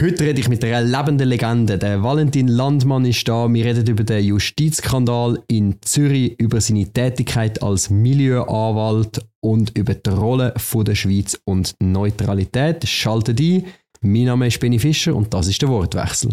Heute 0.00 0.24
rede 0.24 0.40
ich 0.40 0.48
mit 0.48 0.64
einer 0.64 0.80
lebenden 0.82 1.28
Legende. 1.28 1.78
Der 1.78 2.02
Valentin 2.02 2.48
Landmann 2.48 3.04
ist 3.04 3.28
da. 3.28 3.46
Wir 3.48 3.64
reden 3.64 3.86
über 3.86 4.02
den 4.02 4.24
Justizskandal 4.24 5.40
in 5.46 5.76
Zürich, 5.82 6.34
über 6.40 6.60
seine 6.60 6.92
Tätigkeit 6.92 7.62
als 7.62 7.90
Milieuanwalt 7.90 9.24
und 9.38 9.78
über 9.78 9.94
die 9.94 10.10
Rolle 10.10 10.52
der 10.74 10.94
Schweiz 10.96 11.38
und 11.44 11.76
Neutralität. 11.80 12.88
Schaltet 12.88 13.40
ein. 13.40 13.66
Mein 14.00 14.24
Name 14.24 14.48
ist 14.48 14.58
Benny 14.58 14.80
Fischer 14.80 15.14
und 15.14 15.32
das 15.32 15.46
ist 15.46 15.62
der 15.62 15.68
Wortwechsel. 15.68 16.32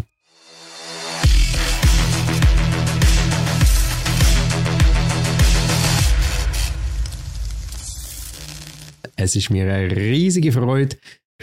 Es 9.16 9.36
ist 9.36 9.52
mir 9.52 9.72
eine 9.72 9.96
riesige 9.96 10.52
Freude, 10.52 10.98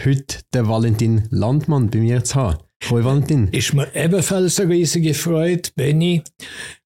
heute 0.05 0.39
den 0.53 0.67
Valentin 0.67 1.27
Landmann 1.29 1.89
bei 1.89 1.99
mir 1.99 2.23
zu 2.23 2.35
haben. 2.35 2.59
Hoi 2.89 3.03
Valentin. 3.03 3.49
Ist 3.51 3.73
mir 3.73 3.93
ebenfalls 3.93 4.59
eine 4.59 4.73
riesige 4.73 5.13
Freude, 5.13 5.69
Benny. 5.75 6.23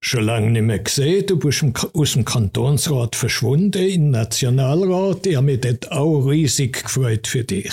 Schon 0.00 0.24
lange 0.24 0.50
nicht 0.50 0.62
mehr 0.62 0.80
gesehen. 0.80 1.24
Du 1.26 1.38
bist 1.38 1.64
aus 1.94 2.12
dem 2.12 2.24
Kantonsrat 2.24 3.14
verschwunden, 3.14 3.88
im 3.88 4.10
Nationalrat. 4.10 5.26
Ich 5.26 5.36
habe 5.36 5.46
mich 5.46 5.60
dort 5.60 5.90
auch 5.92 6.26
riesig 6.26 6.82
gefreut 6.82 7.26
für 7.28 7.44
dich. 7.44 7.72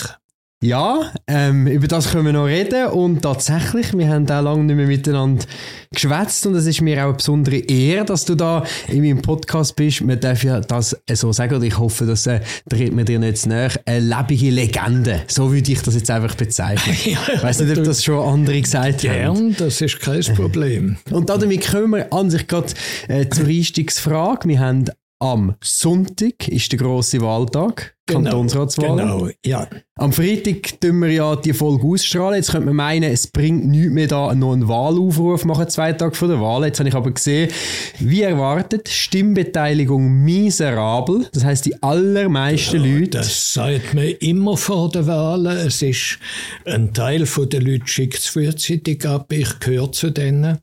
Ja, 0.62 1.10
ähm, 1.26 1.66
über 1.66 1.88
das 1.88 2.12
können 2.12 2.26
wir 2.26 2.32
noch 2.32 2.46
reden 2.46 2.86
und 2.86 3.20
tatsächlich, 3.20 3.98
wir 3.98 4.08
haben 4.08 4.30
auch 4.30 4.42
lange 4.42 4.62
nicht 4.62 4.76
mehr 4.76 4.86
miteinander 4.86 5.44
geschwätzt 5.90 6.46
und 6.46 6.54
es 6.54 6.66
ist 6.66 6.80
mir 6.80 6.98
auch 6.98 7.08
eine 7.08 7.14
besondere 7.14 7.56
Ehre, 7.56 8.04
dass 8.04 8.24
du 8.26 8.36
da 8.36 8.62
in 8.86 9.02
meinem 9.02 9.20
Podcast 9.20 9.74
bist. 9.74 10.02
Man 10.02 10.20
darf 10.20 10.44
ja 10.44 10.60
das 10.60 10.96
so 11.14 11.32
sagen 11.32 11.56
und 11.56 11.64
ich 11.64 11.76
hoffe, 11.76 12.06
dass 12.06 12.28
äh, 12.28 12.42
tritt 12.70 12.92
mir 12.92 13.04
dir 13.04 13.18
nicht 13.18 13.44
nahe. 13.44 13.70
Eine 13.86 13.98
lebende 13.98 14.50
Legende, 14.50 15.22
so 15.26 15.52
würde 15.52 15.72
ich 15.72 15.82
das 15.82 15.96
jetzt 15.96 16.08
einfach 16.12 16.36
bezeichnen. 16.36 16.96
ja, 17.06 17.18
ich 17.34 17.42
weiß 17.42 17.58
nicht, 17.62 17.78
ob 17.78 17.82
das 17.82 18.04
schon 18.04 18.24
andere 18.24 18.60
gesagt 18.60 19.00
gern, 19.00 19.26
haben. 19.26 19.34
Gern, 19.34 19.56
das 19.58 19.80
ist 19.80 19.98
kein 19.98 20.22
Problem. 20.36 20.96
Und 21.10 21.28
damit 21.28 21.68
kommen 21.68 21.90
wir 21.90 22.12
an 22.12 22.30
sich 22.30 22.46
gerade 22.46 22.72
äh, 23.08 23.28
zur 23.28 23.46
Einstiegsfrage. 23.46 24.48
Wir 24.48 24.60
haben 24.60 24.84
am 25.18 25.54
Sonntag 25.62 26.48
ist 26.48 26.72
der 26.72 26.78
grosse 26.78 27.20
Wahltag. 27.20 27.94
Genau, 28.12 28.30
Kantonsratswahl. 28.30 28.96
Genau, 28.96 29.28
ja. 29.44 29.68
Am 29.96 30.10
Freitag 30.10 30.80
tun 30.80 31.00
wir 31.00 31.10
ja 31.10 31.36
die 31.36 31.52
Folge 31.52 31.86
ausstrahlen. 31.86 32.36
Jetzt 32.36 32.50
könnte 32.50 32.66
man 32.66 32.76
meinen, 32.76 33.12
es 33.12 33.26
bringt 33.26 33.66
nichts 33.68 33.92
mehr 33.92 34.06
da, 34.06 34.34
noch 34.34 34.54
einen 34.54 34.66
Wahlaufruf 34.66 35.44
machen, 35.44 35.68
zwei 35.68 35.92
Tage 35.92 36.14
vor 36.14 36.28
der 36.28 36.40
Wahl. 36.40 36.64
Jetzt 36.64 36.78
habe 36.78 36.88
ich 36.88 36.94
aber 36.94 37.10
gesehen, 37.10 37.50
wie 37.98 38.22
erwartet, 38.22 38.88
Stimmbeteiligung 38.88 40.24
miserabel. 40.24 41.28
Das 41.32 41.44
heißt 41.44 41.66
die 41.66 41.82
allermeisten 41.82 42.82
ja, 42.82 43.00
Leute. 43.00 43.18
Das 43.18 43.52
sagt 43.52 43.92
man 43.92 44.04
immer 44.04 44.56
vor 44.56 44.90
der 44.90 45.06
Wahl. 45.06 45.46
Es 45.46 45.82
ist 45.82 46.18
ein 46.64 46.94
Teil 46.94 47.24
der 47.52 47.60
Leute 47.60 47.86
schickt 47.86 48.18
es 48.18 48.26
frühzeitig 48.28 49.06
ab, 49.06 49.30
ich 49.30 49.60
gehöre 49.60 49.92
zu 49.92 50.10
denen. 50.10 50.58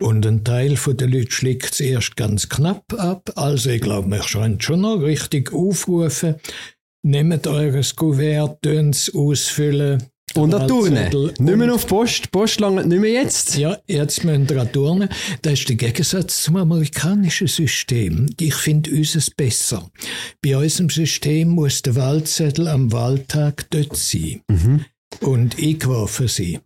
Und 0.00 0.26
ein 0.26 0.42
Teil 0.42 0.76
der 0.86 1.08
Leute 1.08 1.30
schlägt 1.30 1.74
es 1.74 1.80
erst 1.80 2.16
ganz 2.16 2.48
knapp 2.48 2.84
ab. 2.96 3.30
Also 3.36 3.68
ich 3.68 3.82
glaube, 3.82 4.08
man 4.08 4.20
kann 4.20 4.60
schon 4.60 4.80
noch 4.80 5.02
richtig 5.02 5.52
aufrufen 5.52 6.36
Nehmt 7.02 7.46
eures 7.46 7.96
Kuvert, 7.96 8.66
es 8.66 9.14
ausfüllen. 9.14 10.02
Und 10.34 10.54
an 10.54 10.68
Turnen. 10.68 11.10
Nicht 11.10 11.40
mehr 11.40 11.74
auf 11.74 11.86
Post. 11.86 12.30
Post 12.30 12.60
langt 12.60 12.86
nicht 12.86 13.00
mehr 13.00 13.10
jetzt. 13.10 13.56
Ja, 13.56 13.78
jetzt 13.86 14.22
müssen 14.22 14.48
wir 14.48 14.60
an 14.60 14.70
Turnen. 14.70 15.08
Das 15.42 15.54
ist 15.54 15.68
der 15.68 15.76
Gegensatz 15.76 16.44
zum 16.44 16.56
amerikanischen 16.56 17.48
System. 17.48 18.26
Ich 18.38 18.54
finde 18.54 18.90
unseres 18.92 19.30
besser. 19.30 19.90
Bei 20.40 20.56
unserem 20.56 20.88
System 20.88 21.48
muss 21.48 21.82
der 21.82 21.96
Wahlzettel 21.96 22.68
am 22.68 22.92
Wahltag 22.92 23.68
dort 23.70 23.96
sein. 23.96 24.42
Mhm 24.48 24.84
und 25.20 25.58
eingeworfen 25.58 26.28
sein. 26.28 26.58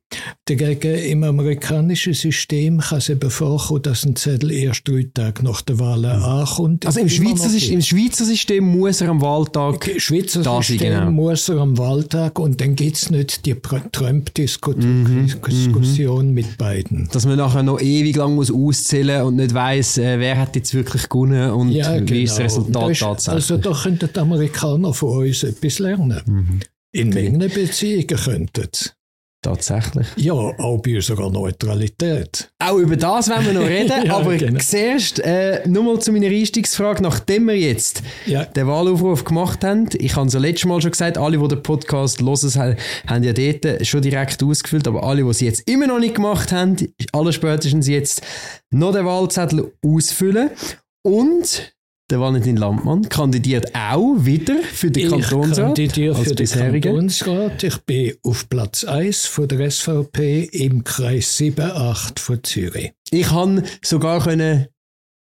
Dagegen 0.45 0.95
im 0.95 1.25
amerikanischen 1.25 2.13
System 2.13 2.79
kann 2.79 2.99
es 2.99 3.09
eben 3.09 3.31
vorkommen, 3.31 3.83
dass 3.83 4.05
ein 4.05 4.15
Zettel 4.15 4.53
erst 4.53 4.87
drei 4.87 5.09
Tage 5.13 5.43
nach 5.43 5.63
der 5.63 5.79
Wahl 5.79 6.01
mhm. 6.01 6.23
ankommt. 6.23 6.87
Also 6.87 7.01
im 7.01 7.09
Schweizer, 7.09 7.49
System, 7.49 7.75
im 7.75 7.83
Schweizer 7.83 8.25
System 8.25 8.65
muss 8.65 9.01
er 9.01 9.09
am 9.09 9.21
Wahltag 9.23 9.89
Im 9.89 9.99
Schweizer 9.99 10.43
da 10.43 10.63
System 10.63 10.93
sein, 10.93 11.01
genau. 11.01 11.11
muss 11.11 11.49
er 11.49 11.59
am 11.59 11.77
Wahltag 11.79 12.39
und 12.39 12.61
dann 12.61 12.77
gibt 12.77 12.97
es 12.97 13.11
nicht 13.11 13.47
die 13.47 13.55
Trump-Diskussion 13.55 15.03
mhm, 15.03 16.29
mhm. 16.29 16.35
mit 16.35 16.59
beiden. 16.59 17.09
Dass 17.13 17.27
man 17.27 17.39
nachher 17.39 17.63
noch 17.63 17.81
ewig 17.81 18.15
lang 18.17 18.35
muss 18.35 18.53
auszählen 18.53 19.23
und 19.23 19.37
nicht 19.37 19.55
weiss, 19.55 19.99
äh, 19.99 20.21
wer 20.21 20.39
hat 20.39 20.55
jetzt 20.55 20.75
wirklich 20.75 21.09
gewonnen 21.09 21.51
und 21.51 21.71
ja, 21.71 22.07
wie 22.07 22.25
ist 22.25 22.39
das 22.39 22.55
genau. 22.55 22.87
Resultat 22.87 22.99
tatsächlich. 22.99 23.35
Also 23.35 23.57
da 23.57 23.73
könnten 23.83 24.11
die 24.15 24.21
Amerikaner 24.21 24.93
von 24.93 25.25
uns 25.25 25.43
etwas 25.43 25.79
lernen. 25.79 26.21
Mhm. 26.27 26.61
In 26.95 27.09
Mengen 27.09 27.41
Beziehungen 27.51 28.07
könnten. 28.07 28.69
Tatsächlich. 29.43 30.07
Ja, 30.17 30.33
auch 30.33 30.81
bei 30.81 30.95
unserer 30.95 31.29
Neutralität. 31.29 32.49
Auch 32.61 32.79
über 32.79 32.97
das 32.97 33.29
werden 33.29 33.47
wir 33.47 33.53
noch 33.53 33.67
reden. 33.67 33.93
ja, 34.07 34.17
aber 34.17 34.37
genau. 34.37 34.61
zuerst 34.61 35.19
äh, 35.19 35.67
nur 35.67 35.83
mal 35.83 35.99
zu 35.99 36.13
meiner 36.13 36.29
Einstiegsfrage, 36.29 37.03
nachdem 37.03 37.49
wir 37.49 37.59
jetzt 37.59 38.03
ja. 38.27 38.45
den 38.45 38.69
Wahlaufruf 38.69 39.25
gemacht 39.25 39.65
haben. 39.65 39.89
Ich 39.99 40.15
habe 40.15 40.29
es 40.29 40.35
ja 40.35 40.41
letztes 40.41 40.67
Mal 40.67 40.81
schon 40.81 40.93
gesagt, 40.93 41.19
alle, 41.19 41.37
die 41.37 41.49
den 41.49 41.63
Podcast 41.65 42.23
hören, 42.23 42.77
haben 43.09 43.25
ja 43.25 43.33
dort 43.33 43.85
schon 43.85 44.01
direkt 44.01 44.41
ausgefüllt. 44.41 44.87
Aber 44.87 45.03
alle, 45.03 45.25
die 45.25 45.29
es 45.29 45.41
jetzt 45.41 45.69
immer 45.69 45.89
noch 45.89 45.99
nicht 45.99 46.15
gemacht 46.15 46.53
haben, 46.53 46.77
alle 47.13 47.33
spätestens 47.33 47.89
jetzt 47.89 48.23
noch 48.71 48.93
den 48.93 49.05
Wahlzettel 49.05 49.73
ausfüllen. 49.85 50.51
Und 51.03 51.74
der 52.11 52.21
Valentin 52.21 52.57
Landmann 52.57 53.09
kandidiert 53.09 53.75
auch 53.75 54.15
wieder 54.19 54.57
für 54.63 54.91
den 54.91 55.11
Kantonsrat. 55.11 55.79
Ich 55.79 55.93
kandidiere 55.93 56.15
für 56.15 56.35
den 56.35 56.81
Kantonsrat. 56.81 57.63
Ich 57.63 57.79
bin 57.79 58.13
auf 58.23 58.49
Platz 58.49 58.85
1 58.85 59.27
von 59.27 59.49
der 59.49 59.71
SVP 59.71 60.45
im 60.53 60.85
Kreis 60.85 61.39
7-8 61.39 62.19
von 62.19 62.45
Zürich. 62.45 62.93
Ich 63.11 63.29
kann 63.29 63.65
sogar 63.83 64.23
können 64.23 64.67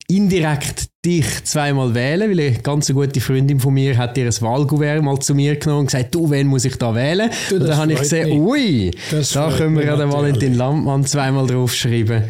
indirekt 0.09 0.89
dich 1.05 1.45
zweimal 1.45 1.95
wählen, 1.95 2.31
weil 2.31 2.41
eine 2.41 2.59
ganz 2.59 2.93
gute 2.93 3.21
Freundin 3.21 3.61
von 3.61 3.73
mir 3.73 3.97
hat 3.97 4.19
ihr 4.19 4.27
ein 4.27 4.41
Wahlgouvert 4.41 5.03
mal 5.03 5.19
zu 5.19 5.35
mir 5.35 5.57
genommen 5.57 5.81
und 5.81 5.87
gesagt, 5.87 6.15
du, 6.15 6.31
wen 6.31 6.47
muss 6.47 6.65
ich 6.65 6.77
da 6.77 6.95
wählen? 6.95 7.31
Du, 7.49 7.57
und 7.57 7.69
dann 7.69 7.77
habe 7.77 7.93
ich 7.93 8.01
gesehen, 8.01 8.29
mich. 8.29 8.39
ui, 8.39 8.91
das 9.11 9.31
da 9.31 9.51
können 9.51 9.77
wir 9.77 9.85
ja 9.85 9.97
den 9.97 10.13
Valentin 10.13 10.55
Landmann 10.55 11.07
zweimal 11.07 11.47
draufschreiben. 11.47 12.25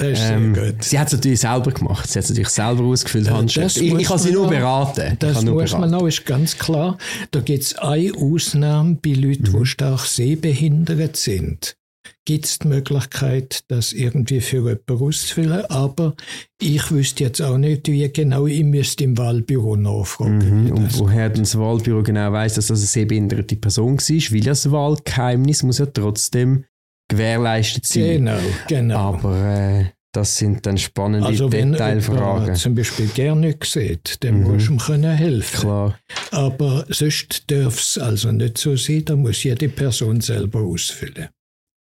Das 0.00 0.18
ist 0.18 0.30
ähm, 0.30 0.54
sehr 0.54 0.72
gut. 0.72 0.84
Sie 0.84 0.98
hat 0.98 1.06
es 1.08 1.12
natürlich 1.12 1.40
selber 1.40 1.70
gemacht. 1.72 2.08
Sie 2.08 2.18
hat 2.18 2.24
es 2.24 2.30
natürlich 2.30 2.48
selber 2.48 2.84
ausgefüllt, 2.84 3.30
Handschrift. 3.30 3.76
Ich, 3.76 3.92
ich 3.92 4.06
kann 4.06 4.18
sie 4.18 4.32
nur 4.32 4.48
beraten. 4.48 5.16
Das 5.18 5.42
muss 5.44 5.70
beraten. 5.70 5.80
man 5.80 5.90
noch, 5.90 6.06
ist 6.06 6.24
ganz 6.24 6.56
klar. 6.56 6.96
Da 7.30 7.40
gibt 7.40 7.62
es 7.62 7.76
eine 7.76 8.12
Ausnahme 8.16 8.96
bei 9.02 9.12
Leuten, 9.12 9.52
mhm. 9.52 9.60
die 9.60 9.66
stark 9.66 10.00
sehbehindert 10.00 11.16
sind 11.16 11.76
gibt 12.24 12.44
es 12.44 12.58
die 12.60 12.68
Möglichkeit, 12.68 13.64
das 13.68 13.92
irgendwie 13.92 14.40
für 14.40 14.58
jemanden 14.58 15.02
auszufüllen. 15.02 15.64
Aber 15.66 16.14
ich 16.60 16.90
wüsste 16.90 17.24
jetzt 17.24 17.40
auch 17.40 17.58
nicht, 17.58 17.88
wie 17.88 18.08
genau 18.12 18.46
ich 18.46 18.62
müsste 18.62 19.04
im 19.04 19.18
Wahlbüro 19.18 19.76
nachfragen. 19.76 20.66
Mhm. 20.66 20.72
Und 20.72 20.98
woher 20.98 21.28
das 21.30 21.58
Wahlbüro 21.58 22.02
genau 22.02 22.32
weiß, 22.32 22.54
dass 22.54 22.68
das 22.68 22.80
eine 22.80 22.86
sehbehinderte 22.86 23.56
Person 23.56 23.98
war, 23.98 24.32
weil 24.32 24.40
das 24.40 24.70
Wahlgeheimnis 24.70 25.62
muss 25.62 25.78
ja 25.78 25.86
trotzdem 25.86 26.64
gewährleistet 27.10 27.86
sein. 27.86 28.24
Genau, 28.24 28.38
genau. 28.68 28.96
Aber 28.96 29.36
äh, 29.36 29.84
das 30.12 30.38
sind 30.38 30.66
dann 30.66 30.78
spannende 30.78 31.26
also 31.26 31.48
Detailfragen. 31.48 32.48
Wenn 32.48 32.54
zum 32.56 32.74
Beispiel 32.74 33.06
gerne 33.08 33.48
nicht 33.48 33.64
sieht, 33.64 34.24
dann 34.24 34.40
mhm. 34.40 34.52
muss 34.52 34.68
ihm 34.68 34.78
können 34.78 35.14
helfen. 35.14 35.60
Klar. 35.60 35.98
Aber 36.30 36.84
sonst 36.88 37.50
darf 37.50 37.78
es 37.78 37.98
also 37.98 38.32
nicht 38.32 38.58
so 38.58 38.76
sein, 38.76 39.04
da 39.04 39.14
muss 39.14 39.44
jede 39.44 39.68
Person 39.68 40.20
selber 40.20 40.60
ausfüllen 40.60 41.28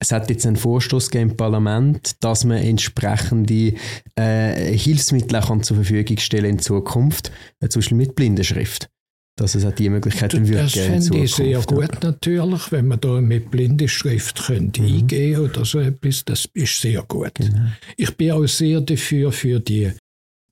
es 0.02 0.10
hat 0.10 0.28
jetzt 0.30 0.44
einen 0.46 0.56
Vorstoß 0.56 1.08
im 1.10 1.36
Parlament, 1.36 2.16
dass 2.24 2.44
man 2.44 2.58
entsprechende 2.58 3.74
äh, 4.16 4.76
Hilfsmittel 4.76 5.38
auch 5.38 5.60
zur 5.60 5.76
Verfügung 5.76 6.18
stellen 6.18 6.56
in 6.56 6.58
Zukunft, 6.58 7.30
äh, 7.60 7.68
zum 7.68 7.80
Beispiel 7.80 7.98
mit 7.98 8.16
Blindenschrift. 8.16 8.90
Dass 9.36 9.54
es 9.54 9.64
auch 9.64 9.72
die 9.72 9.88
Möglichkeit 9.88 10.34
wird 10.46 10.60
Das 10.60 10.72
fände 10.72 11.18
ich 11.18 11.34
sehr 11.34 11.60
gut 11.62 12.02
natürlich, 12.02 12.70
wenn 12.70 12.88
man 12.88 13.00
da 13.00 13.20
mit 13.20 13.50
Blindenschrift 13.50 14.44
könnte 14.44 14.82
mhm. 14.82 14.98
eingehen 14.98 15.40
oder 15.40 15.64
so 15.64 15.80
etwas. 15.80 16.24
Das 16.24 16.48
ist 16.52 16.80
sehr 16.80 17.02
gut. 17.02 17.34
Genau. 17.34 17.66
Ich 17.96 18.14
bin 18.16 18.32
auch 18.32 18.46
sehr 18.46 18.82
dafür 18.82 19.32
für 19.32 19.58
die 19.58 19.92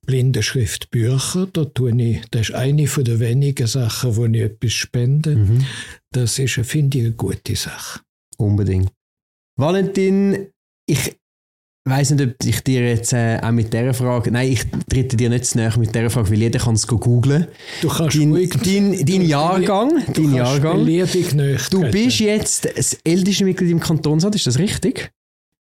Blindenschriftbücher. 0.06 1.48
Da 1.52 1.64
tue 1.66 1.94
ich, 2.02 2.22
das 2.30 2.48
ist 2.48 2.54
eine 2.54 2.86
von 2.86 3.04
den 3.04 3.20
wenigen 3.20 3.66
Sachen, 3.66 4.16
wo 4.16 4.24
ich 4.24 4.40
etwas 4.40 4.72
spende. 4.72 5.36
Mhm. 5.36 5.66
Das 6.12 6.38
ist, 6.38 6.54
finde 6.54 6.98
ich, 6.98 7.04
eine 7.04 7.12
gute 7.14 7.56
Sache. 7.56 8.00
Unbedingt. 8.38 8.90
Valentin, 9.56 10.48
ich 10.86 11.19
weiß 11.84 12.10
nicht, 12.10 12.22
ob 12.22 12.34
ich 12.44 12.62
dir 12.62 12.86
jetzt 12.88 13.12
äh, 13.12 13.38
auch 13.42 13.52
mit 13.52 13.72
dieser 13.72 13.94
Frage, 13.94 14.30
nein, 14.30 14.52
ich 14.52 14.64
trete 14.88 15.16
dir 15.16 15.30
nicht 15.30 15.46
zu 15.46 15.58
näher 15.58 15.72
mit 15.78 15.94
dieser 15.94 16.10
Frage, 16.10 16.30
weil 16.30 16.38
jeder 16.38 16.58
kann 16.58 16.74
es 16.74 16.86
googeln. 16.86 17.46
Du 17.80 17.88
kannst 17.88 18.16
dein, 18.16 18.32
ruhig, 18.32 18.50
dein, 18.50 19.04
dein 19.04 19.22
Jahrgang, 19.22 20.02
du 20.12 20.22
dein 20.22 20.34
Jahrgang. 20.34 20.84
Du 20.84 21.90
bist 21.90 22.20
jetzt 22.20 22.68
das 22.76 22.98
älteste 23.04 23.44
Mitglied 23.44 23.70
im 23.70 23.80
Kantonsrat, 23.80 24.34
ist 24.34 24.46
das 24.46 24.58
richtig? 24.58 25.10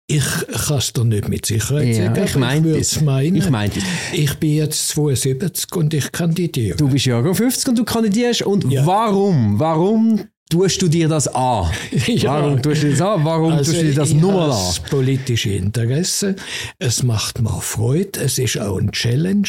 Ich 0.08 0.24
kann 0.66 0.78
es 0.78 0.92
dir 0.92 1.04
nicht 1.04 1.28
mit 1.28 1.46
Sicherheit 1.46 1.86
ja, 1.86 2.06
sagen. 2.06 2.24
Ich, 2.24 2.36
meine 2.36 2.76
ich 2.76 3.00
meinen. 3.00 3.36
Ich, 3.36 3.48
mein 3.48 3.70
ich 4.12 4.34
bin 4.34 4.56
jetzt 4.56 4.88
72 4.88 5.76
und 5.76 5.94
ich 5.94 6.10
kandidiere. 6.10 6.76
Du 6.76 6.88
bist 6.88 7.06
Jahrgang 7.06 7.32
50 7.32 7.68
und 7.68 7.78
du 7.78 7.84
kandidierst. 7.84 8.42
Und 8.42 8.68
ja. 8.72 8.84
warum? 8.84 9.60
Warum 9.60 10.24
tust 10.60 10.82
du 10.82 10.88
dir 10.88 11.08
das 11.08 11.28
an? 11.28 11.70
ja. 12.06 12.34
Warum 12.34 12.60
tust 12.60 12.82
du 12.82 12.90
das 12.90 13.00
an? 13.00 13.24
Warum 13.24 13.52
also 13.52 13.72
tust 13.72 13.82
du 13.82 13.86
dir 13.86 13.94
das 13.94 14.12
nochmal 14.12 14.50
an? 14.50 14.90
politische 14.90 15.50
Interesse. 15.50 16.36
Es 16.78 17.02
macht 17.02 17.40
mir 17.40 17.60
Freude. 17.60 18.20
Es 18.20 18.38
ist 18.38 18.58
auch 18.58 18.78
ein 18.78 18.92
Challenge. 18.92 19.48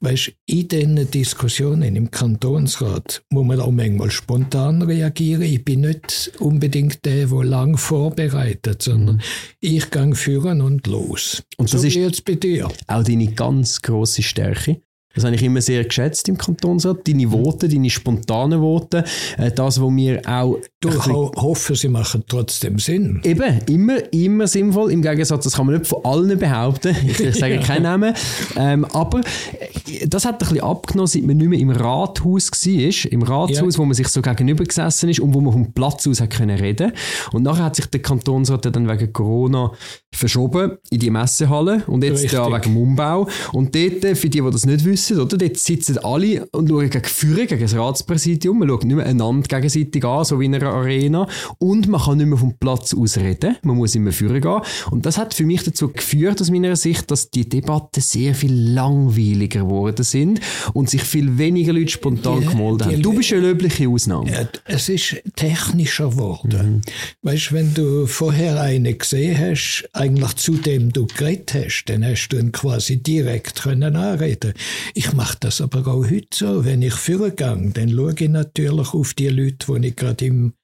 Weißt, 0.00 0.32
in 0.46 0.68
diesen 0.68 1.10
Diskussionen 1.10 1.94
im 1.94 2.10
Kantonsrat 2.10 3.22
muss 3.30 3.46
man 3.46 3.60
auch 3.60 3.70
manchmal 3.70 4.10
spontan 4.10 4.82
reagieren. 4.82 5.42
Ich 5.42 5.64
bin 5.64 5.82
nicht 5.82 6.32
unbedingt 6.38 7.04
der, 7.04 7.26
der 7.26 7.44
lang 7.44 7.76
vorbereitet, 7.76 8.82
sondern 8.82 9.16
mhm. 9.16 9.22
ich 9.60 9.90
gehe 9.90 10.14
führen 10.14 10.60
und 10.60 10.86
los. 10.86 11.42
Und 11.56 11.72
das 11.72 11.82
so 11.82 11.86
ist 11.86 11.94
jetzt 11.94 12.24
bei 12.24 12.34
dir. 12.34 12.68
Auch 12.86 13.04
deine 13.04 13.28
ganz 13.32 13.82
große 13.82 14.22
Stärke. 14.22 14.80
Das 15.18 15.24
habe 15.24 15.34
ich 15.34 15.42
immer 15.42 15.60
sehr 15.60 15.82
geschätzt 15.82 16.28
im 16.28 16.38
Kantonsrat. 16.38 17.08
Deine 17.08 17.28
Voten, 17.28 17.68
deine 17.68 17.90
spontanen 17.90 18.60
Voten, 18.60 19.02
äh, 19.36 19.50
das, 19.50 19.82
was 19.82 19.96
wir 19.96 20.22
auch... 20.28 20.58
Du 20.80 20.90
ho 20.90 21.32
hoffe, 21.34 21.74
sie 21.74 21.88
machen 21.88 22.22
trotzdem 22.28 22.78
Sinn. 22.78 23.20
Eben, 23.24 23.58
immer, 23.66 23.96
immer 24.12 24.46
sinnvoll. 24.46 24.92
Im 24.92 25.02
Gegensatz, 25.02 25.42
das 25.42 25.56
kann 25.56 25.66
man 25.66 25.76
nicht 25.76 25.88
von 25.88 26.04
allen 26.04 26.38
behaupten. 26.38 26.94
Ich, 27.04 27.18
ich 27.18 27.34
sage 27.34 27.58
keinen 27.66 27.82
Namen. 27.82 28.14
Ähm, 28.56 28.84
aber 28.84 29.20
äh, 29.20 30.06
das 30.06 30.24
hat 30.24 30.34
ein 30.34 30.38
bisschen 30.38 30.60
abgenommen, 30.60 31.08
seit 31.08 31.24
man 31.24 31.36
nicht 31.36 31.48
mehr 31.48 31.58
im 31.58 31.70
Rathaus 31.70 32.52
war. 32.52 33.12
Im 33.12 33.22
Rathaus, 33.22 33.56
ja. 33.56 33.78
wo 33.78 33.84
man 33.84 33.94
sich 33.94 34.06
so 34.06 34.22
gegenüber 34.22 34.62
gesessen 34.62 35.08
ist 35.08 35.18
und 35.18 35.34
wo 35.34 35.40
man 35.40 35.52
vom 35.52 35.72
Platz 35.72 36.06
aus 36.06 36.20
hat 36.20 36.30
können 36.30 36.56
reden 36.56 36.92
Und 37.32 37.42
nachher 37.42 37.64
hat 37.64 37.74
sich 37.74 37.86
der 37.86 38.02
Kantonsrat 38.02 38.64
dann 38.66 38.88
wegen 38.88 39.12
Corona 39.12 39.72
verschoben 40.12 40.78
in 40.90 41.00
die 41.00 41.10
Messehalle 41.10 41.82
und 41.88 42.04
jetzt 42.04 42.22
Richtig. 42.22 42.38
da 42.38 42.46
wegen 42.46 42.62
dem 42.62 42.76
Umbau. 42.76 43.28
Und 43.52 43.74
dort, 43.74 44.04
äh, 44.04 44.14
für 44.14 44.28
die, 44.28 44.40
die 44.40 44.50
das 44.50 44.64
nicht 44.64 44.84
wissen, 44.84 45.07
oder, 45.12 45.38
dort 45.38 45.56
sitzen 45.56 45.98
alle 45.98 46.46
und 46.52 46.68
schauen 46.68 46.90
gegen 46.90 47.04
Führer, 47.04 47.46
gegen 47.46 47.62
das 47.62 47.74
Ratspräsidium. 47.74 48.58
Man 48.58 48.68
schaut 48.68 48.84
nicht 48.84 48.96
mehr 48.96 49.06
einander 49.06 49.46
gegenseitig 49.46 50.04
an, 50.04 50.24
so 50.24 50.40
wie 50.40 50.46
in 50.46 50.54
einer 50.54 50.70
Arena. 50.70 51.26
Und 51.58 51.88
man 51.88 52.00
kann 52.00 52.18
nicht 52.18 52.26
mehr 52.26 52.38
vom 52.38 52.56
Platz 52.58 52.94
aus 52.94 53.16
reden. 53.16 53.56
Man 53.62 53.76
muss 53.76 53.94
immer 53.94 54.12
führen 54.12 54.40
gehen. 54.40 54.60
Und 54.90 55.06
das 55.06 55.18
hat 55.18 55.34
für 55.34 55.44
mich 55.44 55.62
dazu 55.62 55.88
geführt, 55.88 56.40
aus 56.40 56.50
meiner 56.50 56.76
Sicht, 56.76 57.10
dass 57.10 57.30
die 57.30 57.48
Debatten 57.48 58.00
sehr 58.00 58.34
viel 58.34 58.52
langweiliger 58.52 59.60
geworden 59.60 60.04
sind 60.04 60.40
und 60.74 60.90
sich 60.90 61.02
viel 61.02 61.38
weniger 61.38 61.72
Leute 61.72 61.92
spontan 61.92 62.46
gemeldet 62.46 62.86
haben. 62.86 63.02
Du 63.02 63.12
bist 63.12 63.32
eine 63.32 63.42
löbliche 63.42 63.88
Ausnahme. 63.88 64.30
Ja, 64.30 64.48
es 64.64 64.88
ist 64.88 65.16
technischer 65.36 66.10
geworden. 66.10 66.76
Mhm. 66.76 66.80
Weißt 67.22 67.50
du, 67.50 67.54
wenn 67.54 67.74
du 67.74 68.06
vorher 68.06 68.60
eine 68.60 68.94
gesehen 68.94 69.38
hast, 69.38 69.88
eigentlich 69.92 70.34
zu 70.36 70.54
dem 70.54 70.92
du 70.92 71.06
geredet 71.06 71.54
hast, 71.54 71.84
dann 71.86 72.04
hast 72.04 72.28
du 72.28 72.38
ihn 72.38 72.52
quasi 72.52 73.02
direkt 73.02 73.62
können 73.62 73.96
anreden. 73.96 74.54
Ich 74.98 75.12
mache 75.12 75.36
das 75.38 75.60
aber 75.60 75.86
auch 75.86 76.10
heute 76.10 76.26
so. 76.34 76.64
Wenn 76.64 76.82
ich 76.82 76.94
führen 76.94 77.36
gehe, 77.36 77.70
dann 77.72 77.88
schaue 77.88 78.14
ich 78.18 78.28
natürlich 78.28 78.94
auf 78.94 79.14
die 79.14 79.28
Leute, 79.28 79.78
die 79.78 79.86
ich 79.86 79.94
gerade 79.94 80.26
im, 80.26 80.54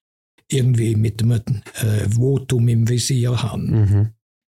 irgendwie 0.48 0.96
mit 0.96 1.22
einem 1.22 1.40
äh, 1.76 2.08
Votum 2.10 2.66
im 2.66 2.88
Visier 2.88 3.40
habe. 3.40 3.62
Mhm. 3.62 4.08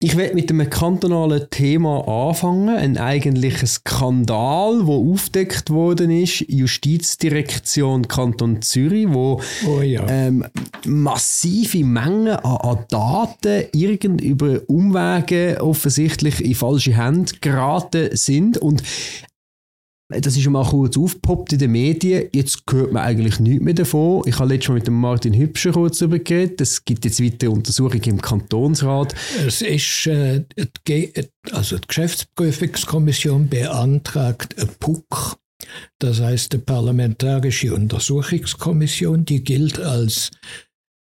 Ich 0.02 0.16
werde 0.16 0.34
mit 0.34 0.50
einem 0.50 0.70
kantonalen 0.70 1.50
Thema 1.50 2.08
anfangen, 2.08 2.70
ein 2.70 2.96
eigentlicher 2.96 3.66
Skandal, 3.66 4.78
der 4.78 4.94
aufdeckt 4.94 5.68
worden 5.68 6.10
ist, 6.10 6.40
Justizdirektion 6.48 8.08
Kanton 8.08 8.62
Zürich, 8.62 9.08
wo 9.10 9.42
oh 9.66 9.82
ja. 9.82 10.06
ähm, 10.08 10.46
massive 10.86 11.84
Mengen 11.84 12.28
an, 12.28 12.56
an, 12.56 12.84
Daten 12.88 13.66
irgend 13.74 14.22
über 14.22 14.60
Umwege 14.68 15.58
offensichtlich 15.60 16.42
in 16.42 16.54
falsche 16.54 16.96
Hände 16.96 17.34
geraten 17.42 18.16
sind 18.16 18.56
und 18.56 18.82
das 20.08 20.36
ist 20.36 20.42
schon 20.42 20.52
mal 20.52 20.64
kurz 20.64 20.96
aufgepoppt 20.96 21.54
in 21.54 21.58
den 21.58 21.72
Medien. 21.72 22.28
Jetzt 22.32 22.62
hört 22.70 22.92
man 22.92 23.02
eigentlich 23.02 23.40
nichts 23.40 23.64
mehr 23.64 23.74
davon. 23.74 24.22
Ich 24.26 24.38
habe 24.38 24.50
letztes 24.50 24.68
Mal 24.68 24.74
mit 24.76 24.86
dem 24.86 25.00
Martin 25.00 25.34
Hübscher 25.34 25.72
kurz 25.72 25.98
darüber 25.98 26.20
geredet. 26.20 26.60
Es 26.60 26.84
gibt 26.84 27.04
jetzt 27.04 27.22
weitere 27.22 27.50
Untersuchungen 27.50 28.04
im 28.04 28.22
Kantonsrat. 28.22 29.14
Es 29.44 29.62
ist, 29.62 30.06
äh, 30.06 30.44
also 31.50 31.78
die 31.78 31.88
Geschäftsprüfungskommission 31.88 33.48
beantragt 33.48 34.56
ein 34.58 34.68
PUC. 34.78 35.38
Das 35.98 36.20
heißt, 36.20 36.52
die 36.52 36.58
Parlamentarische 36.58 37.74
Untersuchungskommission, 37.74 39.24
die 39.24 39.42
gilt 39.42 39.80
als 39.80 40.30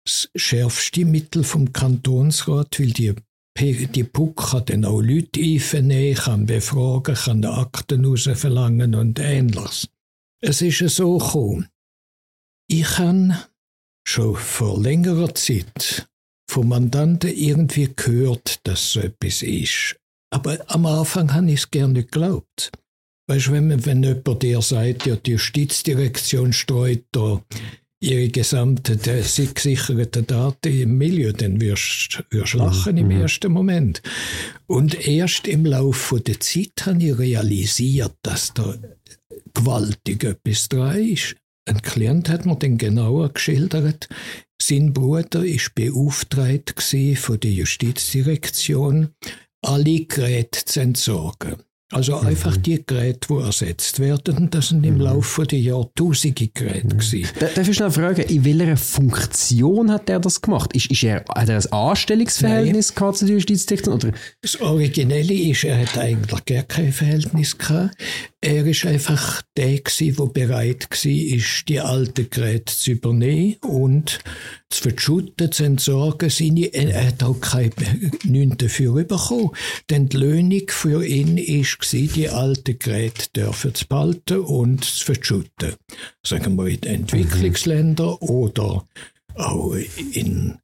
das 0.06 0.30
schärfste 0.34 1.04
Mittel 1.04 1.44
vom 1.44 1.72
Kantonsrat, 1.72 2.80
weil 2.80 2.92
die 2.92 3.14
die 3.56 4.04
Puck 4.04 4.50
kann 4.50 4.64
dann 4.66 4.84
auch 4.84 5.00
Leute 5.00 5.40
einvernehmen, 5.40 6.16
kann 6.16 6.46
befragen, 6.46 7.14
kann 7.14 7.44
Akten 7.44 8.04
rausverlangen 8.04 8.94
und 8.94 9.18
ähnliches. 9.20 9.88
Es 10.40 10.60
ist 10.60 10.96
so 10.96 11.18
gekommen. 11.18 11.68
Ich 12.68 12.98
habe 12.98 13.38
schon 14.06 14.36
vor 14.36 14.80
längerer 14.80 15.34
Zeit 15.34 16.08
von 16.50 16.68
Mandanten 16.68 17.30
irgendwie 17.30 17.90
gehört, 17.94 18.66
dass 18.66 18.92
so 18.92 19.00
etwas 19.00 19.42
ist. 19.42 19.96
Aber 20.30 20.58
am 20.66 20.86
Anfang 20.86 21.32
habe 21.32 21.50
ich 21.50 21.60
es 21.60 21.70
gerne 21.70 21.94
nicht 21.94 22.12
geglaubt. 22.12 22.72
Weißt 23.28 23.46
du, 23.46 23.52
wenn, 23.52 23.86
wenn 23.86 24.02
jemand 24.02 24.42
dir 24.42 24.60
sagt, 24.60 25.06
ja, 25.06 25.16
die 25.16 25.32
Justizdirektion 25.32 26.52
streut 26.52 27.04
da 27.12 27.40
ihre 28.04 28.28
gesamte 28.28 28.96
gesicherte 28.96 30.22
Daten 30.22 30.80
im 30.80 30.98
Milieu, 30.98 31.32
dann 31.32 31.60
wirst 31.60 32.22
du 32.30 32.58
lachen 32.58 32.96
im 32.96 33.06
mhm. 33.06 33.22
ersten 33.22 33.52
Moment. 33.52 34.02
Und 34.66 35.06
erst 35.06 35.48
im 35.48 35.64
Laufe 35.64 36.20
der 36.20 36.40
Zeit 36.40 36.86
habe 36.86 37.02
ich 37.02 37.18
realisiert, 37.18 38.14
dass 38.22 38.52
da 38.54 38.74
gewaltig 39.54 40.24
etwas 40.24 40.68
dran 40.68 40.98
ist. 40.98 41.36
Ein 41.66 41.80
Klient 41.80 42.28
hat 42.28 42.44
mir 42.44 42.56
dann 42.56 42.76
genauer 42.76 43.32
geschildert, 43.32 44.08
sein 44.60 44.92
Bruder 44.92 45.44
ist 45.44 45.74
beauftragt 45.74 46.80
von 47.16 47.40
der 47.40 47.50
Justizdirektion, 47.50 49.10
alle 49.62 50.04
Geräte 50.04 50.64
zu 50.64 50.80
entsorgen. 50.80 51.56
Also 51.92 52.18
mhm. 52.18 52.28
einfach 52.28 52.56
die 52.56 52.82
Geräte, 52.84 53.28
die 53.28 53.42
ersetzt 53.42 54.00
werden, 54.00 54.48
das 54.50 54.68
sind 54.68 54.84
im 54.84 54.94
mhm. 54.94 55.00
Laufe 55.00 55.46
der 55.46 55.58
Jahrtausende 55.60 56.48
Geräte 56.48 56.86
mhm. 56.86 56.98
gewesen. 56.98 57.28
Darf 57.38 57.68
ich 57.68 57.76
schnell 57.76 57.90
fragen, 57.90 58.22
in 58.22 58.44
welcher 58.44 58.76
Funktion 58.76 59.90
hat 59.90 60.08
er 60.08 60.18
das 60.18 60.40
gemacht? 60.40 60.74
Ist, 60.74 60.90
ist 60.90 61.04
er, 61.04 61.24
hat 61.28 61.48
er 61.48 61.56
ein 61.56 61.72
Anstellungsverhältnis 61.72 62.94
gehabt 62.94 63.18
zu 63.18 63.26
der 63.26 63.34
Justizdirektion? 63.34 63.96
Oder? 63.96 64.12
Das 64.40 64.58
Originelle 64.60 65.34
ist, 65.34 65.64
er 65.64 65.80
hat 65.80 65.98
eigentlich 65.98 66.44
gar 66.46 66.62
kein 66.62 66.90
Verhältnis 66.90 67.58
gehabt. 67.58 67.94
Er 68.40 68.66
ist 68.66 68.86
einfach 68.86 69.42
der 69.56 69.78
gewesen, 69.78 70.16
der 70.16 70.26
bereit 70.26 70.88
war, 70.90 71.64
die 71.68 71.80
alten 71.80 72.30
Geräte 72.30 72.74
zu 72.74 72.92
übernehmen 72.92 73.56
und 73.62 74.20
zu 74.74 74.82
verschütten, 74.82 75.52
zu 75.52 75.64
entsorgen. 75.64 76.30
Seine, 76.30 76.66
er 76.66 77.08
hat 77.08 77.22
auch 77.22 77.40
kein, 77.40 77.72
nichts 78.24 78.56
dafür 78.58 79.04
bekommen. 79.04 79.50
Denn 79.90 80.08
die 80.08 80.16
Löhnung 80.16 80.62
für 80.68 81.04
ihn 81.04 81.36
war, 81.36 82.14
die 82.14 82.28
alten 82.28 82.78
Geräte 82.78 83.28
dürfen 83.34 83.74
zu 83.74 83.86
behalten 83.86 84.38
und 84.40 84.84
zu 84.84 85.04
verschütten. 85.04 85.74
Sagen 86.26 86.56
wir 86.56 86.66
in 86.66 86.82
Entwicklungsländern 86.82 88.16
mhm. 88.20 88.28
oder 88.28 88.86
auch 89.36 89.76
in 90.12 90.58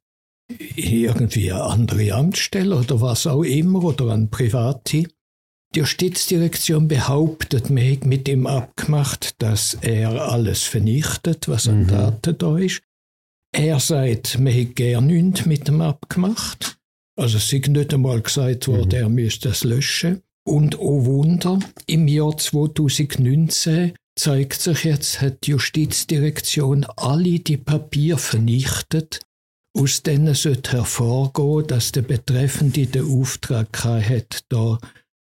irgendwie 0.75 1.51
eine 1.51 1.63
andere 1.63 2.13
Amtsstelle 2.13 2.75
oder 2.75 2.99
was 2.99 3.25
auch 3.27 3.43
immer 3.43 3.83
oder 3.83 4.07
an 4.07 4.29
Private. 4.29 5.07
Die 5.73 5.79
Justizdirektion 5.79 6.89
behauptet, 6.89 7.69
man 7.69 7.83
hätte 7.83 8.07
mit 8.07 8.27
ihm 8.27 8.45
abgemacht, 8.45 9.41
dass 9.41 9.77
er 9.81 10.29
alles 10.29 10.63
vernichtet, 10.63 11.47
was 11.47 11.69
an 11.69 11.83
mhm. 11.83 11.87
Daten 11.87 12.37
da 12.37 12.57
ist. 12.57 12.81
Er 13.53 13.79
sagt, 13.79 14.39
man 14.39 14.53
hätte 14.53 14.73
gerne 14.73 15.21
nichts 15.21 15.45
mit 15.45 15.67
ihm 15.67 15.81
abgemacht. 15.81 16.77
Also 17.17 17.37
es 17.37 17.51
ist 17.51 17.67
nicht 17.67 17.93
einmal 17.93 18.21
gesagt 18.21 18.67
worden, 18.67 18.87
mhm. 18.87 19.03
er 19.03 19.09
müsste 19.09 19.49
das 19.49 19.63
löschen. 19.63 20.21
Und 20.47 20.79
oh 20.79 21.05
Wunder, 21.05 21.59
im 21.85 22.07
Jahr 22.07 22.35
2019 22.35 23.93
zeigt 24.17 24.61
sich 24.61 24.83
jetzt, 24.85 25.21
hat 25.21 25.45
die 25.45 25.51
Justizdirektion 25.51 26.85
alle 26.97 27.39
die 27.39 27.57
Papiere 27.57 28.17
vernichtet, 28.17 29.19
aus 29.77 30.03
denen 30.03 30.33
sollte 30.33 30.73
hervorgehen, 30.73 31.67
dass 31.67 31.91
der 31.91 32.01
Betreffende 32.01 32.87
den 32.87 33.05
Auftrag 33.05 33.83
hat, 33.83 34.43
da 34.49 34.79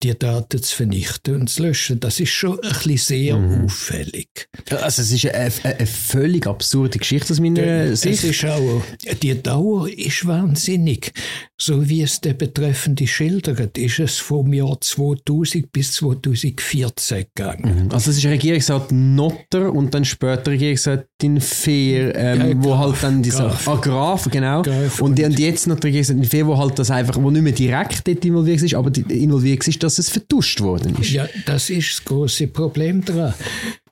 die 0.05 0.17
Daten 0.17 0.62
zu 0.62 0.75
vernichten 0.75 1.41
und 1.41 1.50
zu 1.50 1.63
löschen. 1.63 2.00
Das 2.00 2.19
ist 2.19 2.29
schon 2.29 2.59
ein 2.59 2.69
bisschen 2.69 2.97
sehr 2.97 3.38
mhm. 3.38 3.65
auffällig. 3.65 4.47
Also 4.69 5.01
es 5.01 5.12
ist 5.12 5.25
eine, 5.25 5.51
eine, 5.63 5.88
völlig 5.88 6.45
absurde 6.45 7.00
Geschichte 7.00 7.33
aus 7.33 7.39
meiner 7.39 7.95
Sicht. 7.95 8.24
Es 8.24 8.29
ist 8.29 8.45
auch, 8.45 8.83
die 9.21 9.41
Dauer 9.41 9.89
ist 9.89 10.25
wahnsinnig. 10.27 11.12
So 11.57 11.88
wie 11.88 12.01
es 12.01 12.19
der 12.19 12.33
Betreffende 12.33 13.07
schildert, 13.07 13.77
ist 13.77 14.00
es 14.00 14.17
vom 14.17 14.51
Jahr 14.51 14.77
2000 14.81 15.71
bis 15.71 15.93
2014 15.93 17.27
gegangen. 17.33 17.85
Mhm. 17.85 17.91
Also 17.91 18.12
es 18.12 18.17
ist 18.17 18.25
Regierungsrat 18.25 18.91
Notter 18.91 19.71
und 19.71 19.93
dann 19.93 20.03
später 20.03 20.51
Regierungsratin 20.51 21.39
Fehr, 21.39 22.13
ähm, 22.13 22.39
ja, 22.41 22.63
wo 22.63 22.77
halt 22.77 23.01
dann 23.01 23.24
diese 23.24 23.43
Graf. 23.43 23.67
Ah, 23.69 23.75
Graf, 23.77 24.29
genau. 24.29 24.63
Graf 24.63 25.00
und, 25.00 25.17
und, 25.17 25.39
jetzt 25.39 25.67
noch 25.67 25.81
Regierungsratin 25.81 26.25
Fehr, 26.25 26.45
wo 26.45 26.57
halt 26.57 26.77
das 26.77 26.91
einfach, 26.91 27.15
wo 27.15 27.31
nicht 27.31 27.41
mehr 27.41 27.53
direkt 27.53 28.05
dort 28.05 28.25
involviert 28.25 28.62
ist, 28.62 28.75
aber 28.75 28.91
involviert 29.09 29.65
ist, 29.65 29.81
dass 29.81 29.97
es 29.97 30.09
vertuscht 30.09 30.59
worden 30.59 30.97
ist. 31.00 31.12
Ja, 31.12 31.25
das 31.45 31.69
ist 31.69 32.00
das 32.00 32.05
große 32.05 32.47
Problem 32.47 33.05
daran. 33.05 33.33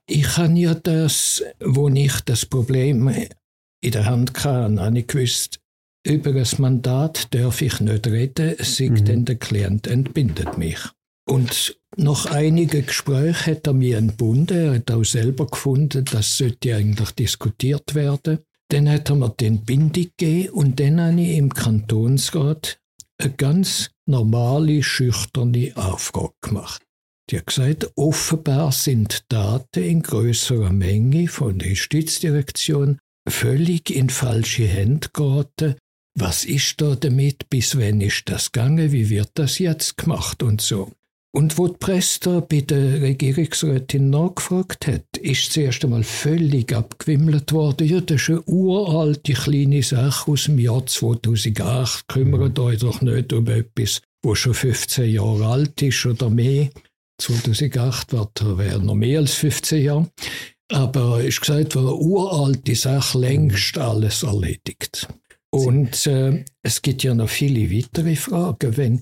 Ich 0.05 0.35
habe 0.35 0.53
ja 0.59 0.73
das, 0.73 1.41
wo 1.63 1.87
ich 1.87 2.13
das 2.25 2.45
Problem 2.45 3.07
in 3.79 3.91
der 3.91 4.05
Hand 4.05 4.33
hatte, 4.43 4.81
habe 4.81 4.99
ich 4.99 5.07
gewusst, 5.07 5.62
über 6.05 6.31
ein 6.31 6.47
Mandat 6.57 7.33
darf 7.33 7.61
ich 7.61 7.79
nicht 7.79 8.07
reden, 8.07 8.55
sei 8.59 8.89
mhm. 8.89 9.05
denn 9.05 9.25
der 9.25 9.35
Klient 9.35 9.87
entbindet 9.87 10.57
mich. 10.57 10.79
Und 11.25 11.79
nach 11.95 12.25
einigen 12.25 12.85
Gesprächen 12.85 13.55
hat 13.55 13.67
er 13.67 13.73
mich 13.73 13.93
entbunden. 13.93 14.57
Er 14.57 14.75
hat 14.75 14.91
auch 14.91 15.05
selber 15.05 15.47
gefunden, 15.47 16.03
das 16.05 16.37
sollte 16.37 16.75
eigentlich 16.75 17.11
diskutiert 17.11 17.95
werden. 17.95 18.39
Dann 18.69 18.89
hat 18.89 19.09
er 19.09 19.15
mir 19.15 19.29
die 19.29 19.45
Entbindung 19.45 19.91
gegeben 20.17 20.49
und 20.49 20.79
dann 20.79 20.99
habe 20.99 21.21
ich 21.21 21.37
im 21.37 21.53
Kantonsrat 21.53 22.79
eine 23.19 23.31
ganz 23.33 23.91
normale, 24.05 24.83
schüchterne 24.83 25.71
Aufgabe 25.75 26.33
gemacht. 26.41 26.81
Die 27.29 27.37
hat 27.37 27.45
gesagt, 27.45 27.89
offenbar 27.95 28.73
sind 28.73 29.23
Daten 29.29 29.83
in 29.83 30.01
größerer 30.01 30.73
Menge 30.73 31.29
von 31.29 31.59
der 31.59 31.69
Justizdirektion 31.69 32.99
völlig 33.29 33.89
in 33.89 34.09
falsche 34.09 34.65
Hände 34.67 35.07
geraten 35.13 35.75
was 36.15 36.45
ist 36.45 36.79
da 36.79 36.95
damit, 36.95 37.49
bis 37.49 37.77
wann 37.77 38.01
ist 38.01 38.29
das 38.29 38.51
gegangen, 38.51 38.91
wie 38.91 39.09
wird 39.09 39.31
das 39.35 39.59
jetzt 39.59 39.97
gemacht 39.97 40.43
und 40.43 40.61
so. 40.61 40.91
Und 41.35 41.57
wo 41.57 41.67
die 41.67 41.77
Presse 41.77 42.19
da 42.21 42.39
bei 42.41 42.61
der 42.61 43.01
Regierungsrätin 43.01 44.11
nachgefragt 44.11 44.85
hat, 44.85 45.17
ist 45.17 45.51
zuerst 45.51 45.83
einmal 45.83 46.03
völlig 46.03 46.71
abgewimmelt 46.75 47.51
worden. 47.51 47.87
Ja, 47.87 48.01
das 48.01 48.21
ist 48.21 48.29
eine 48.29 48.43
uralte 48.43 49.33
kleine 49.33 49.81
Sache 49.81 50.31
aus 50.31 50.43
dem 50.43 50.59
Jahr 50.59 50.85
2008. 50.85 52.07
Kümmert 52.07 52.59
mhm. 52.59 52.63
euch 52.63 52.79
doch 52.79 53.01
nicht 53.01 53.33
um 53.33 53.47
etwas, 53.47 54.03
wo 54.21 54.35
schon 54.35 54.53
15 54.53 55.11
Jahre 55.11 55.47
alt 55.47 55.81
ist 55.81 56.05
oder 56.05 56.29
mehr. 56.29 56.69
2008 57.19 58.13
wäre 58.57 58.79
noch 58.79 58.93
mehr 58.93 59.21
als 59.21 59.33
15 59.33 59.83
Jahre. 59.83 60.11
Aber 60.71 61.23
ist 61.23 61.41
gesagt, 61.41 61.75
war 61.75 61.81
eine 61.81 61.95
uralte 61.95 62.75
Sache 62.75 63.17
längst 63.17 63.77
alles 63.79 64.21
erledigt. 64.21 65.07
Und 65.53 66.07
äh, 66.07 66.43
es 66.63 66.81
gibt 66.81 67.03
ja 67.03 67.13
noch 67.13 67.29
viele 67.29 67.69
weitere 67.71 68.15
Fragen. 68.15 68.75
Wenn, 68.75 69.01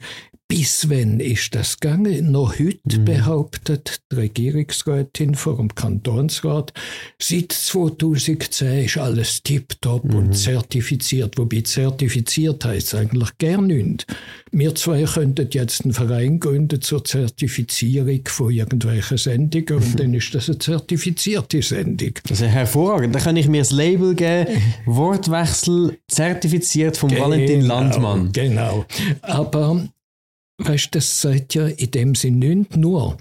bis 0.51 0.89
wann 0.89 1.21
ist 1.21 1.55
das 1.55 1.79
gegangen? 1.79 2.29
Noch 2.29 2.59
heute 2.59 2.99
mhm. 2.99 3.05
behauptet 3.05 4.01
die 4.11 4.15
Regierungsrätin 4.17 5.33
vor 5.33 5.55
dem 5.55 5.73
Kantonsrat, 5.73 6.73
seit 7.17 7.53
2010 7.53 8.83
ist 8.83 8.97
alles 8.97 9.43
tiptop 9.43 10.03
mhm. 10.03 10.15
und 10.15 10.33
zertifiziert. 10.33 11.37
Wobei 11.37 11.61
zertifiziert 11.61 12.65
heißt 12.65 12.95
eigentlich 12.95 13.29
gar 13.37 13.61
nichts. 13.61 14.05
Wir 14.51 14.75
zwei 14.75 15.05
könnten 15.05 15.47
jetzt 15.51 15.85
einen 15.85 15.93
Verein 15.93 16.41
gründen 16.41 16.81
zur 16.81 17.05
Zertifizierung 17.05 18.19
von 18.25 18.51
irgendwelchen 18.51 19.17
Sendungen 19.17 19.81
und 19.81 19.99
dann 20.01 20.13
ist 20.13 20.35
das 20.35 20.49
eine 20.49 20.59
zertifizierte 20.59 21.61
Sendung. 21.61 22.11
Das 22.27 22.41
ist 22.41 22.47
hervorragend. 22.49 23.15
Da 23.15 23.21
kann 23.21 23.37
ich 23.37 23.47
mir 23.47 23.61
das 23.61 23.71
Label 23.71 24.15
geben, 24.15 24.47
Wortwechsel 24.85 25.97
zertifiziert 26.09 26.97
vom 26.97 27.09
genau, 27.09 27.21
Valentin 27.21 27.61
Landmann. 27.61 28.33
Genau. 28.33 28.85
Aber 29.21 29.87
weißt, 30.67 30.95
das 30.95 31.21
sagt 31.21 31.55
ja 31.55 31.67
in 31.67 31.91
dem 31.91 32.15
Sinne 32.15 32.55
nicht 32.55 32.77
nur. 32.77 33.17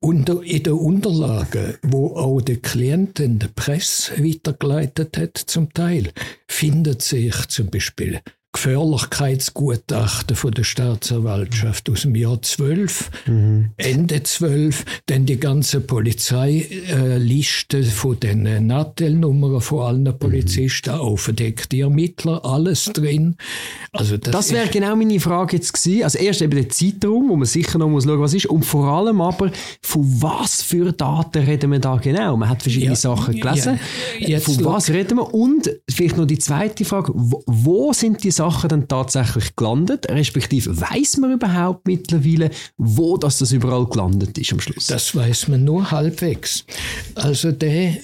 Unter, 0.00 0.42
in 0.42 0.62
den 0.62 0.74
Unterlagen, 0.74 1.78
wo 1.82 2.14
auch 2.14 2.40
der 2.42 2.58
Klient 2.58 3.20
in 3.20 3.38
der 3.38 3.48
Presse 3.48 4.22
weitergeleitet 4.22 5.16
hat, 5.16 5.38
zum 5.38 5.72
Teil, 5.72 6.12
findet 6.46 7.00
sich 7.00 7.34
zum 7.48 7.70
Beispiel 7.70 8.20
Gefährlichkeitsgutachten 8.54 10.36
von 10.36 10.52
der 10.52 10.64
Staatsanwaltschaft 10.64 11.90
aus 11.90 12.02
dem 12.02 12.14
Jahr 12.14 12.40
12, 12.40 13.10
mhm. 13.26 13.70
Ende 13.76 14.22
12, 14.22 14.84
dann 15.06 15.26
die 15.26 15.38
ganze 15.38 15.80
Polizeiliste 15.80 17.82
von 17.82 18.18
den 18.20 18.68
Nattel-Nummern 18.68 19.60
von 19.60 19.80
allen 19.80 20.04
mhm. 20.04 20.18
Polizisten, 20.18 20.94
mhm. 20.94 21.00
aufgedeckte 21.00 21.80
Ermittler, 21.80 22.44
alles 22.44 22.84
drin. 22.84 23.36
Also 23.92 24.16
das 24.16 24.32
das 24.32 24.52
wäre 24.52 24.68
genau 24.68 24.94
meine 24.94 25.18
Frage 25.18 25.56
jetzt 25.56 25.72
gewesen. 25.72 26.04
Also 26.04 26.18
erst 26.18 26.40
eben 26.40 26.54
der 26.54 26.68
Zeitraum, 26.68 27.28
wo 27.28 27.36
man 27.36 27.46
sicher 27.46 27.78
noch 27.78 27.88
muss 27.88 28.04
schauen, 28.04 28.20
was 28.20 28.34
ist, 28.34 28.46
und 28.46 28.64
vor 28.64 28.86
allem 28.86 29.20
aber, 29.20 29.50
von 29.82 30.22
was 30.22 30.62
für 30.62 30.92
Daten 30.92 31.42
reden 31.42 31.72
wir 31.72 31.80
da 31.80 31.96
genau? 31.96 32.36
Man 32.36 32.48
hat 32.48 32.62
verschiedene 32.62 32.92
ja, 32.92 32.96
Sachen 32.96 33.34
gelesen. 33.34 33.80
Ja, 34.20 34.38
von 34.38 34.64
was 34.64 34.90
reden 34.90 35.18
wir? 35.18 35.34
Und 35.34 35.70
vielleicht 35.90 36.16
noch 36.16 36.26
die 36.26 36.38
zweite 36.38 36.84
Frage, 36.84 37.12
wo, 37.14 37.42
wo 37.46 37.92
sind 37.92 38.22
die 38.22 38.30
Sachen 38.30 38.43
Sachen 38.44 38.68
dann 38.68 38.88
tatsächlich 38.88 39.56
gelandet? 39.56 40.06
Respektive 40.10 40.78
weiß 40.78 41.16
man 41.18 41.32
überhaupt 41.32 41.86
mittlerweile, 41.86 42.50
wo 42.76 43.16
das, 43.16 43.38
das 43.38 43.52
überall 43.52 43.86
gelandet 43.86 44.36
ist 44.36 44.52
am 44.52 44.60
Schluss? 44.60 44.86
Das 44.88 45.14
weiß 45.14 45.48
man 45.48 45.64
nur 45.64 45.90
halbwegs. 45.90 46.64
Also 47.14 47.52
der 47.52 47.96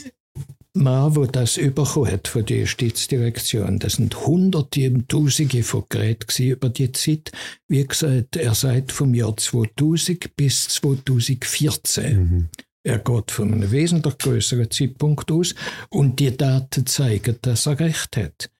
Mann, 0.73 1.13
der 1.13 1.27
das 1.27 1.57
bekommen 1.57 2.11
hat 2.11 2.29
von 2.29 2.47
der 2.47 2.61
Justizdirektion, 2.61 3.79
das 3.79 3.95
sind 3.95 4.27
Hunderte 4.27 4.91
und 4.91 5.09
Tausende 5.09 5.63
von 5.63 5.85
Geräten 5.89 6.45
über 6.45 6.71
die 6.71 6.93
Zeit. 6.93 7.33
Wie 7.69 7.87
gesagt, 7.87 8.37
er 8.37 8.55
sagt 8.55 8.93
vom 8.93 9.15
Jahr 9.15 9.37
2000 9.37 10.37
bis 10.37 10.69
2014. 10.69 12.19
Mhm. 12.19 12.49
Er 12.83 12.99
geht 12.99 13.31
von 13.31 13.53
einem 13.53 13.71
wesentlich 13.71 14.17
größeren 14.17 14.71
Zeitpunkt 14.71 15.31
aus 15.31 15.55
und 15.91 16.19
die 16.19 16.35
Daten 16.35 16.87
zeigen, 16.87 17.37
dass 17.43 17.67
er 17.67 17.79
recht 17.79 18.17
hat. 18.17 18.51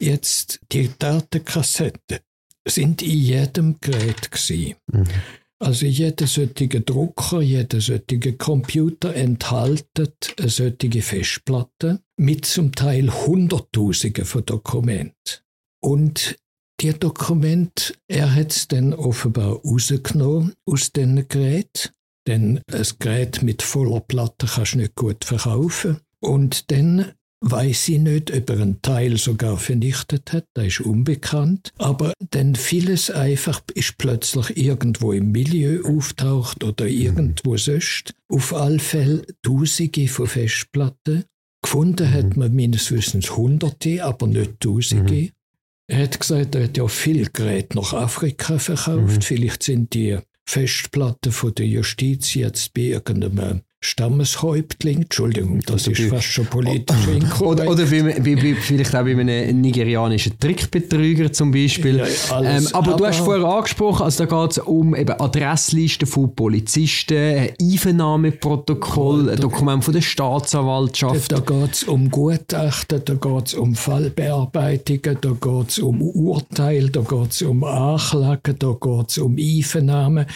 Jetzt, 0.00 0.60
die 0.72 0.90
Datenkassetten 0.98 2.18
sind 2.66 3.02
in 3.02 3.10
jedem 3.10 3.76
Gerät 3.80 4.30
gewesen. 4.30 4.74
Mhm. 4.92 5.06
Also 5.58 5.86
jeder 5.86 6.26
solche 6.26 6.68
Drucker, 6.68 7.40
jeder 7.40 7.80
solche 7.80 8.34
Computer 8.34 9.14
enthaltet 9.14 10.34
eine 10.38 10.50
solche 10.50 11.00
Festplatte 11.00 12.00
mit 12.18 12.44
zum 12.44 12.72
Teil 12.72 13.10
Hunderttausenden 13.10 14.26
von 14.26 14.44
Dokumenten. 14.44 15.40
Und 15.82 16.36
die 16.80 16.92
Dokumente, 16.92 17.94
er 18.06 18.34
hat 18.34 18.52
es 18.52 18.68
dann 18.68 18.92
offenbar 18.92 19.60
rausgenommen 19.62 20.52
aus 20.66 20.92
diesen 20.92 21.26
Gerät, 21.26 21.94
denn 22.26 22.60
ein 22.70 22.86
Gerät 22.98 23.42
mit 23.42 23.62
voller 23.62 24.00
Platte 24.00 24.46
kannst 24.46 24.74
du 24.74 24.78
nicht 24.78 24.94
gut 24.94 25.24
verkaufen. 25.24 26.00
Und 26.20 26.70
dann 26.70 27.12
weiß 27.40 27.88
ich 27.90 27.98
nicht, 27.98 28.34
ob 28.34 28.50
er 28.50 28.60
einen 28.60 28.82
Teil 28.82 29.16
sogar 29.16 29.56
vernichtet 29.56 30.32
hat, 30.32 30.46
das 30.54 30.66
ist 30.66 30.80
unbekannt. 30.80 31.72
Aber 31.78 32.12
dann 32.30 32.54
vieles 32.54 33.10
einfach 33.10 33.62
ist 33.74 33.98
plötzlich 33.98 34.56
irgendwo 34.56 35.12
im 35.12 35.32
Milieu 35.32 35.82
auftaucht 35.84 36.64
oder 36.64 36.86
irgendwo 36.86 37.52
mhm. 37.52 37.58
sonst. 37.58 38.14
Auf 38.28 38.54
alle 38.54 38.78
Fälle 38.78 39.22
Tausende 39.42 40.08
von 40.08 40.26
Festplatten. 40.26 41.24
Gefunden 41.62 42.08
mhm. 42.08 42.12
hat 42.12 42.36
man 42.36 42.54
meines 42.54 42.90
Wissens 42.90 43.36
Hunderte, 43.36 44.04
aber 44.04 44.26
nicht 44.26 44.60
Tausende. 44.60 45.14
Mhm. 45.14 45.30
Er 45.88 46.02
hat 46.02 46.18
gesagt, 46.18 46.54
er 46.54 46.64
hat 46.64 46.76
ja 46.76 46.88
viel 46.88 47.28
Geräte 47.32 47.76
nach 47.76 47.92
Afrika 47.92 48.58
verkauft. 48.58 49.16
Mhm. 49.16 49.22
Vielleicht 49.22 49.62
sind 49.62 49.94
die 49.94 50.18
Festplatten 50.48 51.32
von 51.32 51.54
der 51.54 51.66
Justiz 51.66 52.34
jetzt 52.34 52.74
bei 52.74 52.82
irgendeinem 52.82 53.62
Stammeshäuptling, 53.80 55.02
Entschuldigung, 55.02 55.60
das 55.66 55.86
ist 55.86 56.00
fast 56.08 56.24
schon 56.24 56.46
politisch 56.46 57.06
inkorrekt. 57.06 57.40
Oder, 57.42 57.68
oder 57.68 57.90
wie, 57.90 58.24
wie, 58.24 58.42
wie, 58.42 58.54
vielleicht 58.54 58.96
auch 58.96 59.04
bei 59.04 59.10
einem 59.10 59.60
nigerianischen 59.60 60.38
Trickbetrüger 60.40 61.32
zum 61.32 61.52
Beispiel. 61.52 61.98
Ja, 61.98 62.06
ähm, 62.42 62.66
aber, 62.72 62.88
aber, 62.88 62.96
du 62.96 63.06
hast 63.06 63.20
vorher 63.20 63.44
angesprochen, 63.44 64.02
also 64.02 64.24
da 64.24 64.40
geht 64.42 64.52
es 64.52 64.58
um 64.58 64.96
eben 64.96 65.20
Adresslisten 65.20 66.08
von 66.08 66.34
Polizisten, 66.34 67.50
Einvernahmeprotokoll, 67.60 69.36
Dokumente 69.36 69.84
von 69.84 69.94
der 69.94 70.02
Staatsanwaltschaft. 70.02 71.30
Da, 71.30 71.40
da 71.40 71.58
geht 71.58 71.74
es 71.74 71.84
um 71.84 72.10
Gutachten, 72.10 73.02
da 73.04 73.14
geht 73.14 73.46
es 73.46 73.54
um 73.54 73.74
Fallbearbeitungen, 73.74 75.18
da 75.20 75.30
geht 75.30 75.68
es 75.68 75.78
um 75.78 76.00
Urteile, 76.02 76.90
da 76.90 77.02
geht 77.02 77.30
es 77.30 77.42
um 77.42 77.62
Anklagen, 77.62 78.58
da 78.58 78.74
geht 78.80 79.10
es 79.10 79.18
um 79.18 79.36
Einvernahmen. 79.38 80.26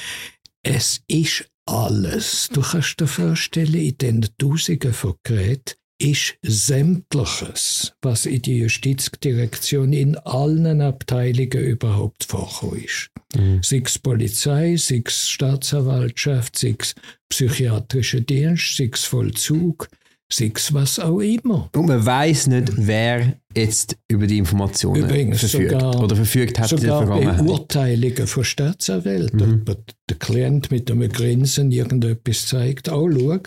Es 0.62 1.00
ist 1.08 1.49
alles. 1.70 2.48
Du 2.52 2.62
kannst 2.62 3.00
dir 3.00 3.06
vorstellen, 3.06 3.74
in 3.74 3.96
den 3.98 4.26
Tausenden 4.38 4.92
von 4.92 5.14
Geräten 5.22 5.74
ist 6.00 6.36
sämtliches, 6.42 7.92
was 8.00 8.24
in 8.26 8.40
die 8.42 8.58
Justizdirektion 8.58 9.92
in 9.92 10.16
allen 10.16 10.80
Abteilungen 10.80 11.62
überhaupt 11.62 12.24
vorkommt. 12.24 13.10
Mhm. 13.36 13.62
Sei 13.62 13.82
es 13.84 13.98
Polizei, 13.98 14.76
sei 14.76 15.02
es 15.04 15.28
Staatsanwaltschaft, 15.28 16.58
sei 16.58 16.74
es 16.78 16.94
psychiatrischer 17.28 18.20
Dienst, 18.20 18.76
sei 18.76 18.90
es 18.92 19.04
Vollzug, 19.04 19.88
sei 20.32 20.52
es 20.54 20.72
was 20.72 20.98
auch 20.98 21.20
immer. 21.20 21.68
Und 21.74 21.86
man 21.86 22.04
weiß 22.04 22.48
nicht, 22.48 22.72
wer 22.76 23.36
jetzt 23.54 23.96
über 24.08 24.26
die 24.26 24.38
Informationen 24.38 25.02
Übrigens 25.02 25.40
verfügt 25.40 25.82
oder 25.82 26.16
verfügt 26.16 26.58
hat 26.58 26.68
sogar. 26.68 27.04
Beurteilungen 27.06 28.26
von 28.26 28.44
Staatsanwälten. 28.44 29.50
Mhm. 29.50 29.64
Der 30.08 30.16
Klient 30.16 30.70
mit 30.70 30.90
einem 30.90 31.10
Grinsen 31.10 31.72
irgendetwas 31.72 32.46
zeigt, 32.46 32.88
auch 32.88 33.08
schau, 33.10 33.40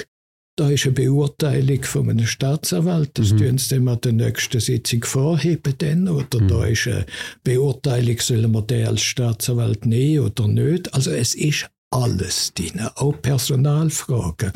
da 0.55 0.69
ist 0.69 0.85
eine 0.85 0.93
Beurteilung 0.93 1.83
von 1.83 2.09
einem 2.09 2.27
Staatsanwalt, 2.27 3.11
das 3.15 3.31
mhm. 3.31 3.37
tun 3.37 3.57
sie 3.57 3.75
dann 3.75 3.87
an 3.87 4.01
der 4.01 4.13
nächsten 4.13 4.59
Sitzung 4.59 5.03
vorheben 5.03 5.73
dann, 5.79 6.07
oder 6.07 6.41
mhm. 6.41 6.47
da 6.47 6.65
ist 6.65 6.87
eine 6.87 7.05
Beurteilung, 7.43 8.19
sollen 8.19 8.51
wir 8.51 8.61
den 8.61 8.87
als 8.87 9.01
Staatsanwalt 9.01 9.85
nehmen 9.85 10.25
oder 10.25 10.47
nicht. 10.47 10.93
Also 10.93 11.11
es 11.11 11.33
ist 11.33 11.69
alles 11.93 12.53
drin, 12.53 12.81
auch 12.95 13.21
Personalfragen, 13.21 14.51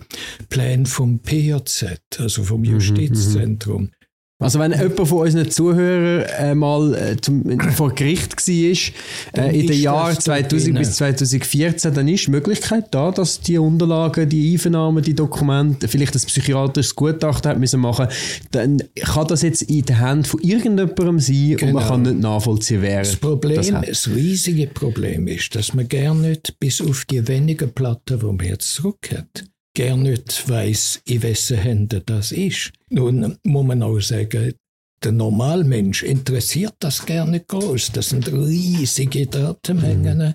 Pläne 0.50 0.86
vom 0.86 1.20
PJZ, 1.20 2.20
also 2.20 2.44
vom 2.44 2.62
mhm, 2.62 2.66
Justizzentrum. 2.66 3.92
Also 4.40 4.60
wenn 4.60 4.72
jemand 4.72 5.08
von 5.08 5.18
unseren 5.18 5.50
Zuhörern 5.50 6.30
äh, 6.38 6.54
mal 6.54 6.94
äh, 6.94 7.18
zum, 7.20 7.60
vor 7.72 7.96
Gericht 7.96 8.36
war, 8.36 9.44
äh, 9.44 9.60
in 9.60 9.66
den 9.66 9.82
Jahren 9.82 10.20
2000 10.20 10.78
bis 10.78 10.96
2014, 10.98 11.92
dann 11.96 12.08
ist 12.08 12.28
die 12.28 12.32
Möglichkeit 12.32 12.86
da, 12.92 13.10
dass 13.10 13.42
die 13.42 13.58
Unterlagen, 13.58 14.30
die 14.30 14.54
Einvernahmen, 14.54 15.04
die 15.04 15.16
Dokumente, 15.16 15.88
vielleicht 15.88 16.14
ein 16.14 16.22
psychiatrisches 16.22 16.94
Gutachten 16.96 17.50
hat 17.50 17.60
müssen 17.60 17.80
machen, 17.80 18.10
dann 18.52 18.84
kann 18.96 19.28
das 19.28 19.42
jetzt 19.42 19.64
in 19.64 19.84
der 19.86 20.00
Hand 20.02 20.28
von 20.28 20.40
irgendjemandem 20.42 21.20
sein 21.20 21.56
genau. 21.58 21.70
und 21.70 21.74
man 21.74 21.84
genau. 21.84 21.88
kann 21.88 22.02
nicht 22.04 22.20
nachvollziehen, 22.20 22.82
wer 22.84 23.00
das 23.00 23.16
Problem, 23.16 23.56
das, 23.56 23.72
das 23.72 24.08
riesige 24.08 24.68
Problem 24.68 25.28
ist, 25.28 25.56
dass 25.56 25.74
man 25.74 25.88
gerne 25.88 26.30
nicht 26.30 26.60
bis 26.60 26.80
auf 26.80 27.06
die 27.06 27.28
wenigen 27.28 27.72
Platten, 27.72 28.20
die 28.20 28.26
man 28.26 28.46
jetzt 28.46 28.72
zurück 28.72 29.10
hat, 29.12 29.46
gar 29.78 29.96
nicht 29.96 30.50
weiss, 30.50 31.02
in 31.06 31.22
wessen 31.22 31.58
Händen 31.58 32.02
das 32.06 32.32
ist. 32.32 32.72
Nun 32.90 33.38
muss 33.44 33.66
man 33.66 33.84
auch 33.84 34.00
sagen, 34.00 34.54
der 35.04 35.12
Normalmensch 35.12 36.02
interessiert 36.02 36.74
das 36.80 37.06
gerne 37.06 37.42
groß. 37.42 37.92
Das 37.92 38.10
sind 38.10 38.28
riesige 38.32 39.28
Datenmengen. 39.28 40.18
Mhm. 40.18 40.34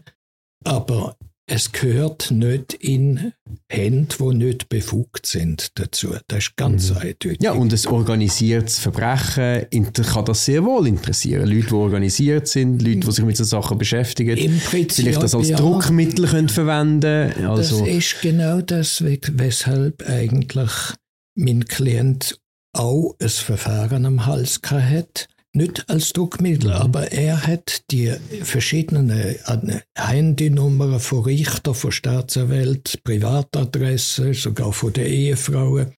Aber 0.65 1.17
es 1.55 1.71
gehört 1.71 2.31
nicht 2.31 2.73
in 2.73 3.35
Hände, 3.69 4.17
die 4.19 4.35
nicht 4.37 4.71
befugt 4.71 5.27
sind 5.27 5.79
dazu. 5.79 6.15
Das 6.27 6.39
ist 6.45 6.57
ganz 6.57 6.89
mhm. 6.91 6.97
eindeutig. 6.97 7.39
Ja, 7.43 7.53
und 7.53 7.73
ein 7.75 7.93
organisiertes 7.93 8.79
Verbrechen 8.79 9.67
kann 9.93 10.25
das 10.25 10.47
sehr 10.47 10.65
wohl 10.65 10.87
interessieren. 10.87 11.47
Leute, 11.47 11.67
die 11.67 11.75
organisiert 11.75 12.49
sind, 12.49 12.81
Leute, 12.81 13.01
die 13.01 13.13
sich 13.13 13.25
mit 13.25 13.37
so 13.37 13.45
Sachen 13.45 13.77
beschäftigen, 13.77 14.39
Im 14.39 14.59
Prinzip, 14.61 15.05
vielleicht 15.05 15.23
das 15.23 15.35
als 15.35 15.51
ja, 15.51 15.59
Druckmittel 15.59 16.27
können 16.27 16.49
verwenden 16.49 17.33
also, 17.45 17.81
Das 17.85 17.89
ist 17.89 18.23
genau 18.23 18.63
das, 18.63 19.05
weshalb 19.05 20.09
eigentlich 20.09 20.73
mein 21.35 21.67
Klient 21.67 22.39
auch 22.75 23.15
ein 23.21 23.29
Verfahren 23.29 24.07
am 24.07 24.25
Hals 24.25 24.59
hat 24.71 25.29
nicht 25.55 25.89
als 25.89 26.13
Druckmittel, 26.13 26.73
aber 26.73 27.13
er 27.13 27.47
hat 27.47 27.83
die 27.91 28.13
verschiedenen 28.43 29.11
Handynummern 29.97 31.01
von 31.01 31.25
Richter, 31.25 31.75
von 31.75 31.93
Staatsanwälten, 31.93 33.01
Privatadressen, 33.05 34.35
sogar 34.35 34.73
von 34.73 34.93
den 34.93 35.07
Ehefrauen, 35.07 35.93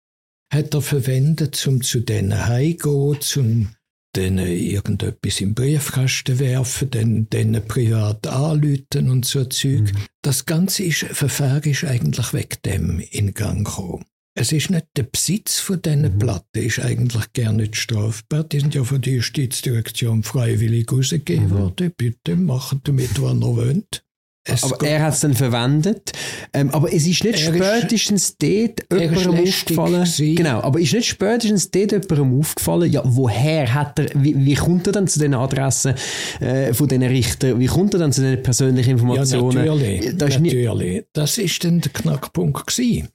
hat 0.53 0.75
er 0.75 0.83
verwendet, 0.83 1.65
um 1.67 1.83
zu 1.83 2.01
denen 2.01 2.47
heimzugehen, 2.47 3.21
zum 3.21 3.69
denen 4.17 4.47
irgendetwas 4.47 5.41
im 5.41 5.55
Briefkasten 5.55 6.39
werfen, 6.39 6.91
dann 6.91 7.31
denen 7.31 7.67
privat 7.67 8.27
anlüten 8.27 9.11
und 9.11 9.25
so 9.25 9.45
Zeug. 9.45 9.93
Mhm. 9.93 9.99
Das 10.23 10.47
ganze 10.47 10.85
ist, 10.85 11.05
Verfahren 11.05 11.63
ist 11.65 11.85
eigentlich 11.85 12.33
weg 12.33 12.63
dem 12.63 13.01
in 13.01 13.35
Gang 13.35 13.67
gekommen. 13.67 14.05
Es 14.37 14.51
ist 14.51 14.71
nicht 14.71 14.87
der 14.97 15.05
Besitz 15.05 15.61
von 15.61 15.81
diesen 15.81 16.03
mhm. 16.03 16.19
Platten, 16.19 16.59
ist 16.59 16.81
eigentlich 16.81 17.33
gar 17.35 17.53
nicht 17.53 17.77
strafbar. 17.77 18.43
Die 18.45 18.61
sind 18.61 18.75
ja 18.75 18.83
von 18.83 19.01
der 19.01 19.13
Justizdirektion 19.13 20.25
freiwillig 20.25 20.91
rausgegeben 20.91 21.51
mhm. 21.51 21.59
worden. 21.59 21.93
Bitte 21.97 22.35
machen 22.35 22.81
damit, 22.83 23.23
was 23.23 23.35
ihr 23.35 23.41
wollt. 23.41 24.05
Es 24.47 24.63
aber 24.63 24.87
er 24.87 25.03
hat 25.03 25.15
es 25.15 25.21
dann 25.21 25.33
verwendet. 25.33 26.13
Ähm, 26.53 26.71
aber 26.71 26.93
es 26.93 27.07
ist 27.07 27.25
nicht 27.25 27.39
spätestens 27.39 28.31
ist, 28.31 28.43
dort 28.43 29.01
jemandem 29.01 29.43
aufgefallen. 29.43 30.35
Genau, 30.35 30.61
aber 30.61 30.81
ist 30.81 30.93
nicht 30.93 31.09
spätestens 31.09 31.71
dort 31.71 31.93
jemandem 31.93 32.41
aufgefallen, 32.41 32.93
ja, 32.93 33.03
woher 33.05 33.73
hat 33.73 33.99
er, 33.99 34.09
wie, 34.15 34.37
wie 34.37 34.55
kommt 34.55 34.87
er 34.87 34.93
dann 34.93 35.09
zu 35.09 35.19
den 35.19 35.33
Adressen 35.33 35.95
äh, 36.41 36.75
von 36.75 36.89
diesen 36.89 37.05
Richtern? 37.05 37.59
Wie 37.59 37.67
kommt 37.67 37.95
er 37.95 38.01
dann 38.01 38.13
zu 38.13 38.21
den 38.21 38.43
persönlichen 38.43 38.91
Informationen? 38.91 39.65
Ja, 39.65 39.75
natürlich. 39.75 40.19
Das 40.19 40.39
natürlich. 40.39 41.05
Das 41.15 41.39
ist 41.39 41.65
dann 41.65 41.81
der 41.81 41.93
Knackpunkt 41.93 42.67
gewesen. 42.67 43.09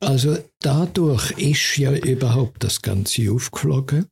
Also 0.00 0.38
dadurch 0.60 1.30
ist 1.32 1.78
ja 1.78 1.92
überhaupt 1.92 2.62
das 2.62 2.82
Ganze 2.82 3.30
aufgeflogen. 3.32 4.06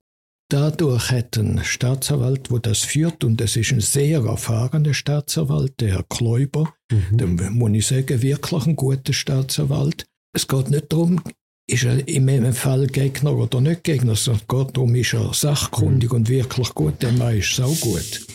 Dadurch 0.51 1.11
hat 1.11 1.37
ein 1.37 1.65
Staatsanwalt, 1.65 2.51
wo 2.51 2.59
das 2.59 2.81
führt, 2.81 3.25
und 3.25 3.41
es 3.41 3.57
ist 3.57 3.73
ein 3.73 3.81
sehr 3.81 4.21
erfahrener 4.21 4.95
Staatsanwalt, 4.95 5.81
der 5.81 5.95
Herr 5.95 6.03
Kläuber, 6.05 6.73
mhm. 6.93 7.17
der 7.17 7.51
muss 7.51 7.73
ich 7.73 7.87
sagen, 7.87 8.23
wirklich 8.23 8.67
ein 8.67 8.77
guter 8.77 9.13
Staatsanwalt. 9.13 10.05
Es 10.35 10.47
geht 10.47 10.71
nicht 10.71 10.93
darum, 10.93 11.21
ist 11.67 11.85
er 11.85 12.07
im 12.07 12.53
Fall 12.53 12.87
Gegner 12.87 13.35
oder 13.35 13.61
nicht 13.61 13.85
Gegner, 13.85 14.17
sondern 14.17 14.43
es 14.43 14.49
geht 14.49 14.77
darum, 14.77 14.95
ist 14.95 15.15
er 15.15 15.33
sachkundig 15.33 16.11
mhm. 16.11 16.17
und 16.17 16.29
wirklich 16.29 16.75
gut, 16.75 17.03
der 17.03 17.13
Mann 17.13 17.39
ist 17.39 17.55
sau 17.55 17.73
gut. 17.81 18.27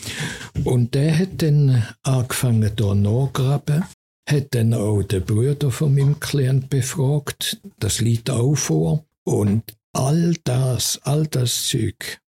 Und 0.64 0.94
der 0.94 1.16
hat 1.16 1.40
dann 1.40 1.86
angefangen, 2.02 2.72
da 2.74 2.94
nachgraben 2.94 3.84
hat 4.30 4.54
dann 4.54 4.74
auch 4.74 5.02
der 5.02 5.20
Bruder 5.20 5.70
von 5.70 5.94
meinem 5.94 6.20
Klient 6.20 6.70
befragt. 6.70 7.60
Das 7.78 8.00
liegt 8.00 8.30
auch 8.30 8.54
vor. 8.54 9.04
Und 9.24 9.62
all 9.92 10.34
das, 10.44 11.00
all 11.02 11.26
das 11.26 11.68
Zeug 11.68 12.20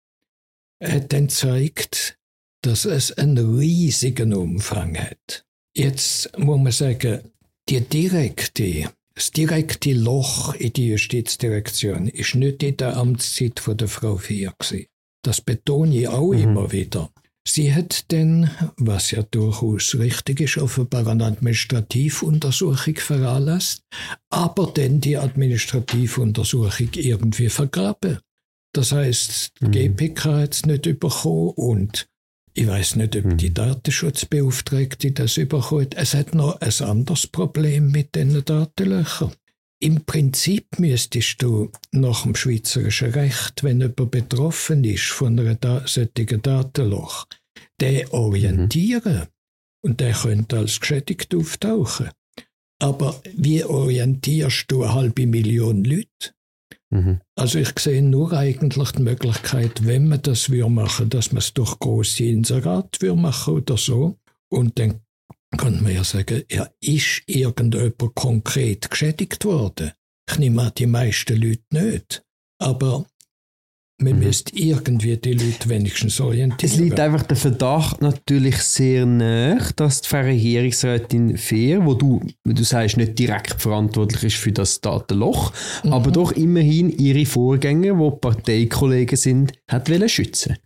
hat 0.82 1.12
dann 1.12 1.28
gezeigt, 1.28 2.18
dass 2.62 2.84
es 2.84 3.12
einen 3.12 3.56
riesigen 3.58 4.34
Umfang 4.34 4.96
hat. 4.98 5.44
Jetzt 5.74 6.36
muss 6.38 6.60
man 6.60 6.72
sagen, 6.72 7.20
die 7.68 7.80
direkte, 7.80 8.90
das 9.14 9.30
direkte 9.30 9.92
Loch 9.92 10.54
in 10.54 10.72
die 10.72 10.88
Justizdirektion 10.88 12.08
ist 12.08 12.34
nicht 12.34 12.62
in 12.62 12.76
der 12.76 12.96
Amtszeit 12.96 13.60
von 13.60 13.76
der 13.76 13.88
Frau 13.88 14.16
Fier 14.16 14.54
Das 15.22 15.40
betone 15.40 15.96
ich 15.96 16.08
auch 16.08 16.32
mhm. 16.32 16.42
immer 16.42 16.72
wieder. 16.72 17.10
Sie 17.46 17.74
hat 17.74 18.12
dann, 18.12 18.50
was 18.76 19.10
ja 19.10 19.22
durchaus 19.22 19.96
richtig 19.96 20.40
ist, 20.40 20.58
offenbar 20.58 21.06
eine 21.08 21.24
Administrativuntersuchung 21.24 22.96
veranlasst, 22.96 23.82
aber 24.30 24.70
dann 24.72 25.00
die 25.00 25.16
Administrativuntersuchung 25.16 26.90
irgendwie 26.94 27.48
vergraben. 27.48 28.20
Das 28.72 28.92
heißt, 28.92 29.54
die 29.60 29.66
mhm. 29.66 29.72
GPK 29.72 30.34
hat 30.34 30.54
es 30.54 30.66
nicht 30.66 30.82
bekommen 31.00 31.52
und 31.56 32.06
ich 32.54 32.66
weiß 32.66 32.96
nicht, 32.96 33.16
ob 33.16 33.24
mhm. 33.24 33.36
die 33.38 33.52
Datenschutzbeauftragte 33.52 35.12
das 35.12 35.34
bekommen 35.34 35.86
hat. 35.86 35.94
Es 35.94 36.14
hat 36.14 36.34
noch 36.34 36.60
ein 36.60 36.86
anderes 36.86 37.26
Problem 37.26 37.90
mit 37.90 38.14
diesen 38.14 38.44
Datenlöchern. 38.44 39.32
Im 39.82 40.04
Prinzip 40.04 40.78
müsstest 40.78 41.42
du 41.42 41.72
nach 41.90 42.22
dem 42.22 42.36
schweizerischen 42.36 43.10
Recht, 43.10 43.64
wenn 43.64 43.80
jemand 43.80 44.12
betroffen 44.12 44.84
ist 44.84 45.06
von 45.06 45.36
einem 45.40 45.58
da 45.60 45.84
solchen 45.88 46.40
Datenloch, 46.40 47.26
den 47.80 48.06
orientieren. 48.10 49.22
Mhm. 49.22 49.26
Und 49.84 50.00
der 50.00 50.12
könnte 50.12 50.58
als 50.58 50.78
geschädigt 50.78 51.34
auftauchen. 51.34 52.10
Aber 52.80 53.20
wie 53.34 53.64
orientierst 53.64 54.66
du 54.68 54.84
eine 54.84 54.94
halbe 54.94 55.26
Million 55.26 55.82
Leute? 55.82 56.30
Mhm. 56.90 57.20
Also 57.34 57.58
ich 57.58 57.76
sehe 57.76 58.02
nur 58.02 58.32
eigentlich 58.34 58.92
die 58.92 59.02
Möglichkeit, 59.02 59.84
wenn 59.84 60.06
man 60.06 60.22
das 60.22 60.48
machen 60.48 61.10
dass 61.10 61.32
man 61.32 61.38
es 61.38 61.54
durch 61.54 61.76
große 61.80 62.22
Inserat 62.22 62.98
machen 63.02 63.54
oder 63.54 63.76
so. 63.76 64.16
Und 64.48 64.78
dann 64.78 65.00
kann 65.58 65.82
man 65.82 65.94
ja 65.94 66.04
sagen, 66.04 66.42
ja, 66.50 66.68
ist 66.80 67.22
irgendjemand 67.26 68.14
konkret 68.14 68.90
geschädigt 68.90 69.44
worden? 69.44 69.92
Ich 70.30 70.38
nehme 70.38 70.62
an, 70.62 70.72
die 70.76 70.86
meisten 70.86 71.40
Leute 71.40 71.62
nicht. 71.70 72.22
Aber 72.58 73.06
man 74.02 74.14
mhm. 74.14 74.24
müsste 74.24 74.56
irgendwie 74.56 75.16
die 75.16 75.32
Leute 75.32 75.68
wenigstens 75.68 76.20
orientieren. 76.20 76.72
Es 76.72 76.78
liegt 76.78 76.98
einfach 76.98 77.22
der 77.22 77.36
Verdacht 77.36 78.02
natürlich 78.02 78.56
sehr 78.58 79.06
nah, 79.06 79.58
dass 79.76 80.02
die 80.02 80.08
Verregierungsrätin 80.08 81.36
Fehr, 81.36 81.84
wo 81.84 81.94
du, 81.94 82.20
wie 82.44 82.54
du 82.54 82.64
sagst, 82.64 82.96
nicht 82.96 83.18
direkt 83.18 83.60
verantwortlich 83.60 84.24
ist 84.24 84.36
für 84.36 84.52
das 84.52 84.80
Datenloch, 84.80 85.52
mhm. 85.84 85.92
aber 85.92 86.10
doch 86.10 86.32
immerhin 86.32 86.90
ihre 86.90 87.26
Vorgänger, 87.26 87.94
die 87.94 88.16
Parteikollegen 88.18 89.16
sind, 89.16 89.52
hat 89.68 89.88
schützen 90.10 90.56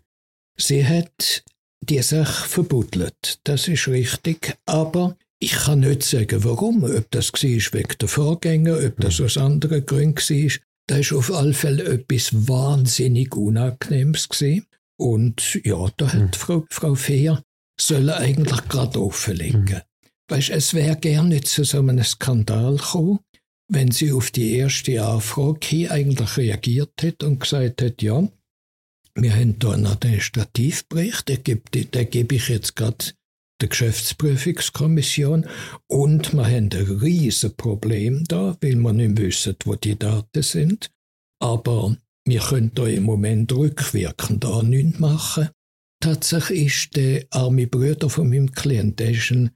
Sie 0.58 0.86
hat 0.86 1.44
die 1.86 2.02
Sache 2.02 2.48
verbuddelt. 2.48 3.38
Das 3.44 3.68
ist 3.68 3.88
richtig. 3.88 4.56
Aber 4.66 5.16
ich 5.38 5.52
kann 5.52 5.80
nicht 5.80 6.02
sagen, 6.02 6.44
warum. 6.44 6.84
Ob 6.84 7.10
das 7.10 7.32
war 7.32 7.40
wegen 7.40 7.98
der 8.00 8.08
Vorgänger, 8.08 8.78
ob 8.84 9.00
das 9.00 9.20
aus 9.20 9.36
anderen 9.36 9.84
Gründen 9.84 10.16
war. 10.16 10.58
Das 10.88 11.10
war 11.10 11.18
auf 11.18 11.32
alle 11.32 11.54
Fälle 11.54 11.84
etwas 11.84 12.48
wahnsinnig 12.48 13.34
Unangenehmes. 13.34 14.28
Gewesen. 14.28 14.66
Und 14.98 15.60
ja, 15.64 15.88
da 15.96 16.12
hat 16.12 16.20
mhm. 16.20 16.32
Frau, 16.32 16.64
Frau 16.70 16.94
Fehr 16.94 17.42
soll 17.78 18.10
eigentlich 18.10 18.68
gerade 18.68 19.02
offenlegen. 19.02 19.64
Mhm. 19.64 19.80
Weißt, 20.28 20.50
es 20.50 20.74
wäre 20.74 20.96
gerne 20.96 21.28
nicht 21.28 21.48
zu 21.48 21.64
so 21.64 21.78
einem 21.78 22.02
Skandal 22.02 22.76
gekommen, 22.76 23.20
wenn 23.68 23.90
sie 23.90 24.12
auf 24.12 24.30
die 24.30 24.56
erste 24.56 25.04
Anfrage 25.04 25.60
hier 25.62 25.90
eigentlich 25.92 26.36
reagiert 26.36 26.92
hätte 27.00 27.26
und 27.26 27.40
gesagt 27.40 27.82
hätte, 27.82 28.04
ja, 28.04 28.26
wir 29.16 29.34
haben 29.34 29.56
einen 29.62 29.86
Administrativbericht, 29.86 31.28
den 31.28 31.42
gebe, 31.42 31.70
den 31.70 32.10
gebe 32.10 32.34
ich 32.34 32.48
jetzt 32.48 32.76
gerade 32.76 33.12
der 33.60 33.68
Geschäftsprüfungskommission 33.68 35.46
und 35.86 36.34
wir 36.34 36.44
haben 36.46 36.70
ein 36.70 36.98
riesiges 37.00 37.50
Problem 37.54 38.24
da, 38.28 38.56
weil 38.60 38.76
wir 38.76 38.92
nicht 38.92 39.16
wissen, 39.16 39.56
wo 39.64 39.74
die 39.74 39.98
Daten 39.98 40.42
sind. 40.42 40.90
Aber 41.40 41.96
wir 42.26 42.40
können 42.40 42.72
da 42.74 42.86
im 42.86 43.04
Moment 43.04 43.52
rückwirkend 43.52 44.44
da 44.44 44.62
nichts 44.62 44.98
machen. 44.98 45.48
Tatsächlich 46.02 46.66
ist 46.66 46.96
der 46.96 47.24
arme 47.30 47.66
Bruder 47.66 48.10
von 48.10 48.28
meinem 48.28 48.52
Klienten 48.52 49.16
ein 49.30 49.50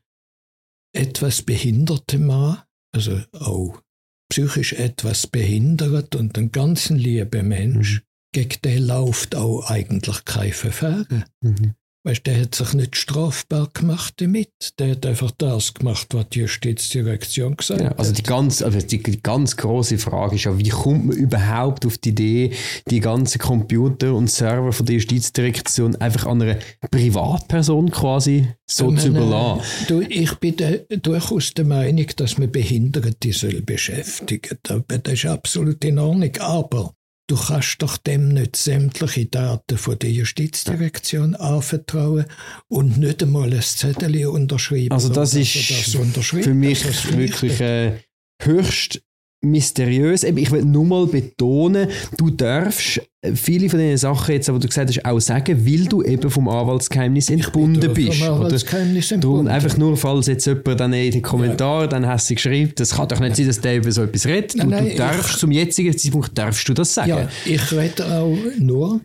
etwas 0.92 1.42
behinderter 1.42 2.18
Mann, 2.18 2.62
also 2.94 3.20
auch 3.32 3.82
psychisch 4.30 4.72
etwas 4.72 5.26
behindert 5.26 6.14
und 6.14 6.38
ein 6.38 6.50
ganz 6.50 6.88
lieber 6.88 7.42
Mensch. 7.42 8.02
Gegen 8.32 8.60
den 8.64 8.86
läuft 8.86 9.34
auch 9.34 9.68
eigentlich 9.68 10.24
kein 10.24 10.52
Verfahren. 10.52 11.24
Mhm. 11.40 11.74
Weißt, 12.02 12.26
der 12.26 12.40
hat 12.40 12.54
sich 12.54 12.72
nicht 12.72 12.96
strafbar 12.96 13.68
gemacht 13.74 14.14
damit. 14.22 14.48
Der 14.78 14.92
hat 14.92 15.04
einfach 15.04 15.30
das 15.32 15.74
gemacht, 15.74 16.06
was 16.14 16.30
die 16.30 16.40
Justizdirektion 16.40 17.56
gesagt 17.56 17.82
ja, 17.82 17.92
also 17.92 18.14
die 18.14 18.22
ganz, 18.22 18.62
also 18.62 18.78
die, 18.78 19.22
ganz 19.22 19.54
große 19.58 19.98
Frage 19.98 20.36
ist 20.36 20.44
ja, 20.44 20.58
wie 20.58 20.70
kommt 20.70 21.08
man 21.08 21.16
überhaupt 21.18 21.84
auf 21.84 21.98
die 21.98 22.08
Idee, 22.08 22.52
die 22.88 23.00
ganzen 23.00 23.38
Computer 23.38 24.14
und 24.14 24.30
Server 24.30 24.72
von 24.72 24.86
der 24.86 24.94
Justizdirektion 24.94 25.96
einfach 25.96 26.24
an 26.24 26.40
eine 26.40 26.58
Privatperson 26.90 27.90
quasi 27.90 28.48
so 28.66 28.90
zu 28.92 29.08
überlassen? 29.08 29.62
Du, 29.88 30.00
ich 30.00 30.34
bin 30.36 30.56
de, 30.56 30.86
durchaus 31.02 31.52
der 31.52 31.66
Meinung, 31.66 32.06
dass 32.16 32.38
man 32.38 32.50
Behinderte 32.50 33.34
soll 33.34 33.60
beschäftigen. 33.60 34.56
Das 34.62 35.12
ist 35.12 35.26
absolut 35.26 35.84
in 35.84 35.98
Ordnung. 35.98 36.34
Aber 36.38 36.94
Du 37.30 37.36
kannst 37.36 37.80
doch 37.80 37.96
dem 37.96 38.30
nicht 38.30 38.56
sämtliche 38.56 39.26
Daten 39.26 39.78
von 39.78 39.96
der 39.96 40.10
Justizdirektion 40.10 41.36
anvertrauen 41.36 42.24
und 42.66 42.98
nicht 42.98 43.22
einmal 43.22 43.54
ein 43.54 43.62
Zettel 43.62 44.26
unterschreiben. 44.26 44.90
Also 44.90 45.10
das 45.10 45.34
ist 45.34 45.54
das 45.56 46.26
für 46.26 46.54
mich 46.54 46.84
wirklich 47.16 47.60
äh, 47.60 48.00
höchst 48.42 49.02
mysteriös. 49.42 50.24
Ich 50.24 50.50
will 50.50 50.64
nur 50.64 50.84
mal 50.84 51.06
betonen, 51.06 51.88
du 52.16 52.30
darfst 52.30 53.00
viele 53.34 53.68
von 53.68 53.78
den 53.78 53.96
Sachen 53.96 54.32
jetzt, 54.32 54.48
aber 54.48 54.58
du 54.58 54.66
gesagt 54.66 54.88
hast, 54.88 55.04
auch 55.04 55.20
sagen, 55.20 55.66
weil 55.66 55.84
du 55.84 56.02
eben 56.02 56.30
vom 56.30 56.48
Anwaltsgeheimnis 56.48 57.28
entbunden 57.28 57.92
bist. 57.92 58.18
Vom 58.22 58.34
Anwaltsgeheimnis 58.34 59.12
entbunden. 59.12 59.48
einfach 59.48 59.76
nur, 59.76 59.96
falls 59.96 60.26
jetzt 60.26 60.46
jemand 60.46 60.80
dann 60.80 60.92
in 60.92 61.10
den 61.10 61.22
Kommentaren 61.22 61.82
ja. 61.82 61.86
dann 61.88 62.06
hast 62.06 62.30
du 62.30 62.34
geschrieben, 62.34 62.72
das 62.76 62.94
kann 62.94 63.08
doch 63.08 63.20
nicht 63.20 63.36
sein, 63.36 63.46
dass 63.46 63.60
der 63.60 63.76
über 63.76 63.92
so 63.92 64.02
etwas 64.04 64.26
redet. 64.26 64.56
Nein, 64.56 64.70
nein, 64.70 64.88
du 64.90 64.96
darfst, 64.96 65.32
ich, 65.32 65.36
zum 65.36 65.50
jetzigen 65.50 65.96
Zeitpunkt 65.96 66.36
darfst 66.36 66.66
du 66.68 66.72
das 66.72 66.94
sagen. 66.94 67.10
Ja, 67.10 67.28
ich 67.44 67.72
rede 67.72 68.06
auch 68.06 68.36
nur 68.58 69.00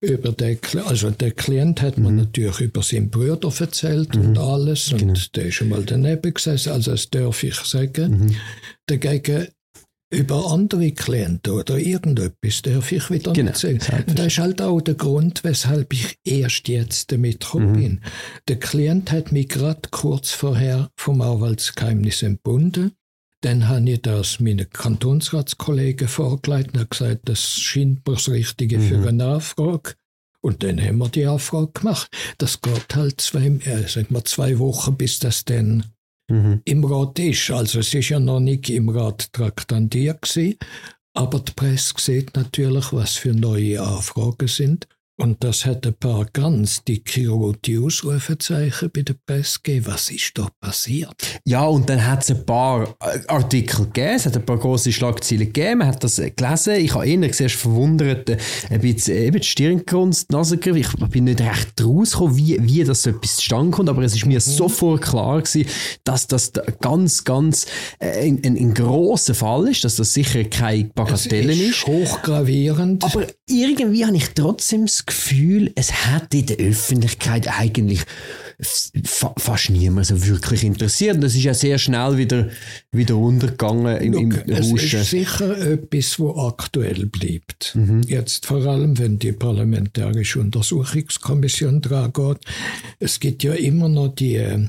über 0.00 0.30
den, 0.30 0.58
also 0.84 1.10
der 1.10 1.32
Klient 1.32 1.82
hat 1.82 1.98
mir 1.98 2.10
mhm. 2.10 2.16
natürlich 2.16 2.60
über 2.60 2.82
seinen 2.82 3.10
Bruder 3.10 3.50
erzählt 3.58 4.14
mhm. 4.14 4.20
und 4.20 4.38
alles 4.38 4.92
und 4.92 4.98
genau. 4.98 5.14
der 5.34 5.46
ist 5.46 5.54
schon 5.54 5.70
mal 5.70 5.82
daneben 5.84 6.34
gesessen, 6.34 6.72
also 6.72 6.92
das 6.92 7.10
darf 7.10 7.42
ich 7.42 7.56
sagen. 7.56 8.26
Mhm. 8.26 8.36
Dagegen 8.86 9.48
über 10.10 10.52
andere 10.52 10.92
Klienten 10.92 11.52
oder 11.52 11.78
irgendetwas 11.78 12.62
darf 12.62 12.92
ich 12.92 13.10
wieder 13.10 13.32
genau, 13.32 13.50
erzählen. 13.50 13.80
Und 14.06 14.18
das 14.18 14.26
ist 14.26 14.38
halt 14.38 14.62
auch 14.62 14.80
der 14.80 14.94
Grund, 14.94 15.42
weshalb 15.42 15.92
ich 15.92 16.16
erst 16.24 16.68
jetzt 16.68 17.10
damit 17.10 17.40
gekommen 17.40 17.72
mhm. 17.72 17.76
bin. 17.76 18.00
Der 18.48 18.58
Klient 18.58 19.10
hat 19.10 19.32
mich 19.32 19.48
gerade 19.48 19.88
kurz 19.90 20.30
vorher 20.30 20.90
vom 20.96 21.20
Anwaltsgeheimnis 21.20 22.22
entbunden. 22.22 22.92
Dann 23.42 23.68
habe 23.68 23.90
ich 23.90 24.02
das 24.02 24.40
meinen 24.40 24.70
Kantonsratskollegen 24.70 26.08
vorgelegt 26.08 26.76
und 26.76 26.90
gesagt, 26.90 27.22
das 27.24 27.40
scheint 27.40 28.06
mir 28.06 28.14
das 28.14 28.28
Richtige 28.28 28.78
mhm. 28.78 28.88
für 28.88 29.08
eine 29.08 29.12
Nachfrage. 29.12 29.94
Und 30.40 30.62
dann 30.62 30.80
haben 30.80 30.98
wir 30.98 31.08
die 31.08 31.26
Anfrage 31.26 31.72
gemacht. 31.72 32.08
Das 32.38 32.60
geht 32.60 32.94
halt 32.94 33.20
zwei, 33.20 33.46
äh, 33.46 33.88
sag 33.88 34.12
mal 34.12 34.22
zwei 34.22 34.60
Wochen, 34.60 34.96
bis 34.96 35.18
das 35.18 35.44
dann 35.44 35.84
mhm. 36.28 36.60
im 36.64 36.84
Rat 36.84 37.18
ist. 37.18 37.50
Also 37.50 37.80
es 37.80 37.92
ist 37.94 38.08
ja 38.08 38.20
noch 38.20 38.40
nicht 38.40 38.70
im 38.70 38.88
Rat 38.88 39.32
traktandiert 39.32 40.22
gewesen, 40.22 40.58
aber 41.14 41.40
die 41.40 41.52
Presse 41.52 41.94
sieht 41.98 42.36
natürlich, 42.36 42.92
was 42.92 43.14
für 43.14 43.32
neue 43.32 43.82
Anfragen 43.82 44.48
sind. 44.48 44.86
Und 45.18 45.42
das 45.42 45.64
hat 45.64 45.86
ein 45.86 45.94
paar 45.94 46.26
ganz 46.26 46.84
dicke 46.84 47.28
rote 47.28 47.80
Ausrufezeichen 47.80 48.90
bei 48.92 49.00
der 49.00 49.14
Presse 49.14 49.60
gegeben. 49.62 49.86
Was 49.86 50.10
ist 50.10 50.32
da 50.34 50.48
passiert? 50.60 51.40
Ja, 51.46 51.64
und 51.64 51.88
dann 51.88 52.06
hat 52.06 52.22
es 52.22 52.30
ein 52.30 52.44
paar 52.44 52.94
äh, 53.00 53.18
Artikel 53.28 53.86
gegeben, 53.86 54.16
es 54.16 54.26
hat 54.26 54.36
ein 54.36 54.44
paar 54.44 54.58
große 54.58 54.92
Schlagzeilen 54.92 55.46
gegeben, 55.46 55.78
man 55.78 55.88
hat 55.88 56.04
das 56.04 56.16
gelesen. 56.16 56.74
Ich 56.74 56.94
habe 56.94 57.06
eher 57.08 57.32
zuerst 57.32 57.54
verwundert, 57.54 58.28
äh, 58.28 58.36
ein 58.68 58.80
bisschen 58.82 59.16
eben 59.16 59.40
die 59.40 59.46
Stirngrunst, 59.46 60.30
die 60.30 60.34
Nase 60.34 60.56
Ich 60.62 60.92
bin 61.10 61.24
nicht 61.24 61.40
recht 61.40 61.82
rausgekommen, 61.82 62.36
wie, 62.36 62.58
wie 62.60 62.84
das 62.84 63.02
so 63.02 63.10
etwas 63.10 63.36
zustande 63.36 63.70
kommt, 63.70 63.88
aber 63.88 64.02
es 64.02 64.14
ist 64.14 64.26
mir 64.26 64.34
mhm. 64.34 64.40
sofort 64.40 65.00
klar 65.00 65.40
gewesen, 65.40 65.66
dass 66.04 66.26
das 66.26 66.52
ganz, 66.82 67.24
ganz 67.24 67.66
äh, 68.00 68.26
ein, 68.26 68.42
ein, 68.44 68.56
ein 68.56 68.74
grosser 68.74 69.34
Fall 69.34 69.68
ist, 69.68 69.82
dass 69.82 69.96
das 69.96 70.12
sicher 70.12 70.44
keine 70.44 70.84
Bagatelle 70.94 71.54
ist. 71.54 71.70
ist. 71.70 71.86
hochgravierend. 71.86 73.02
Aber 73.02 73.26
irgendwie 73.48 74.04
habe 74.04 74.16
ich 74.16 74.30
trotzdem 74.34 74.86
das 74.86 75.06
Gefühl, 75.06 75.72
es 75.76 76.06
hat 76.06 76.34
in 76.34 76.46
der 76.46 76.56
Öffentlichkeit 76.58 77.48
eigentlich 77.48 78.02
fast 79.04 79.70
niemand 79.70 80.06
so 80.06 80.26
wirklich 80.26 80.64
interessiert. 80.64 81.22
Das 81.22 81.34
ist 81.34 81.44
ja 81.44 81.54
sehr 81.54 81.78
schnell 81.78 82.16
wieder, 82.16 82.48
wieder 82.90 83.16
untergegangen 83.16 83.98
im, 83.98 84.14
im 84.14 84.30
Es 84.48 84.72
ist 84.72 85.10
sicher 85.10 85.58
etwas, 85.58 86.18
wo 86.18 86.36
aktuell 86.46 87.06
bleibt. 87.06 87.74
Mhm. 87.74 88.02
Jetzt 88.06 88.46
vor 88.46 88.64
allem, 88.64 88.98
wenn 88.98 89.18
die 89.18 89.32
Parlamentarische 89.32 90.40
Untersuchungskommission 90.40 91.82
dran 91.82 92.12
geht. 92.12 92.38
Es 92.98 93.20
gibt 93.20 93.42
ja 93.42 93.52
immer 93.52 93.88
noch 93.88 94.14
die 94.14 94.68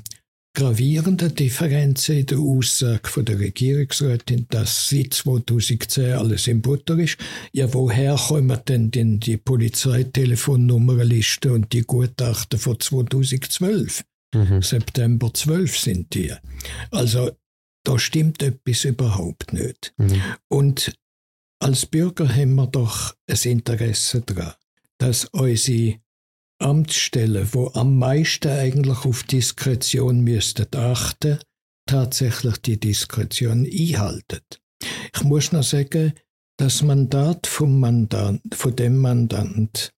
äh, 0.57 0.61
gravierende 0.61 1.29
Differenz 1.29 2.09
in 2.09 2.25
der 2.25 2.39
Aussage 2.39 3.07
von 3.07 3.23
der 3.25 3.39
Regierungsrätin, 3.39 4.47
dass 4.49 4.89
seit 4.89 5.13
2010 5.13 6.13
alles 6.13 6.47
in 6.47 6.61
Butter 6.61 6.97
ist. 6.97 7.17
Ja, 7.53 7.73
woher 7.73 8.15
kommen 8.15 8.59
denn 8.67 8.91
die, 8.91 9.19
die 9.19 9.37
Polizeitelefonnummernliste 9.37 11.53
und 11.53 11.71
die 11.73 11.81
Gutachten 11.81 12.59
von 12.59 12.79
2012? 12.79 14.03
Mhm. 14.33 14.61
September 14.61 15.33
12 15.33 15.77
sind 15.77 16.13
die. 16.13 16.33
Also 16.91 17.31
da 17.83 17.97
stimmt 17.97 18.43
etwas 18.43 18.83
überhaupt 18.83 19.53
nicht. 19.53 19.93
Mhm. 19.97 20.21
Und 20.49 20.93
als 21.59 21.85
Bürger 21.85 22.27
haben 22.27 22.55
wir 22.55 22.67
doch 22.67 23.15
ein 23.27 23.37
Interesse 23.43 24.21
daran, 24.21 24.53
dass 24.97 25.25
unsere 25.25 25.99
Amtsstellen, 26.59 27.47
wo 27.51 27.71
am 27.73 27.97
meisten 27.97 28.49
eigentlich 28.49 29.05
auf 29.05 29.23
Diskretion 29.23 30.21
müssten 30.21 30.67
achten, 30.75 31.39
tatsächlich 31.85 32.57
die 32.57 32.79
Diskretion 32.79 33.65
einhalten. 33.65 34.41
Ich 35.15 35.23
muss 35.23 35.51
noch 35.51 35.63
sagen, 35.63 36.13
das 36.57 36.81
Mandat 36.81 37.47
vom 37.47 37.79
Mandant, 37.79 38.41
von 38.53 38.75
dem 38.75 38.97
Mandant 38.97 39.91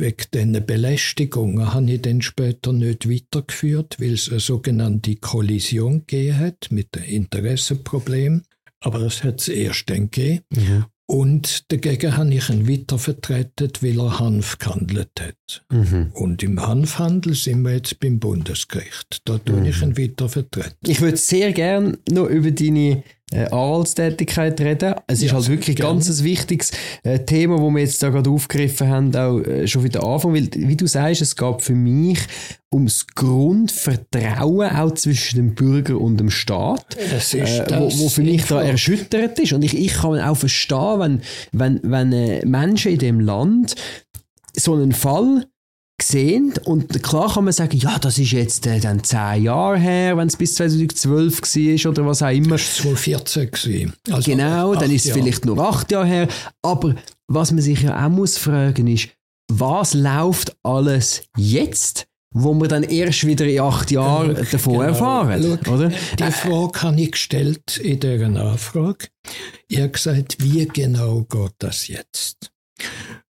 wegen 0.00 0.24
diesen 0.32 0.66
Belästigungen 0.66 1.72
habe 1.72 1.92
ich 1.92 2.02
dann 2.02 2.22
später 2.22 2.72
nicht 2.72 3.08
weitergeführt, 3.08 4.00
weil 4.00 4.14
es 4.14 4.30
eine 4.30 4.40
sogenannte 4.40 5.16
Kollision 5.16 6.06
gegeben 6.06 6.38
hat 6.38 6.68
mit 6.70 6.94
dem 6.94 7.04
Interessenproblem. 7.04 8.42
Aber 8.80 9.02
es 9.02 9.22
hat 9.22 9.40
es 9.40 9.48
erst 9.48 9.90
dann 9.90 10.10
gegeben. 10.10 10.44
Mhm. 10.50 10.86
Und 11.10 11.72
dagegen 11.72 12.16
habe 12.16 12.32
ich 12.32 12.48
ihn 12.50 12.68
weiter 12.68 12.96
vertreten, 12.96 13.72
weil 13.80 13.98
er 13.98 14.20
Hanf 14.20 14.60
gehandelt 14.60 15.10
hat. 15.20 15.64
Mhm. 15.68 16.12
Und 16.12 16.40
im 16.44 16.64
Hanfhandel 16.64 17.34
sind 17.34 17.62
wir 17.62 17.72
jetzt 17.72 17.98
beim 17.98 18.20
Bundesgericht. 18.20 19.20
Da 19.24 19.38
tue 19.38 19.56
mhm. 19.56 19.66
ich 19.66 19.82
ihn 19.82 19.98
weiter 19.98 20.28
vertreten. 20.28 20.76
Ich 20.86 21.00
würde 21.00 21.16
sehr 21.16 21.50
gerne 21.50 21.98
noch 22.08 22.28
über 22.28 22.52
deine 22.52 23.02
äh, 23.32 23.44
Anwaltstätigkeit 23.44 24.60
reden. 24.60 24.94
Es 25.06 25.22
ist 25.22 25.32
halt 25.32 25.48
wirklich 25.48 25.76
gerne. 25.76 25.94
ganz 25.94 26.08
ein 26.08 26.24
wichtiges 26.24 26.72
äh, 27.02 27.18
Thema, 27.20 27.58
wo 27.58 27.70
wir 27.70 27.80
jetzt 27.80 28.02
da 28.02 28.10
gerade 28.10 28.30
aufgegriffen 28.30 28.88
haben, 28.88 29.14
auch 29.14 29.40
äh, 29.40 29.66
schon 29.66 29.84
wieder 29.84 30.04
Anfang, 30.04 30.34
weil, 30.34 30.48
wie 30.54 30.76
du 30.76 30.86
sagst, 30.86 31.22
es 31.22 31.36
gab 31.36 31.62
für 31.62 31.74
mich 31.74 32.18
ums 32.72 33.06
Grundvertrauen 33.14 34.70
auch 34.70 34.94
zwischen 34.94 35.36
dem 35.36 35.54
Bürger 35.54 36.00
und 36.00 36.18
dem 36.18 36.30
Staat, 36.30 36.96
äh, 36.96 37.66
wo, 37.78 37.90
wo 37.98 38.08
für 38.08 38.22
mich 38.22 38.44
da 38.44 38.62
erschüttert 38.62 39.38
ist. 39.38 39.52
Und 39.52 39.62
ich, 39.62 39.76
ich 39.76 39.94
kann 39.94 40.20
auch 40.20 40.36
verstehen, 40.36 41.00
wenn, 41.00 41.20
wenn, 41.52 41.80
wenn 41.82 42.12
äh, 42.12 42.46
Menschen 42.46 42.92
in 42.92 42.98
dem 42.98 43.20
Land 43.20 43.74
so 44.56 44.74
einen 44.74 44.92
Fall 44.92 45.46
gesehen 46.00 46.54
und 46.64 47.02
klar 47.02 47.32
kann 47.32 47.44
man 47.44 47.52
sagen, 47.52 47.76
ja, 47.76 47.98
das 47.98 48.18
ist 48.18 48.32
jetzt 48.32 48.66
äh, 48.66 48.80
dann 48.80 49.04
zehn 49.04 49.44
Jahre 49.44 49.78
her, 49.78 50.16
wenn 50.16 50.28
es 50.28 50.36
bis 50.36 50.54
2012 50.56 51.40
war 51.40 51.90
oder 51.92 52.06
was 52.06 52.22
auch 52.22 52.30
immer. 52.30 52.56
Das 52.56 52.84
war 52.84 52.96
2014 52.96 53.92
also 54.10 54.30
Genau, 54.30 54.74
dann 54.74 54.90
ist 54.90 55.06
es 55.06 55.12
vielleicht 55.12 55.44
nur 55.44 55.58
acht 55.58 55.90
Jahre 55.92 56.06
her. 56.06 56.28
Aber 56.62 56.96
was 57.28 57.52
man 57.52 57.62
sich 57.62 57.82
ja 57.82 58.04
auch 58.04 58.10
muss 58.10 58.38
fragen 58.38 58.86
ist, 58.88 59.08
was 59.52 59.94
läuft 59.94 60.56
alles 60.62 61.22
jetzt? 61.36 62.06
wo 62.32 62.54
wir 62.54 62.68
dann 62.68 62.84
erst 62.84 63.26
wieder 63.26 63.44
in 63.44 63.60
acht 63.60 63.90
Jahren 63.90 64.34
genau, 64.34 64.50
davon 64.52 64.72
genau. 64.74 64.84
erfahren. 64.84 65.58
Schau, 65.64 65.72
oder? 65.72 65.88
Die 65.88 66.30
Frage 66.30 66.82
habe 66.82 67.00
ich 67.00 67.10
gestellt 67.10 67.76
in 67.78 67.98
dieser 67.98 68.28
Nachfrage. 68.28 69.08
Ich 69.66 69.78
habe 69.78 69.90
gesagt, 69.90 70.36
wie 70.38 70.64
genau 70.66 71.22
geht 71.28 71.54
das 71.58 71.88
jetzt? 71.88 72.52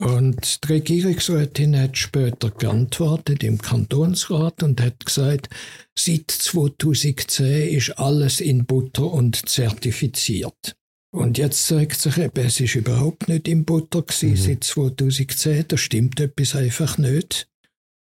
Und 0.00 0.64
die 0.64 0.72
Regierungsrätin 0.72 1.78
hat 1.78 1.98
später 1.98 2.50
geantwortet 2.50 3.44
im 3.44 3.58
Kantonsrat 3.58 4.62
und 4.62 4.80
hat 4.80 5.04
gesagt, 5.04 5.50
seit 5.94 6.30
2010 6.30 7.68
ist 7.68 7.98
alles 7.98 8.40
in 8.40 8.64
Butter 8.64 9.12
und 9.12 9.46
zertifiziert. 9.46 10.74
Und 11.12 11.36
jetzt 11.36 11.66
zeigt 11.66 12.00
sich 12.00 12.16
eben, 12.16 12.46
es 12.46 12.60
ist 12.60 12.76
überhaupt 12.76 13.28
nicht 13.28 13.46
in 13.46 13.66
Butter 13.66 14.00
gewesen, 14.00 14.30
mhm. 14.30 14.36
seit 14.36 14.64
2010. 14.64 15.64
Da 15.68 15.76
stimmt 15.76 16.18
etwas 16.18 16.56
einfach 16.56 16.96
nicht. 16.96 17.48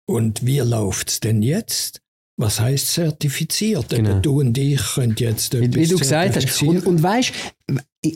Und 0.06 0.44
wie 0.44 0.58
läuft's 0.58 1.20
denn 1.20 1.42
jetzt? 1.42 2.00
Was 2.36 2.58
heißt 2.58 2.88
zertifiziert? 2.88 3.90
Genau. 3.90 4.18
Du 4.18 4.40
und 4.40 4.58
ich 4.58 4.82
können 4.94 5.14
jetzt 5.16 5.54
etwas 5.54 5.68
Wie, 5.68 5.76
wie 5.76 5.86
du 5.86 5.98
gesagt 5.98 6.34
hast. 6.34 6.62
Und, 6.62 6.84
und 6.84 7.00
weißt, 7.00 7.32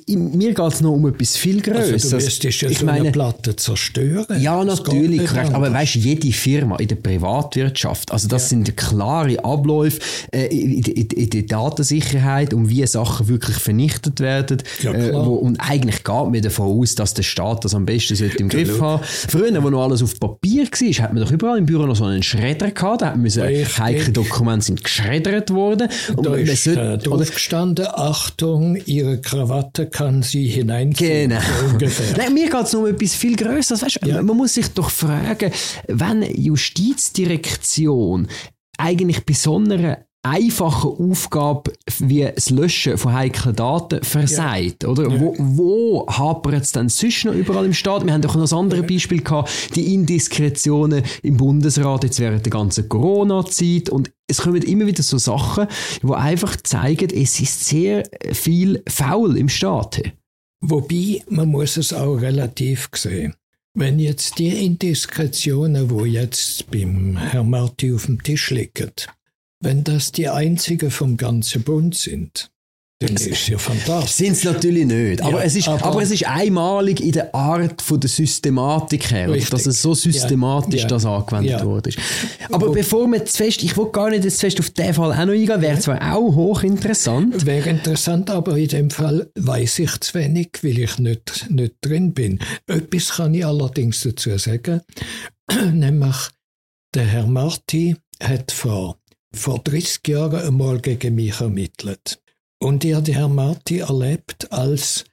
mir 0.08 0.54
geht 0.54 0.72
es 0.72 0.80
noch 0.80 0.92
um 0.92 1.06
etwas 1.06 1.36
viel 1.36 1.60
Größeres. 1.60 2.12
Also 2.12 2.40
du 2.40 2.48
ja 2.48 2.68
ich 2.70 2.78
so 2.78 2.86
meine, 2.86 3.00
eine 3.00 3.12
Platte 3.12 3.56
zerstören. 3.56 4.40
Ja, 4.40 4.62
natürlich, 4.64 5.26
korrekt. 5.26 5.54
Aber 5.54 5.72
weißt 5.72 5.96
du, 5.96 5.98
jede 6.00 6.32
Firma 6.32 6.76
in 6.76 6.88
der 6.88 6.96
Privatwirtschaft, 6.96 8.12
also 8.12 8.28
das 8.28 8.44
ja. 8.44 8.48
sind 8.48 8.76
klare 8.76 9.42
Abläufe 9.44 10.00
äh, 10.32 10.46
in, 10.46 10.82
in, 10.82 11.06
in, 11.06 11.30
der 11.30 11.42
Datensicherheit, 11.42 12.52
um 12.52 12.68
wie 12.68 12.86
Sachen 12.86 13.28
wirklich 13.28 13.56
vernichtet 13.56 14.20
werden. 14.20 14.62
Ja, 14.82 14.92
äh, 14.92 15.12
wo, 15.14 15.34
und 15.34 15.58
eigentlich 15.58 16.04
geht 16.04 16.06
man 16.06 16.42
davon 16.42 16.80
aus, 16.80 16.94
dass 16.94 17.14
der 17.14 17.22
Staat 17.22 17.64
das 17.64 17.74
am 17.74 17.86
besten 17.86 18.14
sollte 18.14 18.38
im 18.38 18.48
Griff 18.48 18.80
haben. 18.80 19.02
Früher, 19.04 19.62
wo 19.62 19.70
noch 19.70 19.84
alles 19.84 20.02
auf 20.02 20.18
Papier 20.20 20.64
war, 20.64 21.04
hat 21.04 21.14
man 21.14 21.22
doch 21.22 21.30
überall 21.30 21.58
im 21.58 21.66
Büro 21.66 21.86
noch 21.86 21.96
so 21.96 22.04
einen 22.04 22.22
Schredder 22.22 22.70
gehabt. 22.70 23.02
Da 23.02 23.14
man 23.16 23.30
heikle 23.30 24.12
Dokumente 24.12 24.66
sind 24.66 24.84
geschreddert 24.84 25.50
worden. 25.50 25.88
Und 26.14 26.26
da 26.26 26.34
ist 26.34 26.64
sollte, 26.64 26.80
äh, 26.80 26.98
drauf 26.98 27.30
gestanden, 27.30 27.86
Achtung, 27.88 28.76
Ihre 28.86 29.18
Krawatte 29.38 29.88
kann 29.88 30.22
sie 30.22 30.48
hineinziehen. 30.48 31.30
Genau. 31.30 31.40
Nein, 32.16 32.34
mir 32.34 32.50
geht 32.50 32.64
es 32.64 32.74
um 32.74 32.86
etwas 32.86 33.14
viel 33.14 33.36
Größeres. 33.36 33.82
Weißt, 33.82 34.00
ja. 34.04 34.20
Man 34.20 34.36
muss 34.36 34.54
sich 34.54 34.68
doch 34.68 34.90
fragen, 34.90 35.52
wenn 35.86 36.22
Justizdirektion 36.22 38.26
eigentlich 38.78 39.24
bei 39.24 39.34
so 39.34 39.56
einer 39.56 40.07
einfache 40.28 40.88
Aufgabe 40.88 41.72
wie 41.98 42.28
das 42.34 42.50
Löschen 42.50 42.98
von 42.98 43.12
heiklen 43.12 43.56
Daten 43.56 44.02
versagt, 44.02 44.82
ja. 44.82 44.88
oder? 44.88 45.08
Ja. 45.08 45.20
Wo, 45.20 45.34
wo 45.38 46.06
hapert 46.06 46.62
es 46.62 46.72
denn 46.72 46.88
sonst 46.88 47.24
noch 47.24 47.34
überall 47.34 47.66
im 47.66 47.74
Staat? 47.74 48.04
Wir 48.04 48.12
haben 48.12 48.22
doch 48.22 48.36
noch 48.36 48.50
ein 48.50 48.58
anderes 48.58 48.86
Beispiel 48.86 49.22
gehabt, 49.22 49.50
die 49.74 49.94
Indiskretionen 49.94 51.02
im 51.22 51.36
Bundesrat 51.36 52.04
jetzt 52.04 52.20
während 52.20 52.44
der 52.44 52.52
ganzen 52.52 52.88
Corona-Zeit 52.88 53.88
und 53.90 54.10
es 54.26 54.42
kommen 54.42 54.62
immer 54.62 54.86
wieder 54.86 55.02
so 55.02 55.18
Sachen, 55.18 55.66
wo 56.02 56.12
einfach 56.12 56.56
zeigen, 56.56 57.10
es 57.10 57.40
ist 57.40 57.64
sehr 57.64 58.04
viel 58.32 58.82
faul 58.88 59.36
im 59.36 59.48
Staat. 59.48 60.02
Wobei, 60.60 61.22
man 61.28 61.48
muss 61.48 61.76
es 61.76 61.92
auch 61.92 62.16
relativ 62.16 62.90
sehen. 62.94 63.34
Wenn 63.74 63.98
jetzt 63.98 64.38
die 64.38 64.66
Indiskretionen, 64.66 65.88
wo 65.90 66.04
jetzt 66.04 66.70
beim 66.70 67.16
Herrn 67.16 67.48
Marti 67.48 67.92
auf 67.92 68.06
dem 68.06 68.22
Tisch 68.22 68.50
liegen, 68.50 68.90
wenn 69.60 69.84
das 69.84 70.12
die 70.12 70.28
einzige 70.28 70.90
vom 70.90 71.16
ganzen 71.16 71.62
Bund 71.62 71.94
sind, 71.94 72.50
dann 73.00 73.14
ist 73.14 73.48
ja 73.48 73.58
fantastisch. 73.58 74.10
Sind 74.10 74.32
es 74.32 74.42
natürlich 74.42 74.84
nicht. 74.84 75.22
Aber, 75.22 75.38
ja, 75.38 75.44
es 75.44 75.54
ist, 75.54 75.68
aber, 75.68 75.84
aber, 75.84 76.02
es 76.02 76.10
ist 76.10 76.26
einmalig 76.26 77.00
in 77.00 77.12
der 77.12 77.32
Art 77.32 77.80
von 77.80 78.00
der 78.00 78.10
Systematik 78.10 79.12
her, 79.12 79.30
richtig. 79.30 79.50
dass 79.50 79.66
es 79.66 79.80
so 79.80 79.94
systematisch 79.94 80.82
ja, 80.82 80.88
das 80.88 81.04
angewendet 81.04 81.60
ja. 81.60 81.64
wurde. 81.64 81.90
Aber 82.50 82.68
Wo, 82.68 82.72
bevor 82.72 83.06
wir 83.06 83.24
zu 83.24 83.36
fest, 83.36 83.62
ich 83.62 83.76
will 83.76 83.86
gar 83.92 84.10
nicht 84.10 84.24
jetzt 84.24 84.40
fest 84.40 84.58
auf 84.58 84.70
den 84.70 84.92
Fall 84.92 85.12
auch 85.12 85.26
noch 85.26 85.32
eingehen, 85.32 85.60
wäre 85.60 85.78
zwar 85.78 86.12
auch 86.12 86.34
hochinteressant. 86.34 87.46
Wäre 87.46 87.70
interessant, 87.70 88.30
aber 88.30 88.56
in 88.56 88.66
dem 88.66 88.90
Fall 88.90 89.30
weiß 89.36 89.78
ich 89.78 90.00
zu 90.00 90.14
wenig, 90.14 90.50
weil 90.62 90.80
ich 90.80 90.98
nicht, 90.98 91.46
nicht 91.50 91.74
drin 91.80 92.14
bin. 92.14 92.40
Etwas 92.66 93.10
kann 93.10 93.32
ich 93.32 93.46
allerdings 93.46 94.00
dazu 94.02 94.36
sagen, 94.38 94.80
nämlich 95.72 96.16
der 96.96 97.04
Herr 97.04 97.28
Marti 97.28 97.94
hat 98.20 98.50
vor 98.50 98.98
vor 99.34 99.58
30 99.60 100.06
Jahren 100.08 100.46
einmal 100.46 100.80
gegen 100.80 101.14
mich 101.14 101.40
ermittelt. 101.40 102.20
Und 102.60 102.84
ich 102.84 102.94
habe 102.94 103.12
Herrn 103.12 103.34
Marti 103.34 103.78
erlebt 103.78 104.50
als 104.50 105.04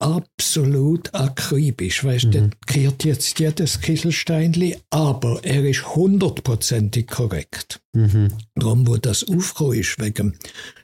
absolut 0.00 1.14
akribisch. 1.14 2.02
Weißt 2.02 2.26
mhm. 2.26 2.30
der 2.30 2.50
kehrt 2.66 3.04
jetzt 3.04 3.38
jedes 3.38 3.80
Kieselsteinli, 3.80 4.78
aber 4.90 5.40
er 5.44 5.64
ist 5.64 5.94
hundertprozentig 5.94 7.06
korrekt. 7.06 7.80
Mhm. 7.92 8.28
Darum, 8.54 8.86
wo 8.86 8.96
das 8.96 9.28
aufgekommen 9.28 9.78
ist, 9.78 9.98
wegen 10.00 10.38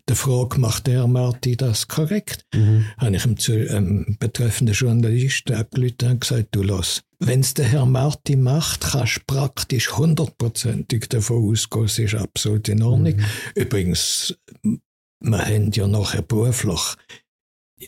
der 0.08 0.16
Frage, 0.16 0.60
macht 0.60 0.86
der 0.86 0.94
Herr 0.94 1.08
Marti 1.08 1.56
das 1.56 1.88
korrekt, 1.88 2.44
mhm. 2.54 2.86
habe 2.98 3.16
ich 3.16 3.24
ihm 3.24 3.38
zu 3.38 3.52
ähm, 3.54 4.16
betreffenden 4.18 4.74
Journalisten 4.74 5.54
angerufen 5.54 6.10
und 6.10 6.20
gesagt, 6.20 6.48
du 6.52 6.62
lass, 6.62 7.02
wenn 7.18 7.40
es 7.40 7.54
der 7.54 7.66
Herr 7.66 7.86
Marti 7.86 8.36
macht, 8.36 8.82
kannst 8.92 9.18
du 9.18 9.20
praktisch 9.26 9.96
hundertprozentig 9.96 11.08
davon 11.08 11.50
ausgehen, 11.50 11.84
es 11.84 11.98
ist 11.98 12.14
absolut 12.14 12.68
in 12.68 12.82
Ordnung. 12.82 13.16
Mhm. 13.16 13.24
Übrigens, 13.54 14.36
wir 14.62 15.38
haben 15.38 15.70
ja 15.72 15.86
nachher 15.86 16.22
beruflich 16.22 16.80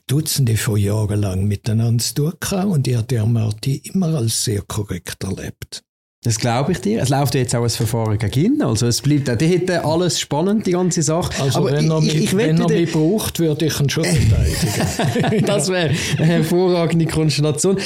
Dutzende 0.06 0.56
von 0.56 0.76
Jahren 0.76 1.20
lang 1.20 1.44
miteinander 1.44 2.02
zu 2.02 2.14
tun 2.14 2.32
gehabt 2.40 2.66
und 2.66 2.86
ich 2.86 2.94
habe 2.94 3.06
der 3.06 3.24
Marti 3.24 3.76
immer 3.84 4.14
als 4.14 4.44
sehr 4.44 4.62
korrekt 4.62 5.24
erlebt. 5.24 5.82
Das 6.24 6.36
glaube 6.36 6.72
ich 6.72 6.80
dir. 6.80 7.00
Es 7.00 7.10
läuft 7.10 7.36
jetzt 7.36 7.54
auch 7.54 7.62
ein 7.62 7.70
Verfahren 7.70 8.18
gegen 8.18 8.54
ihn. 8.54 8.62
Also 8.62 8.88
es 8.88 9.00
bleibt, 9.02 9.40
die 9.40 9.46
hätte 9.46 9.84
alles 9.84 10.18
spannend, 10.18 10.66
die 10.66 10.72
ganze 10.72 11.00
Sache. 11.00 11.40
Also 11.40 11.60
Aber 11.60 11.70
wenn 11.70 11.88
er, 11.88 11.98
ich, 11.98 12.04
mich, 12.12 12.24
ich 12.24 12.36
wenn 12.36 12.60
er 12.60 12.68
mich 12.68 12.90
braucht, 12.90 13.38
würde 13.38 13.66
ich 13.66 13.78
ihn 13.78 13.88
schon 13.88 14.02
verteidigen. 14.02 15.44
das 15.46 15.68
wäre 15.68 15.90
eine 16.16 16.26
hervorragende 16.26 17.06
Konstellation. 17.06 17.78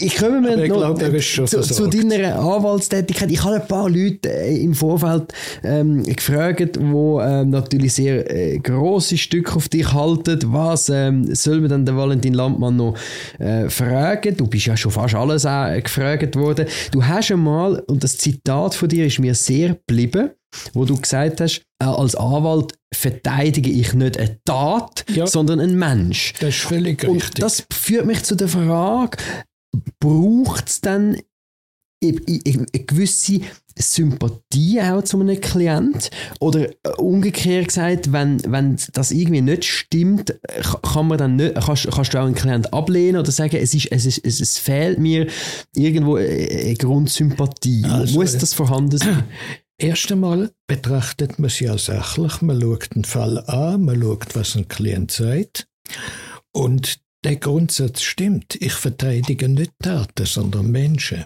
Ich 0.00 0.16
komme 0.16 0.40
mir 0.40 0.60
ich 0.64 0.70
noch 0.70 0.96
glaub, 0.96 1.20
zu, 1.22 1.44
zu, 1.46 1.86
deiner 1.86 2.40
Anwaltstätigkeit. 2.40 3.30
Ich 3.30 3.44
habe 3.44 3.62
ein 3.62 3.68
paar 3.68 3.88
Leute 3.88 4.28
äh, 4.28 4.60
im 4.60 4.74
Vorfeld 4.74 5.32
ähm, 5.62 6.02
gefragt, 6.02 6.80
die 6.80 6.80
ähm, 6.80 7.50
natürlich 7.50 7.94
sehr 7.94 8.28
äh, 8.28 8.58
grosse 8.58 9.16
Stücke 9.16 9.54
auf 9.54 9.68
dich 9.68 9.92
halten. 9.92 10.40
Was 10.46 10.88
ähm, 10.88 11.32
soll 11.32 11.60
man 11.60 11.70
dann 11.70 11.86
den 11.86 11.96
Valentin 11.96 12.34
Landmann 12.34 12.74
noch 12.74 12.96
äh, 13.38 13.68
fragen? 13.70 14.36
Du 14.36 14.48
bist 14.48 14.66
ja 14.66 14.76
schon 14.76 14.90
fast 14.90 15.14
alles 15.14 15.44
äh, 15.44 15.80
gefragt 15.80 16.34
worden. 16.34 16.66
Du 16.90 17.04
hast 17.04 17.30
einmal 17.30 17.67
und 17.76 18.04
das 18.04 18.18
Zitat 18.18 18.74
von 18.74 18.88
dir 18.88 19.06
ist 19.06 19.18
mir 19.18 19.34
sehr 19.34 19.74
geblieben, 19.74 20.30
wo 20.72 20.84
du 20.84 20.96
gesagt 21.00 21.40
hast, 21.40 21.62
äh, 21.80 21.86
als 21.86 22.14
Anwalt 22.14 22.74
verteidige 22.94 23.70
ich 23.70 23.92
nicht 23.94 24.18
eine 24.18 24.38
Tat, 24.44 25.04
ja. 25.10 25.26
sondern 25.26 25.60
einen 25.60 25.78
Mensch. 25.78 26.32
Das 26.40 26.50
ist 26.50 26.62
völlig 26.62 27.04
und 27.04 27.16
richtig. 27.16 27.40
Das 27.40 27.66
führt 27.72 28.06
mich 28.06 28.24
zu 28.24 28.34
der 28.34 28.48
Frage, 28.48 29.18
braucht 30.00 30.68
es 30.68 30.80
dann 30.80 31.18
eine 32.02 32.84
gewisse 32.86 33.40
Sympathie 33.76 34.80
auch 34.80 35.02
zu 35.02 35.20
einem 35.20 35.40
Klient? 35.40 36.10
Oder 36.40 36.70
äh, 36.70 36.90
umgekehrt 36.98 37.68
gesagt, 37.68 38.12
wenn, 38.12 38.40
wenn 38.50 38.76
das 38.92 39.10
irgendwie 39.10 39.40
nicht 39.40 39.64
stimmt, 39.64 40.38
kann 40.82 41.08
man 41.08 41.18
dann 41.18 41.36
nicht, 41.36 41.54
kannst, 41.54 41.90
kannst 41.90 42.14
du 42.14 42.18
auch 42.18 42.26
einen 42.26 42.34
Klient 42.34 42.72
ablehnen 42.72 43.20
oder 43.20 43.30
sagen, 43.30 43.56
es, 43.56 43.74
ist, 43.74 43.90
es, 43.90 44.06
ist, 44.06 44.40
es, 44.40 44.58
fehlt 44.58 44.98
mir 44.98 45.28
irgendwo 45.74 46.16
eine 46.16 46.74
Grundsympathie? 46.74 47.84
Also, 47.84 48.18
Muss 48.18 48.36
das 48.38 48.54
vorhanden 48.54 48.98
sein? 48.98 49.24
Erst 49.80 50.10
einmal 50.10 50.50
betrachtet 50.66 51.38
man 51.38 51.46
es 51.46 51.60
ja 51.60 51.78
sachlich, 51.78 52.42
man 52.42 52.60
schaut 52.60 52.94
den 52.96 53.04
Fall 53.04 53.38
an, 53.46 53.84
man 53.84 54.02
schaut, 54.02 54.34
was 54.34 54.56
ein 54.56 54.66
Klient 54.66 55.12
sagt. 55.12 55.68
Und 56.52 56.98
der 57.24 57.36
Grundsatz 57.36 58.02
stimmt. 58.02 58.56
Ich 58.60 58.72
verteidige 58.72 59.48
nicht 59.48 59.72
Taten, 59.80 60.26
sondern 60.26 60.70
Menschen. 60.70 61.24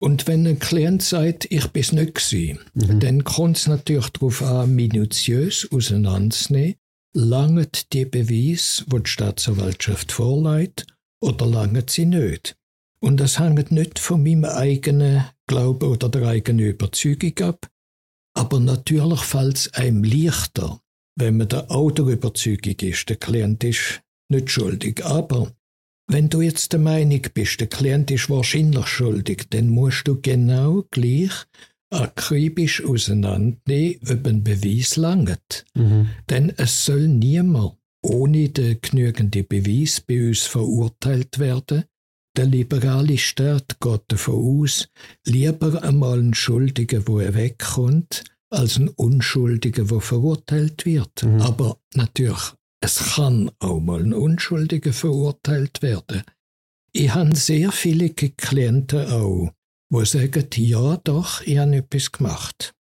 Und 0.00 0.26
wenn 0.26 0.46
ein 0.46 0.58
Klient 0.58 1.02
sagt, 1.02 1.46
ich 1.50 1.66
bin 1.68 1.82
es 1.82 1.92
nicht 1.92 2.14
gewesen, 2.14 2.58
mhm. 2.74 3.00
dann 3.00 3.24
kommt 3.24 3.56
es 3.56 3.66
natürlich 3.66 4.10
darauf 4.10 4.42
an, 4.42 4.74
minutiös 4.74 5.68
auseinanderzunehmen, 5.72 6.76
langt 7.14 7.92
die 7.92 8.04
Beweis, 8.04 8.84
wo 8.88 8.98
die 8.98 9.08
Staatsanwaltschaft 9.08 10.12
vorlegt, 10.12 10.86
oder 11.22 11.46
langt 11.46 11.90
sie 11.90 12.06
nicht. 12.06 12.56
Und 13.00 13.18
das 13.18 13.38
hängt 13.38 13.70
nicht 13.70 13.98
von 13.98 14.22
meinem 14.22 14.44
eigenen 14.44 15.24
Glauben 15.46 15.88
oder 15.88 16.08
der 16.08 16.26
eigenen 16.26 16.66
Überzeugung 16.66 17.38
ab, 17.40 17.68
aber 18.34 18.58
natürlich 18.60 19.20
fällt 19.20 19.56
es 19.56 19.74
einem 19.74 20.02
leichter, 20.02 20.80
wenn 21.16 21.36
man 21.36 21.48
der 21.48 21.70
Autor 21.70 22.08
Überzeugung 22.08 22.74
ist, 22.80 23.08
der 23.08 23.16
Klient 23.16 23.62
ist 23.62 24.02
nicht 24.28 24.50
schuldig. 24.50 25.04
Aber 25.04 25.52
wenn 26.06 26.28
du 26.28 26.40
jetzt 26.40 26.72
der 26.72 26.80
Meinung 26.80 27.22
bist, 27.32 27.60
der 27.60 27.66
Klient 27.66 28.10
ist 28.10 28.28
wahrscheinlich 28.28 28.86
schuldig, 28.86 29.46
dann 29.50 29.68
musst 29.68 30.06
du 30.06 30.20
genau 30.20 30.84
gleich 30.90 31.32
akribisch 31.90 32.84
auseinandernehmen, 32.84 34.00
ob 34.10 34.26
ein 34.26 34.44
Beweis 34.44 34.96
langt. 34.96 35.64
Mhm. 35.74 36.10
Denn 36.28 36.52
es 36.56 36.84
soll 36.84 37.08
niemand 37.08 37.76
ohne 38.02 38.50
den 38.50 38.78
genügenden 38.80 39.46
Beweis 39.46 40.00
bei 40.00 40.28
uns 40.28 40.42
verurteilt 40.42 41.38
werden. 41.38 41.84
Der 42.36 42.46
liberale 42.46 43.16
Staat 43.16 43.80
geht 43.80 44.02
davon 44.08 44.62
aus, 44.62 44.88
lieber 45.24 45.82
einmal 45.82 46.18
einen 46.18 46.34
Schuldigen, 46.34 47.06
wo 47.06 47.20
er 47.20 47.34
wegkommt, 47.34 48.24
als 48.50 48.76
einen 48.76 48.88
Unschuldigen, 48.88 49.86
der 49.86 50.00
verurteilt 50.00 50.84
wird. 50.84 51.22
Mhm. 51.22 51.40
Aber 51.40 51.78
natürlich 51.94 52.52
es 52.84 53.14
kann 53.14 53.50
auch 53.60 53.80
mal 53.80 54.02
ein 54.02 54.12
Unschuldiger 54.12 54.92
verurteilt 54.92 55.80
werden. 55.80 56.22
Ich 56.92 57.14
habe 57.14 57.34
sehr 57.34 57.72
viele 57.72 58.10
Klienten 58.10 59.10
auch, 59.10 59.52
die 59.90 60.04
sagen, 60.04 60.46
ja 60.56 60.98
doch, 60.98 61.40
ich 61.40 61.56
habe 61.56 61.76
etwas 61.76 62.12
gemacht. 62.12 62.74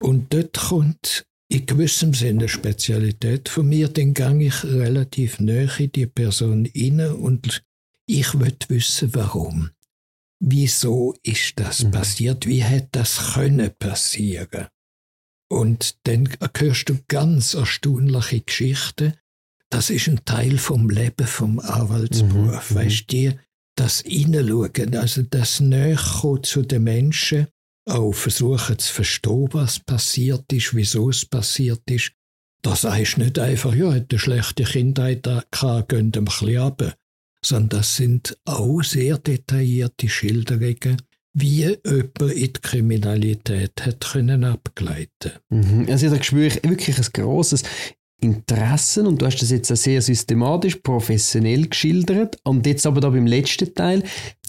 Und 0.00 0.32
dort 0.32 0.56
kommt 0.56 1.26
in 1.50 1.66
gewissem 1.66 2.14
Sinne 2.14 2.40
eine 2.40 2.48
Spezialität 2.48 3.48
von 3.48 3.68
mir, 3.68 3.88
dann 3.88 4.14
gehe 4.14 4.46
ich 4.46 4.62
relativ 4.62 5.40
nahe 5.40 5.68
in 5.78 5.90
die 5.90 6.06
Person 6.06 6.70
rein 6.76 7.00
und 7.00 7.64
ich 8.06 8.38
will 8.38 8.56
wissen, 8.68 9.12
warum. 9.14 9.70
Wieso 10.40 11.16
ist 11.24 11.54
das 11.56 11.82
mhm. 11.82 11.90
passiert? 11.90 12.46
Wie 12.46 12.62
hätte 12.62 12.90
das 12.92 13.34
können 13.34 13.72
passieren? 13.76 14.68
Und 15.50 15.96
dann 16.06 16.28
hörst 16.56 16.90
du 16.90 16.98
ganz 17.08 17.54
erstaunliche 17.54 18.42
Geschichten, 18.42 19.14
das 19.70 19.90
ist 19.90 20.08
ein 20.08 20.24
Teil 20.24 20.58
vom 20.58 20.88
Leben, 20.88 21.26
vom 21.26 21.58
Anwaltsberuf. 21.58 22.70
Mhm. 22.70 22.74
Weißt 22.74 23.12
du, 23.12 23.38
das 23.76 24.00
Hineinschauen, 24.00 24.96
also 24.96 25.22
das 25.22 25.60
Näherkommen 25.60 26.42
zu 26.42 26.62
den 26.62 26.84
Menschen, 26.84 27.46
auch 27.88 28.12
versuchen 28.12 28.78
zu 28.78 28.92
verstehen, 28.92 29.48
was 29.52 29.78
passiert 29.78 30.52
ist, 30.52 30.74
wieso 30.74 31.10
es 31.10 31.24
passiert 31.24 31.82
ist. 31.90 32.12
Das 32.62 32.84
heißt 32.84 33.18
nicht 33.18 33.38
einfach, 33.38 33.74
ja, 33.74 33.92
hat 33.92 34.10
eine 34.10 34.18
schlechte 34.18 34.64
Kindheit 34.64 35.22
gehabt, 35.22 35.88
gehen 35.88 36.12
wir 36.12 36.20
ein 36.20 36.24
bisschen 36.24 36.58
runter. 36.58 36.94
Sondern 37.44 37.80
das 37.80 37.96
sind 37.96 38.36
auch 38.44 38.82
sehr 38.82 39.16
detaillierte 39.16 40.08
Schilderungen, 40.08 41.00
wie 41.34 41.64
jemand 41.64 42.20
in 42.20 42.52
die 42.52 42.60
Kriminalität 42.60 43.80
hat 43.80 44.00
können 44.00 44.44
abgleiten. 44.44 45.32
Mhm. 45.50 45.86
Also 45.88 46.10
da 46.10 46.20
spüre 46.22 46.46
ich 46.46 46.64
wirklich 46.64 46.98
ein 46.98 47.06
grosses 47.12 47.62
Interessen 48.20 49.06
und 49.06 49.22
du 49.22 49.26
hast 49.26 49.38
das 49.38 49.50
jetzt 49.50 49.68
sehr 49.68 50.02
systematisch, 50.02 50.76
professionell 50.76 51.66
geschildert. 51.66 52.36
Und 52.44 52.66
jetzt 52.66 52.86
aber 52.86 53.00
da 53.00 53.10
beim 53.10 53.26
letzten 53.26 53.72
Teil 53.74 54.02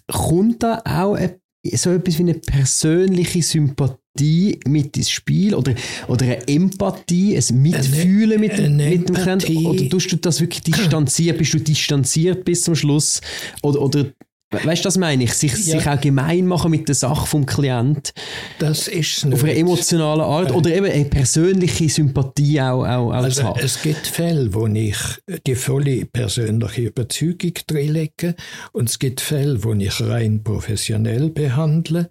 kommt 0.07 0.63
da 0.63 0.81
auch 0.85 1.13
eine, 1.13 1.39
so 1.73 1.91
etwas 1.91 2.17
wie 2.17 2.23
eine 2.23 2.33
persönliche 2.33 3.43
Sympathie 3.43 4.59
mit 4.67 4.97
ins 4.97 5.11
Spiel 5.11 5.53
oder, 5.53 5.75
oder 6.07 6.25
eine 6.25 6.47
Empathie, 6.47 7.37
ein 7.37 7.61
Mitfühlen 7.61 8.39
mit, 8.39 8.57
dem, 8.57 8.75
mit 8.75 9.07
dem 9.07 9.15
Klienten 9.15 9.65
oder 9.67 9.87
tust 9.87 10.11
du 10.11 10.15
das 10.15 10.41
wirklich 10.41 10.63
distanziert, 10.63 11.37
bist 11.37 11.53
du 11.53 11.59
distanziert 11.59 12.43
bis 12.45 12.63
zum 12.63 12.75
Schluss? 12.75 13.21
Oder, 13.61 13.81
oder 13.81 14.05
Weißt 14.51 14.83
du, 14.83 14.87
das 14.87 14.97
meine 14.97 15.23
ich? 15.23 15.33
Sich, 15.33 15.51
ja. 15.51 15.79
sich 15.79 15.87
auch 15.87 16.01
gemein 16.01 16.47
machen 16.47 16.71
mit 16.71 16.87
der 16.87 16.95
Sache 16.95 17.27
vom 17.27 17.45
Klient. 17.45 18.13
Das 18.57 18.87
ist. 18.87 19.25
Auf 19.31 19.43
eine 19.43 19.55
emotionale 19.55 20.23
Art. 20.23 20.51
Oder 20.51 20.75
eben 20.75 20.87
eine 20.87 21.05
persönliche 21.05 21.87
Sympathie 21.87 22.59
auch, 22.59 22.83
auch, 22.83 23.09
auch 23.09 23.11
also, 23.11 23.43
haben. 23.43 23.59
Es 23.63 23.81
gibt 23.81 24.07
Fälle, 24.07 24.51
wo 24.53 24.65
ich 24.65 24.97
die 25.45 25.55
volle 25.55 26.05
persönliche 26.05 26.81
Überzeugung 26.81 27.53
lege. 27.69 28.35
Und 28.71 28.89
es 28.89 28.97
gibt 28.97 29.21
Fälle, 29.21 29.63
wo 29.63 29.73
ich 29.73 30.01
rein 30.01 30.43
professionell 30.43 31.29
behandle. 31.29 32.09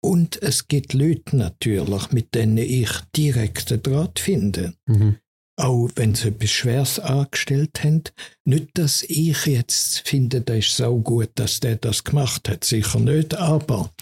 Und 0.00 0.42
es 0.42 0.68
gibt 0.68 0.94
Leute 0.94 1.36
natürlich, 1.36 2.12
mit 2.12 2.34
denen 2.34 2.58
ich 2.58 2.90
direkten 3.14 3.82
Draht 3.82 4.18
finde. 4.18 4.74
Mhm 4.86 5.16
auch 5.56 5.88
wenn 5.94 6.14
sie 6.14 6.28
etwas 6.28 6.50
Schweres 6.50 6.98
angestellt 6.98 7.82
haben. 7.84 8.02
Nicht, 8.44 8.70
dass 8.74 9.02
ich 9.02 9.46
jetzt 9.46 10.08
finde, 10.08 10.40
das 10.40 10.58
ist 10.58 10.76
so 10.76 10.98
gut, 11.00 11.30
dass 11.36 11.60
der 11.60 11.76
das 11.76 12.04
gemacht 12.04 12.48
hat, 12.48 12.64
sicher 12.64 12.98
nicht, 12.98 13.34
aber 13.34 13.92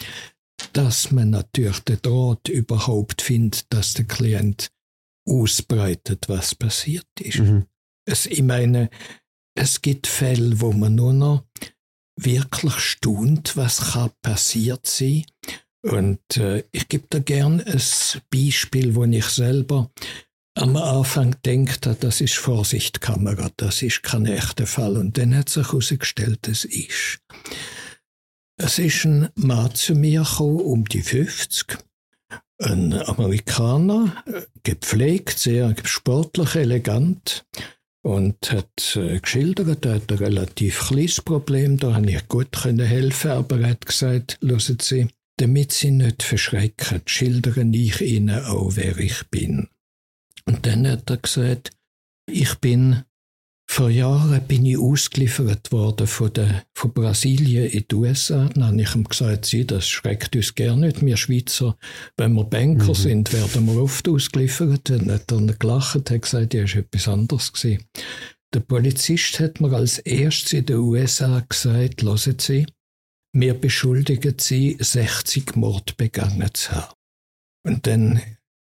dass 0.72 1.10
man 1.10 1.30
natürlich 1.30 1.80
den 1.80 2.00
Draht 2.00 2.48
überhaupt 2.48 3.22
findet, 3.22 3.66
dass 3.72 3.94
der 3.94 4.06
Klient 4.06 4.70
ausbreitet, 5.28 6.28
was 6.28 6.54
passiert 6.54 7.06
ist. 7.20 7.40
Mhm. 7.40 7.66
Es, 8.04 8.26
ich 8.26 8.42
meine, 8.42 8.90
es 9.54 9.82
gibt 9.82 10.06
Fälle, 10.06 10.60
wo 10.60 10.72
man 10.72 10.94
nur 10.94 11.12
noch 11.12 11.44
wirklich 12.16 12.74
staunt, 12.74 13.56
was 13.56 13.92
kann 13.92 14.10
passiert 14.22 14.86
sein. 14.86 15.24
Und 15.82 16.36
äh, 16.36 16.64
ich 16.72 16.88
gebe 16.88 17.06
da 17.10 17.18
gern 17.18 17.60
ein 17.60 17.82
Beispiel, 18.30 18.94
wo 18.94 19.04
ich 19.04 19.26
selber 19.26 19.90
am 20.54 20.76
Anfang 20.76 21.36
denkt 21.44 21.86
er, 21.86 21.94
das 21.94 22.20
ist 22.20 22.34
Vorsichtkamera, 22.34 23.50
das 23.56 23.82
ist 23.82 24.02
kein 24.02 24.26
echter 24.26 24.66
Fall. 24.66 24.96
Und 24.96 25.18
dann 25.18 25.34
hat 25.34 25.48
sich 25.48 25.66
herausgestellt, 25.66 26.46
es 26.48 26.64
ist. 26.64 27.20
Es 28.58 28.78
ist 28.78 29.04
ein 29.04 29.28
Mann 29.34 29.74
zu 29.74 29.94
mir 29.94 30.22
gekommen, 30.22 30.60
um 30.60 30.84
die 30.84 31.02
50, 31.02 31.78
ein 32.58 32.92
Amerikaner, 32.92 34.22
gepflegt, 34.62 35.38
sehr 35.38 35.74
sportlich, 35.84 36.54
elegant 36.54 37.44
und 38.02 38.50
hat 38.50 38.96
äh, 38.96 39.20
geschildert, 39.20 39.84
er 39.86 39.94
hat 39.94 40.10
ein 40.10 40.18
relativ 40.18 40.88
kleines 40.88 41.20
Problem, 41.20 41.78
da 41.78 41.94
habe 41.94 42.10
ich 42.10 42.28
gut 42.28 42.48
helfen 42.64 43.30
aber 43.30 43.60
er 43.60 43.70
hat 43.70 43.86
gesagt, 43.86 44.38
hören 44.42 44.78
Sie, 44.80 45.08
damit 45.38 45.72
Sie 45.72 45.92
nicht 45.92 46.22
verschrecken, 46.22 47.02
schildere 47.06 47.62
ich 47.62 48.00
Ihnen 48.00 48.44
auch, 48.44 48.72
wer 48.74 48.98
ich 48.98 49.26
bin. 49.30 49.68
Und 50.44 50.66
dann 50.66 50.86
hat 50.86 51.10
er 51.10 51.16
gesagt, 51.18 51.70
ich 52.26 52.54
bin 52.56 53.04
vor 53.72 53.88
Jahren 53.88 54.46
bin 54.46 54.66
ich 54.66 54.76
ausgeliefert 54.76 55.72
worden 55.72 56.06
von, 56.06 56.30
der, 56.32 56.64
von 56.74 56.92
Brasilien 56.92 57.70
in 57.70 57.84
die 57.90 57.94
USA. 57.94 58.46
Dann 58.52 58.64
habe 58.64 58.82
ich 58.82 58.94
ihm 58.94 59.04
gesagt, 59.04 59.46
Sie, 59.46 59.66
das 59.66 59.88
schreckt 59.88 60.36
uns 60.36 60.54
gerne 60.54 60.88
nicht. 60.88 61.04
Wir 61.04 61.16
Schweizer, 61.16 61.78
wenn 62.18 62.34
wir 62.34 62.44
Banker 62.44 62.88
mhm. 62.88 62.94
sind, 62.94 63.32
werden 63.32 63.66
wir 63.66 63.82
oft 63.82 64.06
ausgeliefert. 64.08 64.90
Dann 64.90 65.10
hat 65.10 65.32
er 65.32 65.40
gelacht, 65.54 66.10
hat 66.10 66.22
gesagt, 66.22 66.52
ja, 66.52 66.64
ist 66.64 66.76
etwas 66.76 67.08
anderes 67.08 67.50
gewesen. 67.50 67.84
Der 68.52 68.60
Polizist 68.60 69.40
hat 69.40 69.62
mir 69.62 69.72
als 69.72 69.98
erstes 70.00 70.52
in 70.52 70.66
den 70.66 70.76
USA 70.76 71.40
gesagt, 71.40 72.02
hören 72.02 72.38
Sie, 72.38 72.66
wir 73.34 73.54
beschuldigen 73.54 74.34
Sie, 74.38 74.76
60 74.78 75.56
Mord 75.56 75.96
begangen 75.96 76.50
zu 76.52 76.72
haben. 76.72 76.92
Und 77.64 77.86
dann 77.86 78.20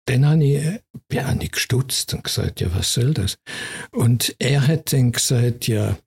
dann 0.07 0.25
habe 0.25 0.43
ich, 0.43 0.63
ja, 1.11 1.35
ich 1.39 1.51
gestutzt 1.51 2.13
und 2.13 2.23
gesagt, 2.23 2.61
ja, 2.61 2.73
was 2.73 2.93
soll 2.93 3.13
das? 3.13 3.37
Und 3.91 4.35
er 4.39 4.67
hat 4.67 4.93
dann 4.93 5.11
gesagt, 5.11 5.67
ja, 5.67 5.97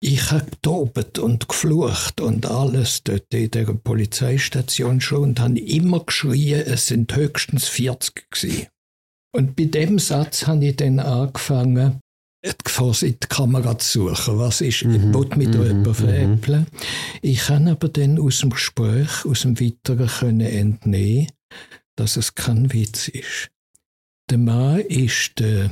ich 0.00 0.30
habe 0.30 0.50
getobt 0.50 1.18
und 1.18 1.48
geflucht 1.48 2.20
und 2.20 2.46
alles 2.46 3.02
dort 3.02 3.32
in 3.32 3.50
der 3.50 3.64
Polizeistation 3.64 5.00
schon 5.00 5.22
und 5.22 5.40
habe 5.40 5.58
immer 5.58 6.00
geschrien, 6.04 6.62
es 6.66 6.86
sind 6.86 7.14
höchstens 7.14 7.66
40 7.68 8.30
gewesen. 8.30 8.66
Und 9.34 9.56
bei 9.56 9.64
dem 9.64 9.98
Satz 9.98 10.46
habe 10.46 10.66
ich 10.66 10.76
dann 10.76 11.00
angefangen, 11.00 12.00
vor 12.66 12.94
die 13.00 13.14
Kamera 13.14 13.78
zu 13.78 14.08
suchen. 14.08 14.38
Was 14.38 14.60
ist, 14.60 14.84
mhm. 14.84 14.94
ich 14.94 15.36
mit 15.36 15.48
mhm. 15.48 15.64
jemandem 15.64 15.94
veräppeln. 15.94 16.60
Mhm. 16.60 16.78
Ich 17.22 17.38
kann 17.40 17.68
aber 17.68 17.88
dann 17.88 18.18
aus 18.18 18.40
dem 18.40 18.50
Gespräch, 18.50 19.24
aus 19.24 19.42
dem 19.42 19.58
Weiteren 19.58 20.06
können 20.06 20.40
entnehmen, 20.40 21.28
dass 21.96 22.16
es 22.16 22.34
kein 22.34 22.72
Witz 22.72 23.08
ist. 23.08 23.50
Der 24.30 24.38
Mann 24.38 24.80
ist, 24.80 25.40
äh, 25.40 25.70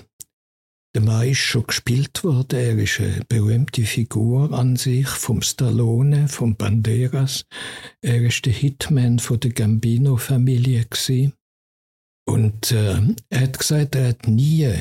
der 0.94 1.02
Mann 1.02 1.28
ist 1.28 1.38
schon 1.38 1.66
gespielt 1.66 2.22
worden. 2.22 2.58
Er 2.58 2.78
ist 2.78 3.00
eine 3.00 3.24
berühmte 3.28 3.82
Figur 3.82 4.52
an 4.52 4.76
sich, 4.76 5.08
vom 5.08 5.42
Stallone, 5.42 6.28
vom 6.28 6.56
Banderas. 6.56 7.46
Er 8.00 8.22
ist 8.22 8.46
der 8.46 8.52
Hitman 8.52 9.18
von 9.18 9.40
der 9.40 9.52
Gambino-Familie 9.52 10.86
Und 12.26 12.70
äh, 12.70 13.00
er 13.28 13.40
hat 13.40 13.58
gesagt, 13.58 13.96
er 13.96 14.08
hat 14.08 14.28
nie 14.28 14.72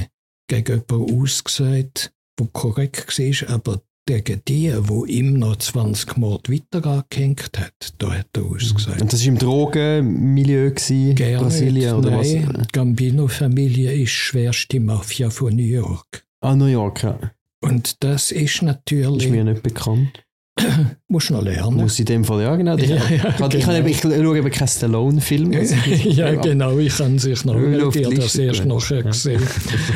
gegen 0.47 0.83
jemanden 0.87 1.21
ausgesagt, 1.21 2.13
der 2.39 2.47
korrekt 2.47 3.19
war, 3.19 3.49
aber 3.49 3.81
gegen 4.05 4.41
die, 4.47 4.73
wo 4.79 5.05
ihm 5.05 5.39
noch 5.39 5.55
20 5.55 6.17
Mord 6.17 6.49
weiter 6.49 6.85
angehängt 6.85 7.51
hat. 7.57 7.93
Da 7.97 8.13
hat 8.13 8.27
er 8.35 8.43
ausgesagt. 8.43 9.01
Und 9.01 9.13
das 9.13 9.21
war 9.21 9.27
im 9.27 9.37
Drogenmilieu 9.37 10.71
in 10.89 11.15
Brasilien 11.15 11.95
oder 11.95 12.11
Nein, 12.11 12.49
was? 12.53 12.67
Gambino-Familie 12.71 13.93
ist 13.93 14.11
schwerste 14.11 14.79
Mafia 14.79 15.29
von 15.29 15.55
New 15.55 15.63
York. 15.63 16.25
Ah, 16.41 16.55
New 16.55 16.65
York, 16.65 17.03
ja. 17.03 17.17
Und 17.61 18.03
das 18.03 18.31
ist 18.31 18.61
natürlich... 18.61 19.25
Ist 19.25 19.31
mir 19.31 19.45
nicht 19.45 19.63
bekannt. 19.63 20.23
Musst 21.07 21.31
noch 21.31 21.41
lernen. 21.41 21.77
Muss 21.77 21.97
in 21.97 22.05
dem 22.05 22.23
Fall, 22.23 22.43
ja 22.43 22.55
genau. 22.55 22.75
Ich, 22.75 22.89
ja, 22.89 22.95
ja, 22.95 23.29
ich, 23.29 23.65
genau. 23.65 23.85
ich, 23.85 23.85
ich 23.85 24.01
schaue 24.01 24.37
eben 24.37 24.51
keinen 24.51 24.67
Stallone-Film. 24.67 25.51
ja, 26.03 26.35
genau, 26.35 26.77
ich 26.77 26.95
kann 26.95 27.17
sich 27.17 27.43
noch 27.45 27.55
ich 27.55 28.17
das 28.17 28.35
erst 28.35 28.65
nachher 28.65 29.03
gesehen. 29.03 29.41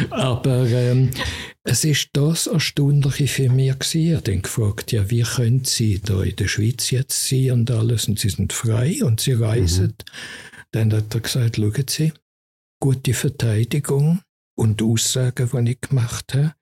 Aber 0.10 0.66
ähm, 0.66 1.10
es 1.68 1.84
ist 1.84 2.10
das 2.14 2.48
Erstaunliche 2.48 3.28
für 3.28 3.50
mich 3.50 3.78
gewesen. 3.78 4.02
Ich 4.02 4.16
habe 4.16 4.38
gefragt, 4.38 4.92
ja, 4.94 5.10
wie 5.10 5.24
können 5.24 5.66
Sie 5.66 6.00
da 6.00 6.24
in 6.24 6.36
der 6.38 6.48
Schweiz 6.48 6.92
jetzt 6.92 7.28
sein 7.28 7.52
und 7.52 7.72
alles 7.72 8.08
und 8.08 8.20
Sie 8.20 8.30
sind 8.30 8.54
frei 8.54 9.04
und 9.04 9.20
Sie 9.20 9.34
reisen. 9.34 9.88
Mhm. 9.88 10.64
Dann 10.72 10.94
hat 10.94 11.14
er 11.14 11.20
gesagt, 11.20 11.58
schauen 11.58 11.86
Sie, 11.90 12.14
gute 12.80 13.14
Verteidigung 13.14 14.22
und 14.56 14.82
Aussagen, 14.82 15.66
die 15.66 15.72
ich 15.72 15.82
gemacht 15.82 16.34
habe. 16.34 16.54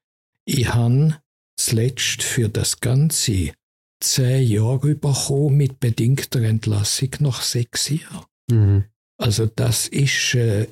Ich 0.45 0.73
habe 0.73 1.17
zuletzt 1.55 2.23
für 2.23 2.49
das 2.49 2.79
Ganze 2.79 3.51
zehn 3.99 4.47
Jahre 4.47 4.95
bekommen 4.95 5.57
mit 5.57 5.79
bedingter 5.79 6.41
Entlassung 6.41 7.09
nach 7.19 7.43
sechs 7.43 7.89
Jahren. 7.89 8.25
Mhm. 8.49 8.85
Also 9.17 9.45
das 9.45 9.87
ist 9.87 10.33
äh, 10.33 10.67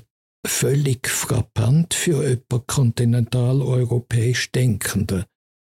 völlig 0.46 1.08
frappant 1.08 1.94
für 1.94 2.24
jemanden 2.24 2.68
kontinentaleuropäisch 2.68 4.52
Denkende. 4.52 5.26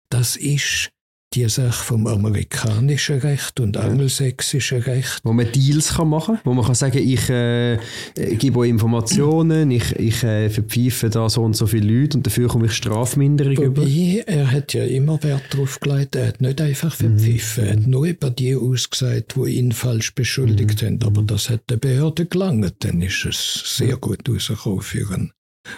Das 0.09 0.35
ist 0.35 0.91
die 1.33 1.47
Sache 1.47 1.83
vom 1.83 2.07
amerikanischen 2.07 3.19
Recht 3.19 3.59
und 3.61 3.77
angelsächsischen 3.77 4.81
Recht. 4.81 5.21
Wo 5.23 5.31
man 5.31 5.49
Deals 5.51 5.95
kann 5.95 6.09
machen 6.09 6.35
kann, 6.35 6.45
wo 6.45 6.53
man 6.53 6.65
kann 6.65 6.75
sagen, 6.75 6.97
ich 6.97 7.29
äh, 7.29 7.77
gebe 8.15 8.59
euch 8.59 8.69
Informationen, 8.69 9.71
ich, 9.71 9.95
ich 9.95 10.23
äh, 10.23 10.49
verpfeife 10.49 11.09
da 11.09 11.29
so 11.29 11.43
und 11.43 11.55
so 11.55 11.67
viele 11.67 11.87
Leute 11.87 12.17
und 12.17 12.27
dafür 12.27 12.49
komme 12.49 12.65
ich 12.65 12.73
Strafminderung 12.73 13.57
Wobei, 13.57 13.83
über. 13.83 14.27
er 14.27 14.51
hat 14.51 14.73
ja 14.73 14.83
immer 14.83 15.23
Wert 15.23 15.43
darauf 15.51 15.79
gelegt, 15.79 16.15
er 16.15 16.27
hat 16.27 16.41
nicht 16.41 16.59
einfach 16.59 16.93
verpfiffen, 16.93 17.63
mhm. 17.63 17.69
er 17.69 17.75
hat 17.77 17.87
nur 17.87 18.05
über 18.05 18.29
die 18.29 18.55
ausgesagt, 18.55 19.35
die 19.35 19.51
ihn 19.51 19.71
falsch 19.71 20.13
beschuldigt 20.13 20.81
mhm. 20.81 20.85
haben, 20.85 21.03
aber 21.03 21.21
das 21.21 21.49
hat 21.49 21.61
der 21.69 21.77
Behörde 21.77 22.25
gelangt, 22.25 22.75
dann 22.79 23.01
ist 23.01 23.25
es 23.25 23.77
sehr 23.77 23.95
gut 23.95 24.27
rausgekommen 24.27 24.81
für 24.81 25.15
ihn. 25.15 25.31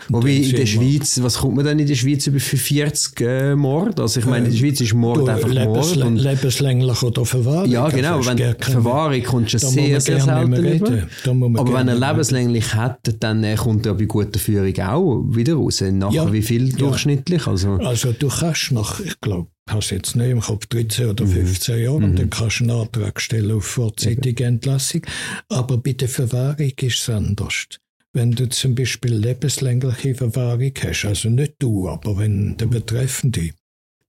Wobei 0.08 0.32
in 0.32 0.56
der 0.56 0.66
Schweiz, 0.66 1.22
was 1.22 1.38
kommt 1.38 1.56
man 1.56 1.66
denn 1.66 1.80
in 1.80 1.88
der 1.88 1.96
Schweiz 1.96 2.26
über 2.28 2.40
für 2.40 2.56
40 2.56 3.22
äh, 3.22 3.56
Mord? 3.56 4.00
Also 4.00 4.22
ich 4.22 4.26
meine, 4.26 4.46
in 4.46 4.52
der 4.52 4.58
Schweiz 4.58 4.80
ist 4.80 4.94
Mord 4.94 5.28
einfach 5.28 5.50
Lebens 5.50 5.96
Mord. 5.96 6.08
Und 6.08 6.18
lebenslänglich 6.18 7.04
oder 7.04 7.26
Verwahrung. 7.26 7.70
Ja, 7.70 7.90
genau, 7.90 8.16
aber 8.16 8.26
wenn 8.28 8.56
Verwahrung 8.60 9.24
kommt 9.24 9.52
schon 9.52 9.60
sehr, 9.60 10.00
sehr 10.00 10.22
selten. 10.22 11.58
Aber 11.58 11.74
wenn 11.74 11.88
er 11.88 11.96
lebenslänglich 11.96 12.74
hat, 12.74 13.00
dann 13.20 13.44
äh, 13.44 13.56
kommt 13.56 13.86
er 13.86 13.96
bei 13.96 14.06
guter 14.06 14.40
Führung 14.40 14.78
auch 14.80 15.24
wieder 15.30 15.56
raus. 15.56 15.82
Nachher 15.82 16.14
ja, 16.14 16.32
wie 16.32 16.42
viel 16.42 16.72
durchschnittlich? 16.72 17.46
Also, 17.48 17.74
also 17.74 18.14
du 18.14 18.30
kannst 18.30 18.72
nach, 18.72 19.02
ich 19.02 19.20
glaube, 19.20 19.50
hast 19.70 19.90
jetzt 19.92 20.16
nicht 20.16 20.30
im 20.30 20.40
Kopf 20.40 20.66
13 20.68 21.10
oder 21.10 21.28
15 21.28 21.76
mhm. 21.76 21.84
Jahre 21.84 21.98
mhm. 21.98 22.06
und 22.06 22.20
dann 22.20 22.30
kannst 22.30 22.60
du 22.62 22.64
einen 22.64 22.72
Antrag 22.72 23.20
stellen 23.20 23.52
auf 23.52 23.66
vorzeitige 23.66 24.46
Entlassung. 24.46 25.02
Aber 25.50 25.78
bei 25.78 25.92
der 25.92 26.10
Verwahrung 26.10 26.72
ist 26.80 27.02
es 27.02 27.10
anders 27.10 27.68
wenn 28.14 28.32
du 28.32 28.48
zum 28.48 28.76
Beispiel 28.76 29.16
lebenslängliche 29.16 30.16
Verwahrung 30.16 30.72
hast, 30.82 31.06
also 31.06 31.30
nicht 31.30 31.56
du, 31.60 31.90
aber 31.90 32.18
wenn 32.18 32.56
der 32.58 32.68
Betreffende, 32.68 33.50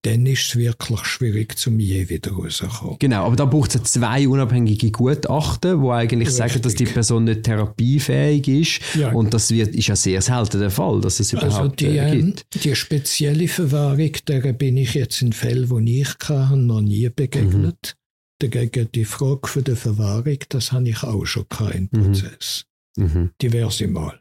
dann 0.02 0.26
ist 0.26 0.48
es 0.48 0.56
wirklich 0.56 1.04
schwierig, 1.06 1.56
zum 1.56 1.80
je 1.80 2.10
wieder 2.10 2.32
rauszukommen. 2.32 2.98
Genau, 2.98 3.24
aber 3.24 3.36
da 3.36 3.46
braucht 3.46 3.74
es 3.74 3.84
zwei 3.84 4.28
unabhängige 4.28 4.90
Gutachten, 4.90 5.82
die 5.82 5.88
eigentlich 5.88 6.28
Richtig. 6.28 6.36
sagen, 6.36 6.62
dass 6.62 6.74
die 6.74 6.84
Person 6.84 7.24
nicht 7.24 7.44
therapiefähig 7.44 8.46
ist. 8.46 8.80
Ja. 8.96 9.12
Und 9.12 9.32
das 9.32 9.50
wird, 9.50 9.74
ist 9.74 9.86
ja 9.86 9.96
sehr 9.96 10.20
selten 10.20 10.60
der 10.60 10.70
Fall, 10.70 11.00
dass 11.00 11.20
es 11.20 11.32
überhaupt 11.32 11.54
also 11.54 11.68
die, 11.68 11.96
äh, 11.96 12.16
gibt. 12.16 12.44
Die 12.62 12.76
spezielle 12.76 13.48
Verwahrung, 13.48 14.12
der 14.28 14.52
bin 14.52 14.76
ich 14.76 14.92
jetzt 14.92 15.22
in 15.22 15.32
Fällen, 15.32 15.86
die 15.86 16.02
ich 16.02 16.18
kann, 16.18 16.66
noch 16.66 16.82
nie 16.82 17.08
begegnet. 17.08 17.96
Mhm. 17.96 17.98
Dagegen 18.40 18.88
die 18.94 19.06
Frage 19.06 19.48
für 19.48 19.62
die 19.62 19.76
Verwahrung, 19.76 20.38
das 20.50 20.72
habe 20.72 20.90
ich 20.90 21.02
auch 21.02 21.24
schon 21.24 21.48
keinen 21.48 21.88
mhm. 21.90 22.02
Prozess. 22.02 22.66
Mhm. 22.66 22.73
Diverse 23.40 23.88
Mal. 23.88 24.20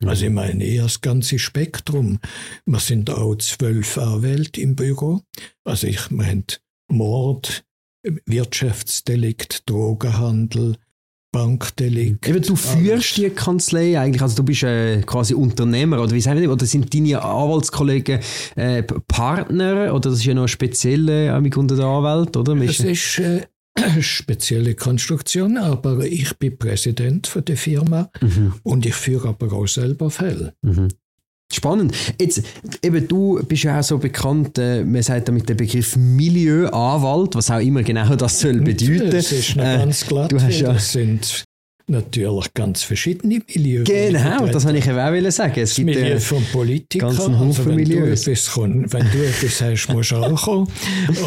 Mhm. 0.00 0.08
Also 0.08 0.26
ich 0.26 0.32
meine 0.32 0.64
eher 0.64 0.84
das 0.84 1.00
ganze 1.00 1.38
Spektrum. 1.38 2.18
Wir 2.66 2.80
sind 2.80 3.10
auch 3.10 3.36
zwölf 3.36 3.98
Anwälte 3.98 4.60
im 4.60 4.76
Büro. 4.76 5.22
Also 5.64 5.86
ich 5.86 6.10
meine 6.10 6.44
Mord, 6.88 7.64
Wirtschaftsdelikt, 8.26 9.68
Drogenhandel, 9.68 10.76
Bankdelikt. 11.32 12.28
Eben, 12.28 12.42
du 12.42 12.56
führst 12.56 13.16
die 13.16 13.30
Kanzlei 13.30 13.98
eigentlich, 13.98 14.20
also 14.20 14.36
du 14.36 14.42
bist 14.42 14.64
äh, 14.64 15.00
quasi 15.00 15.32
Unternehmer 15.32 16.02
oder 16.02 16.12
wie 16.12 16.20
sagen 16.20 16.40
wir, 16.40 16.52
oder 16.52 16.66
sind 16.66 16.92
deine 16.92 17.22
Anwaltskollegen 17.22 18.20
äh, 18.54 18.82
Partner 18.82 19.94
oder 19.94 20.10
das 20.10 20.18
ist 20.18 20.26
ja 20.26 20.34
noch 20.34 20.48
spezielle 20.48 21.28
äh, 21.28 21.56
unter 21.56 21.74
der 21.74 21.86
Anwalt, 21.86 22.36
oder? 22.36 22.54
Es 22.56 22.80
ist 22.80 23.18
äh, 23.18 23.46
spezielle 24.00 24.74
Konstruktion, 24.74 25.56
aber 25.56 26.04
ich 26.04 26.36
bin 26.38 26.58
Präsident 26.58 27.26
für 27.26 27.42
die 27.42 27.56
Firma 27.56 28.10
mhm. 28.20 28.54
und 28.62 28.86
ich 28.86 28.94
führe 28.94 29.28
aber 29.28 29.52
auch 29.52 29.66
selber 29.66 30.10
Fälle. 30.10 30.54
Mhm. 30.62 30.88
Spannend. 31.52 31.94
Jetzt, 32.18 32.42
eben, 32.82 33.06
du 33.06 33.42
bist 33.46 33.64
ja 33.64 33.78
auch 33.78 33.82
so 33.82 33.98
bekannt, 33.98 34.58
äh, 34.58 34.84
man 34.84 35.02
sagt 35.02 35.28
ja 35.28 35.34
mit 35.34 35.48
dem 35.48 35.58
Begriff 35.58 35.96
Milieuanwalt, 35.96 37.34
was 37.34 37.50
auch 37.50 37.60
immer 37.60 37.82
genau 37.82 38.16
das 38.16 38.40
soll 38.40 38.60
bedeuten. 38.60 39.10
Das 39.10 39.32
ist 39.32 39.56
noch 39.56 39.64
äh, 39.64 39.78
ganz 39.78 40.06
glatt. 40.06 40.32
Du 40.32 40.40
hast 40.40 40.60
ja, 40.60 40.72
das 40.72 40.92
sind 40.92 41.44
natürlich 41.92 42.52
ganz 42.54 42.82
verschiedene 42.82 43.40
Milieus. 43.46 43.84
Genau, 43.84 44.46
das 44.46 44.64
wollte 44.64 44.78
ich 44.78 44.86
eben 44.86 44.98
auch 44.98 45.30
sagen. 45.30 45.52
Es 45.60 45.70
das 45.70 45.76
gibt 45.76 45.86
Milieu 45.86 46.18
von 46.18 46.44
Politikern. 46.46 47.10
Also, 47.10 47.66
wenn, 47.66 47.76
Milieus. 47.76 48.22
Du 48.24 48.32
etwas, 48.32 48.56
wenn 48.56 49.10
du 49.10 49.24
etwas 49.24 49.60
hast, 49.60 49.88
musst 49.88 50.10
du 50.10 50.16
auch 50.16 50.42
kommen. 50.42 50.68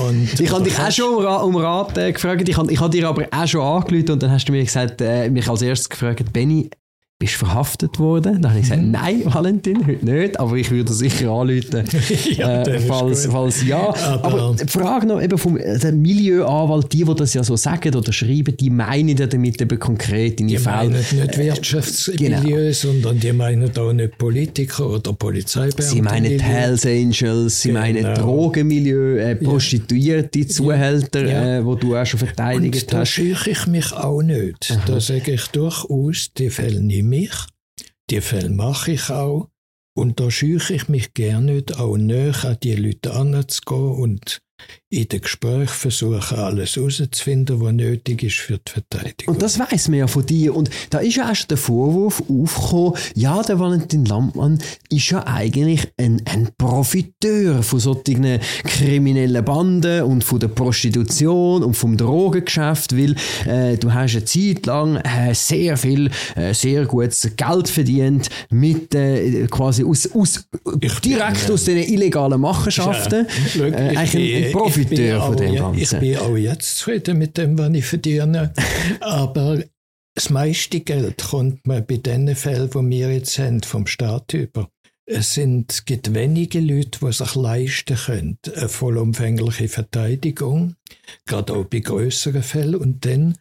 Und 0.08 0.40
ich 0.40 0.52
habe 0.52 0.64
dich 0.64 0.78
auch 0.78 0.92
schon 0.92 1.26
um 1.26 1.56
Rat 1.56 1.98
äh, 1.98 2.12
gefragt. 2.12 2.48
Ich 2.50 2.58
habe 2.58 2.72
ich 2.72 2.80
hab 2.80 2.92
dir 2.92 3.08
aber 3.08 3.28
auch 3.32 3.48
schon 3.48 3.62
angerufen 3.62 4.12
und 4.12 4.24
dann 4.24 4.32
hast 4.32 4.46
du 4.46 4.52
mir 4.52 4.64
gesagt, 4.64 5.02
äh, 5.02 5.30
mich 5.30 5.48
als 5.48 5.62
erstes 5.62 5.90
gefragt, 5.90 6.34
Benny, 6.34 6.70
bist 7.18 7.36
du 7.36 7.46
verhaftet 7.46 7.98
worden? 7.98 8.42
Dann 8.42 8.52
habe 8.52 8.60
ich 8.60 8.66
gesagt, 8.66 8.82
mhm. 8.82 8.92
nein, 8.92 9.22
Valentin, 9.26 9.88
heute 9.88 10.04
nicht, 10.04 10.38
aber 10.38 10.58
ich 10.58 10.70
würde 10.70 10.92
sicher 10.92 11.32
anrufen, 11.32 11.86
ja, 12.36 12.64
äh, 12.64 12.80
falls, 12.82 13.26
falls 13.28 13.66
ja. 13.66 13.88
Aber, 13.88 14.26
aber, 14.26 14.56
die 14.62 14.68
Frage 14.68 15.08
noch 15.08 15.22
eben 15.22 15.38
vom 15.38 15.56
äh, 15.56 15.92
Milieuanwalt, 15.94 16.92
die, 16.92 17.06
die 17.06 17.16
das 17.16 17.34
ja 17.34 17.42
so 17.42 17.56
sagen 17.56 17.96
oder 17.96 18.12
schreiben, 18.12 18.58
die 18.58 18.70
meinen 18.70 19.16
ja 19.16 19.28
damit 19.28 19.62
eben 19.62 19.80
konkret 19.80 20.42
in 20.42 20.50
die 20.50 20.58
Fälle. 20.58 20.90
Die 21.10 21.16
meinen 21.16 21.26
nicht 21.28 21.38
Wirtschaftsmilieu, 21.38 22.58
genau. 22.58 22.72
sondern 22.74 23.20
die 23.20 23.32
meinen 23.32 23.78
auch 23.78 23.94
nicht 23.94 24.18
Politiker 24.18 24.90
oder 24.90 25.14
Polizeibeamte. 25.14 25.84
Sie 25.84 26.02
meinen 26.02 26.38
Hells 26.38 26.86
Angels, 26.86 27.62
sie 27.62 27.70
genau. 27.70 27.80
meinen 27.80 28.14
Drogenmilieu, 28.14 29.20
äh, 29.20 29.36
Prostituierte, 29.38 30.40
ja. 30.40 30.48
Zuhälter, 30.48 31.26
ja. 31.26 31.60
Äh, 31.60 31.66
wo 31.66 31.76
du 31.76 31.96
auch 31.96 32.06
schon 32.06 32.20
verteidigt 32.20 32.92
Und 32.92 33.00
hast. 33.00 33.02
Da 33.02 33.06
schüche 33.06 33.52
ich 33.52 33.68
mich 33.68 33.94
auch 33.94 34.22
nicht. 34.22 34.70
Aha. 34.70 34.82
Da 34.86 35.00
sage 35.00 35.32
ich 35.32 35.48
durchaus, 35.48 36.34
die 36.38 36.50
Fälle 36.50 36.82
nicht 36.82 37.05
mich. 37.10 37.34
Die 38.10 38.22
Fälle 38.22 38.50
mache 38.50 38.94
ich 38.94 39.10
auch. 39.10 39.50
Und 39.98 40.20
da 40.20 40.30
scheuche 40.30 40.74
ich 40.74 40.90
mich 40.90 41.14
gerne 41.14 41.54
nicht, 41.54 41.78
auch 41.78 41.96
näher 41.96 42.44
an 42.44 42.58
die 42.62 42.76
Leute 42.76 43.14
anzugehen 43.14 43.92
und 43.92 44.42
in 44.96 45.10
den 45.10 45.22
Gesprächen 45.22 45.68
versuchen, 45.68 46.38
alles 46.38 46.78
herauszufinden, 46.78 47.60
was 47.60 47.74
nötig 47.74 48.24
ist 48.24 48.38
für 48.38 48.58
die 48.58 48.72
Verteidigung. 48.72 49.36
Und 49.36 49.42
das 49.42 49.60
weiß 49.60 49.90
man 49.90 50.00
ja 50.00 50.08
von 50.08 50.26
dir. 50.26 50.56
Und 50.56 50.70
da 50.90 51.00
ist 51.00 51.18
ja 51.18 51.28
erst 51.28 51.52
der 51.52 51.58
Vorwurf 51.58 52.24
aufgekommen, 52.30 52.94
ja, 53.14 53.42
der 53.44 53.60
Valentin 53.60 54.06
Landmann 54.06 54.60
ist 54.90 55.10
ja 55.10 55.26
eigentlich 55.28 55.88
ein, 55.98 56.22
ein 56.26 56.50
Profiteur 56.58 57.62
von 57.62 57.80
solchen 57.80 58.40
kriminellen 58.64 59.44
Banden 59.44 60.04
und 60.04 60.24
von 60.24 60.40
der 60.40 60.48
Prostitution 60.48 61.64
und 61.64 61.74
vom 61.74 61.98
Drogengeschäft, 61.98 62.96
weil 62.96 63.16
äh, 63.46 63.78
du 63.78 63.94
hast 63.94 64.16
eine 64.16 64.26
Zeit 64.26 64.66
lang 64.66 64.96
äh, 64.98 65.34
sehr 65.34 65.76
viel, 65.76 66.10
äh, 66.36 66.54
sehr 66.54 66.86
gutes 66.86 67.32
Geld 67.36 67.68
verdient 67.68 68.30
mit 68.50 68.96
äh, 68.96 69.48
quasi 69.48 69.84
aus, 69.84 70.10
aus 70.14 70.48
direkt 71.04 71.46
bin, 71.46 71.54
aus 71.54 71.66
den 71.66 71.78
illegalen 71.78 72.40
Machenschaften. 72.40 73.28
Ja, 73.56 73.66
äh, 73.66 74.52
Profiteur 74.52 74.85
von 74.88 75.38
dem 75.38 75.56
Ganzen. 75.56 75.82
Ich 75.82 76.00
bin 76.00 76.18
auch 76.18 76.36
jetzt 76.36 76.78
zufrieden 76.78 77.18
mit 77.18 77.38
dem, 77.38 77.58
was 77.58 77.74
ich 77.74 77.86
verdiene. 77.86 78.54
Aber 79.02 79.64
das 80.16 80.30
meiste 80.30 80.80
Geld 80.80 81.24
kommt 81.24 81.68
mir 81.68 81.82
bei 81.82 81.98
den 81.98 82.36
Fällen, 82.36 82.70
die 82.70 82.90
wir 82.90 83.14
jetzt 83.14 83.38
haben, 83.38 83.62
vom 83.64 83.88
Staat 83.88 84.34
über. 84.34 84.70
Es 85.08 85.36
sind, 85.36 85.86
gibt 85.86 86.14
wenige 86.16 86.60
Leute, 86.60 87.00
die 87.00 87.12
sich 87.12 87.36
leisten 87.36 87.96
können, 87.96 88.40
eine 88.56 88.70
vollumfängliche 88.70 89.68
Verteidigung, 89.68 90.76
gerade 91.28 91.54
auch 91.54 91.66
bei 91.66 91.80
größeren 91.80 92.42
Fällen. 92.42 92.76
Und 92.76 93.06
dann 93.06 93.38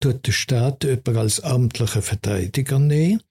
tut 0.00 0.26
der 0.26 0.32
Staat 0.32 0.84
über 0.84 1.16
als 1.16 1.40
amtlicher 1.40 2.02
Verteidiger 2.02 2.78
nehmen 2.78 3.22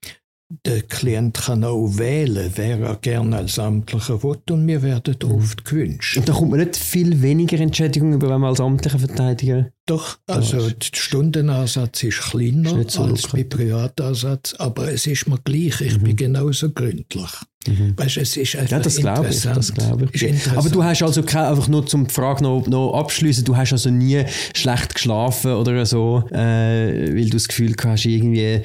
der 0.66 0.82
Klient 0.82 1.38
kann 1.38 1.62
auch 1.62 1.86
wählen, 1.96 2.50
wer 2.56 2.80
er 2.80 2.96
gerne 2.96 3.36
als 3.36 3.58
Amtlicher 3.58 4.20
will 4.22 4.36
und 4.50 4.66
wir 4.66 4.82
werden 4.82 5.14
mhm. 5.22 5.30
oft 5.32 5.64
gewünscht. 5.64 6.16
Und 6.16 6.28
da 6.28 6.32
kommt 6.32 6.50
man 6.50 6.60
nicht 6.60 6.76
viel 6.76 7.22
weniger 7.22 7.58
Entschädigung 7.60 8.12
über, 8.12 8.28
wenn 8.28 8.40
man 8.40 8.50
als 8.50 8.60
amtlicher 8.60 8.98
Verteidiger 8.98 9.70
Doch, 9.86 10.18
also 10.26 10.68
der 10.68 10.74
Stundenansatz 10.92 12.02
ist 12.02 12.20
kleiner 12.20 12.80
ist 12.80 12.90
so 12.90 13.04
als 13.04 13.28
bei 13.28 13.44
Privatansatz, 13.44 14.54
aber 14.58 14.92
es 14.92 15.06
ist 15.06 15.28
mir 15.28 15.38
gleich, 15.44 15.80
ich 15.80 15.98
mhm. 15.98 16.04
bin 16.04 16.16
genauso 16.16 16.70
gründlich. 16.70 17.30
Mhm. 17.68 17.94
Weißt, 17.96 18.16
es 18.16 18.36
ist 18.36 18.56
einfach 18.56 18.72
ja, 18.72 18.80
das 18.80 18.96
glaube 18.96 19.28
ich, 19.28 19.42
das 19.42 19.72
glaube 19.72 20.08
ich. 20.10 20.48
Aber 20.56 20.68
du 20.68 20.82
hast 20.82 21.02
also 21.02 21.20
einfach 21.20 21.68
nur 21.68 21.86
zum 21.86 22.08
Frage 22.08 22.42
noch, 22.42 22.66
noch 22.66 22.94
abschließen, 22.94 23.44
du 23.44 23.56
hast 23.56 23.72
also 23.72 23.90
nie 23.90 24.24
schlecht 24.54 24.94
geschlafen 24.94 25.52
oder 25.52 25.86
so, 25.86 26.24
äh, 26.32 27.14
weil 27.14 27.26
du 27.26 27.36
das 27.36 27.46
Gefühl 27.46 27.76
hast, 27.84 28.06
irgendwie 28.06 28.62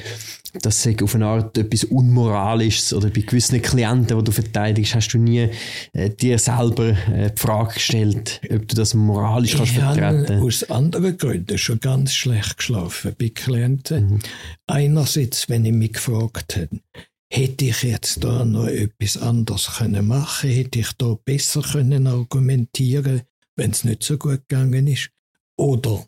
das 0.61 0.81
sei 0.81 0.95
auf 1.01 1.15
eine 1.15 1.25
Art 1.25 1.57
etwas 1.57 1.83
Unmoralisches 1.85 2.93
oder 2.93 3.09
bei 3.09 3.21
gewissen 3.21 3.61
Klienten, 3.61 4.17
die 4.17 4.23
du 4.23 4.31
verteidigst, 4.31 4.95
hast 4.95 5.09
du 5.09 5.17
nie 5.17 5.49
äh, 5.93 6.09
dir 6.09 6.39
selber 6.39 6.89
äh, 7.11 7.31
die 7.31 7.41
Frage 7.41 7.75
gestellt, 7.75 8.41
ob 8.51 8.67
du 8.67 8.75
das 8.75 8.93
moralisch 8.93 9.53
ich 9.53 9.57
kannst 9.57 9.73
vertreten 9.73 10.25
kannst? 10.25 10.63
aus 10.63 10.69
anderen 10.69 11.17
Gründen 11.17 11.57
schon 11.57 11.79
ganz 11.79 12.13
schlecht 12.13 12.57
geschlafen 12.57 13.15
bei 13.17 13.29
Klienten. 13.29 14.09
Mhm. 14.09 14.19
Einerseits, 14.67 15.49
wenn 15.49 15.65
ich 15.65 15.73
mich 15.73 15.93
gefragt 15.93 16.55
habe, 16.55 16.81
hätte 17.29 17.65
ich 17.65 17.83
jetzt 17.83 18.23
da 18.23 18.45
noch 18.45 18.67
etwas 18.67 19.17
anderes 19.17 19.77
können 19.77 20.07
machen 20.07 20.49
hätte 20.49 20.79
ich 20.79 20.91
da 20.97 21.17
besser 21.25 21.61
können 21.61 22.07
argumentieren 22.07 23.23
wenn 23.55 23.71
es 23.71 23.83
nicht 23.83 24.03
so 24.03 24.17
gut 24.17 24.47
gegangen 24.47 24.87
ist? 24.87 25.09
Oder 25.57 26.05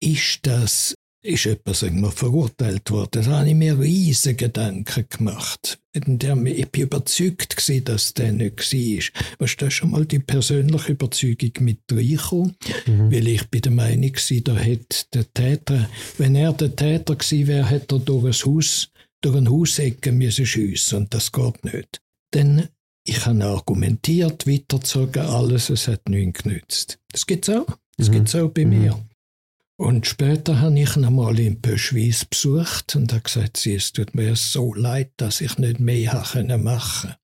ist 0.00 0.40
das 0.42 0.94
ist 1.22 1.44
jemand 1.44 1.76
sagen 1.76 2.00
wir, 2.00 2.10
verurteilt 2.10 2.90
worden. 2.90 3.24
Da 3.24 3.38
habe 3.38 3.48
ich 3.48 3.54
mir 3.54 3.78
riesige 3.78 4.46
Gedanken 4.46 5.06
gemacht. 5.08 5.78
In 5.92 6.18
der, 6.18 6.36
ich 6.44 6.68
bin 6.70 6.82
überzeugt 6.82 7.56
gewesen, 7.56 7.84
dass 7.84 8.14
der 8.14 8.32
nicht 8.32 8.72
war. 8.72 9.22
Was 9.38 9.56
da 9.56 9.70
schon 9.70 9.90
mal 9.90 10.04
die 10.04 10.18
persönliche 10.18 10.92
Überzeugung 10.92 11.52
mit 11.60 11.80
reinkommen? 11.90 12.56
Mhm. 12.86 13.12
Weil 13.12 13.28
ich 13.28 13.48
bin 13.48 13.62
der 13.62 13.72
Meinung 13.72 14.12
war, 14.14 14.40
da 14.40 14.56
hätte 14.56 15.06
der 15.14 15.32
Täter, 15.32 15.88
wenn 16.18 16.34
er 16.34 16.52
der 16.52 16.74
Täter 16.74 17.14
gewesen 17.14 17.46
wäre, 17.46 17.68
hätte 17.68 17.96
er 17.96 17.98
durch 18.00 18.24
ein 18.24 18.52
Haus, 18.52 18.88
durch 19.20 19.36
ein 19.36 19.48
Hausecke 19.48 20.10
müssen 20.10 20.46
schiessen. 20.46 20.98
Und 20.98 21.14
das 21.14 21.30
geht 21.30 21.64
nicht. 21.64 22.00
Denn 22.34 22.68
ich 23.04 23.24
habe 23.26 23.44
argumentiert, 23.44 24.46
weitergezogen, 24.46 25.22
alles, 25.22 25.70
es 25.70 25.86
hat 25.88 26.08
nichts 26.08 26.42
genützt. 26.42 26.98
Das 27.12 27.26
gibt's 27.26 27.48
auch. 27.48 27.66
Das 27.96 28.08
mhm. 28.08 28.12
gibt's 28.12 28.34
auch 28.34 28.48
bei 28.48 28.64
mhm. 28.64 28.82
mir. 28.82 29.06
Und 29.82 30.06
später 30.06 30.60
habe 30.60 30.78
ich 30.78 30.94
ihn 30.96 31.04
einmal 31.04 31.40
in 31.40 31.60
Pöschwies 31.60 32.24
besucht 32.24 32.94
und 32.94 33.12
habe 33.12 33.22
gesagt, 33.22 33.66
es 33.66 33.92
tut 33.92 34.14
mir 34.14 34.36
so 34.36 34.72
leid, 34.74 35.10
dass 35.16 35.40
ich 35.40 35.58
nicht 35.58 35.80
mehr 35.80 36.14
machen 36.14 36.48
konnte. 36.48 37.16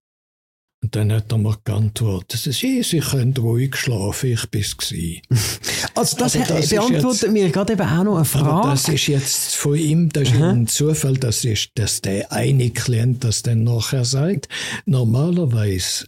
Und 0.82 0.96
dann 0.96 1.12
hat 1.12 1.30
er 1.30 1.38
mir 1.38 1.56
geantwortet, 1.62 2.46
es 2.46 2.64
ist, 2.64 2.90
Sie 2.90 2.98
können 2.98 3.32
ruhig 3.36 3.76
schlafen, 3.76 4.32
ich 4.32 4.50
bin 4.50 4.62
es 4.62 4.76
Also 5.94 6.16
das, 6.16 6.32
das 6.32 6.70
beantwortet 6.70 7.22
jetzt, 7.22 7.30
mir 7.30 7.48
gerade 7.50 7.74
eben 7.74 7.82
auch 7.82 8.02
noch 8.02 8.16
eine 8.16 8.24
Frage. 8.24 8.68
Das 8.70 8.88
ist 8.88 9.06
jetzt 9.06 9.54
von 9.54 9.76
ihm, 9.76 10.08
das 10.08 10.28
ist 10.28 10.42
ein 10.42 10.66
Zufall, 10.66 11.14
das 11.14 11.44
ist, 11.44 11.70
dass 11.76 12.00
der 12.00 12.32
eine 12.32 12.70
Klient 12.70 13.22
das 13.22 13.42
dann 13.42 13.62
nachher 13.62 14.04
sagt. 14.04 14.48
Normalerweise 14.84 16.06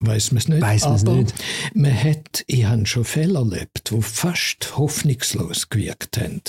Weiß 0.00 0.30
man 0.30 0.38
es 0.38 0.48
nicht. 0.48 0.62
Weiß 0.62 0.84
aber 0.84 1.12
nicht. 1.14 1.34
man 1.74 1.92
hat, 1.92 2.44
ich 2.46 2.64
habe 2.64 2.86
schon 2.86 3.04
Fälle 3.04 3.38
erlebt, 3.38 3.90
die 3.90 4.00
fast 4.00 4.76
hoffnungslos 4.76 5.70
gewirkt 5.70 6.18
haben. 6.18 6.40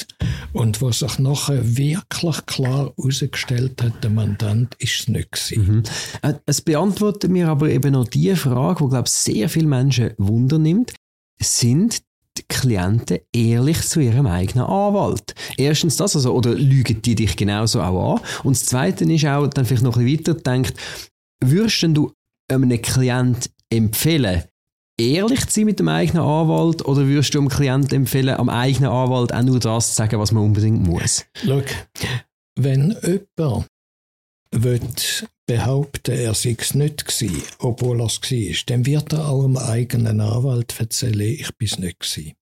Und 0.53 0.81
wo 0.81 0.91
sich 0.91 1.17
nachher 1.17 1.77
wirklich 1.77 2.45
klar 2.45 2.93
herausgestellt 2.95 3.81
hat, 3.81 4.03
der 4.03 4.11
Mandant 4.11 4.75
ist 4.77 4.99
es 4.99 5.07
nicht 5.07 5.31
gewesen. 5.31 5.65
Mhm. 5.65 5.83
Äh, 6.21 6.33
es 6.45 6.61
beantwortet 6.61 7.31
mir 7.31 7.47
aber 7.47 7.69
eben 7.69 7.93
noch 7.93 8.07
die 8.07 8.35
Frage, 8.35 8.83
die, 8.83 8.89
glaube 8.89 9.07
ich, 9.07 9.13
sehr 9.13 9.49
viele 9.49 9.67
Menschen 9.67 10.11
wundernimmt. 10.19 10.93
Sind 11.41 12.03
die 12.37 12.43
Klienten 12.47 13.19
ehrlich 13.33 13.81
zu 13.81 13.99
ihrem 13.99 14.27
eigenen 14.27 14.65
Anwalt? 14.65 15.33
Erstens 15.57 15.97
das, 15.97 16.15
also, 16.15 16.33
oder 16.35 16.53
lügen 16.53 17.01
die 17.01 17.15
dich 17.15 17.35
genauso 17.35 17.81
auch 17.81 18.17
an? 18.17 18.21
Und 18.43 18.55
das 18.55 18.65
Zweite 18.65 19.11
ist 19.11 19.25
auch, 19.25 19.47
dann 19.47 19.65
vielleicht 19.65 19.83
noch 19.83 19.97
ein 19.97 20.05
bisschen 20.05 20.19
weiter 20.19 20.33
denkt, 20.39 20.75
würdest 21.43 21.81
du 21.81 22.11
einem 22.51 22.81
Klient 22.81 23.49
empfehlen, 23.69 24.43
ehrlich 24.99 25.45
zu 25.47 25.51
sein 25.51 25.65
mit 25.65 25.79
dem 25.79 25.87
eigenen 25.87 26.23
Anwalt 26.23 26.85
oder 26.85 27.05
würdest 27.07 27.33
du 27.33 27.39
dem 27.39 27.49
Klient 27.49 27.93
empfehlen, 27.93 28.35
am 28.35 28.49
eigenen 28.49 28.91
Anwalt 28.91 29.33
auch 29.33 29.43
nur 29.43 29.59
das 29.59 29.89
zu 29.89 29.95
sagen, 29.95 30.19
was 30.19 30.31
man 30.31 30.43
unbedingt 30.43 30.85
muss? 30.85 31.25
Schau, 31.45 31.61
wenn 32.57 32.95
jemand 33.03 33.67
will 34.51 34.81
behaupten, 35.47 36.11
er 36.11 36.33
sei 36.33 36.55
es 36.57 36.73
nicht 36.75 37.05
gewesen, 37.05 37.41
obwohl 37.59 38.01
er 38.01 38.07
es 38.07 38.21
war, 38.21 38.55
dann 38.67 38.85
wird 38.85 39.13
er 39.13 39.29
auch 39.29 39.43
dem 39.43 39.57
eigenen 39.57 40.21
Anwalt 40.21 40.79
erzählen, 40.79 41.21
ich 41.21 41.55
bin 41.57 41.67
es 41.67 41.79
nicht 41.79 41.99
gewesen. 41.99 42.33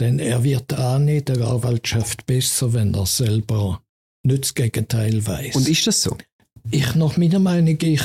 Denn 0.00 0.18
er 0.18 0.42
wird 0.44 0.72
annehmen, 0.72 1.24
der 1.26 1.46
Anwaltschaft 1.46 2.24
besser, 2.24 2.72
wenn 2.72 2.94
er 2.94 3.04
selber 3.04 3.82
nicht 4.22 4.44
das 4.44 4.54
Gegenteil 4.54 5.26
weiß. 5.26 5.56
Und 5.56 5.68
ist 5.68 5.86
das 5.86 6.02
so? 6.02 6.16
Ich, 6.70 6.94
nach 6.94 7.16
meiner 7.16 7.38
Meinung, 7.38 7.76
ich 7.80 8.02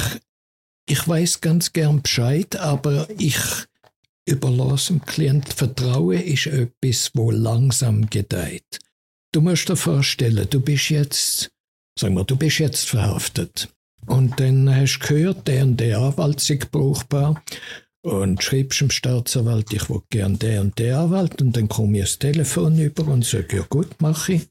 ich 0.88 1.07
weiß 1.07 1.41
ganz 1.41 1.73
gern 1.73 2.01
Bescheid, 2.01 2.55
aber 2.55 3.07
ich 3.17 3.38
überlasse 4.27 4.93
dem 4.93 5.05
Klient 5.05 5.53
Vertrauen 5.53 6.21
ist 6.21 6.47
etwas, 6.47 7.11
wo 7.13 7.31
langsam 7.31 8.09
gedeiht. 8.09 8.79
Du 9.31 9.41
musst 9.41 9.69
dir 9.69 9.75
vorstellen, 9.75 10.47
du 10.49 10.59
bist 10.59 10.89
jetzt, 10.89 11.49
sagen 11.99 12.15
wir, 12.15 12.23
du 12.23 12.36
bist 12.36 12.59
jetzt 12.59 12.88
verhaftet. 12.88 13.69
Und 14.05 14.39
dann 14.39 14.73
hast 14.73 14.99
du 14.99 15.07
gehört, 15.07 15.47
der 15.47 15.63
und 15.63 15.79
der 15.79 15.99
Anwalt 15.99 16.39
sei 16.39 16.59
brauchbar. 16.71 17.43
Und 18.03 18.43
schreibst 18.43 18.81
dem 18.81 18.91
Staatsanwalt, 18.91 19.73
ich 19.73 19.89
will 19.89 20.03
gern 20.11 20.38
der 20.38 20.61
und 20.61 20.77
der 20.77 20.99
Anwalt. 20.99 21.41
Und 21.41 21.57
dann 21.57 21.67
komme 21.67 21.97
ich 21.97 22.03
das 22.03 22.19
Telefon 22.19 22.77
über 22.77 23.07
und 23.07 23.25
sage, 23.25 23.57
ja 23.57 23.65
gut, 23.67 23.99
mache 23.99 24.33
ich. 24.33 24.47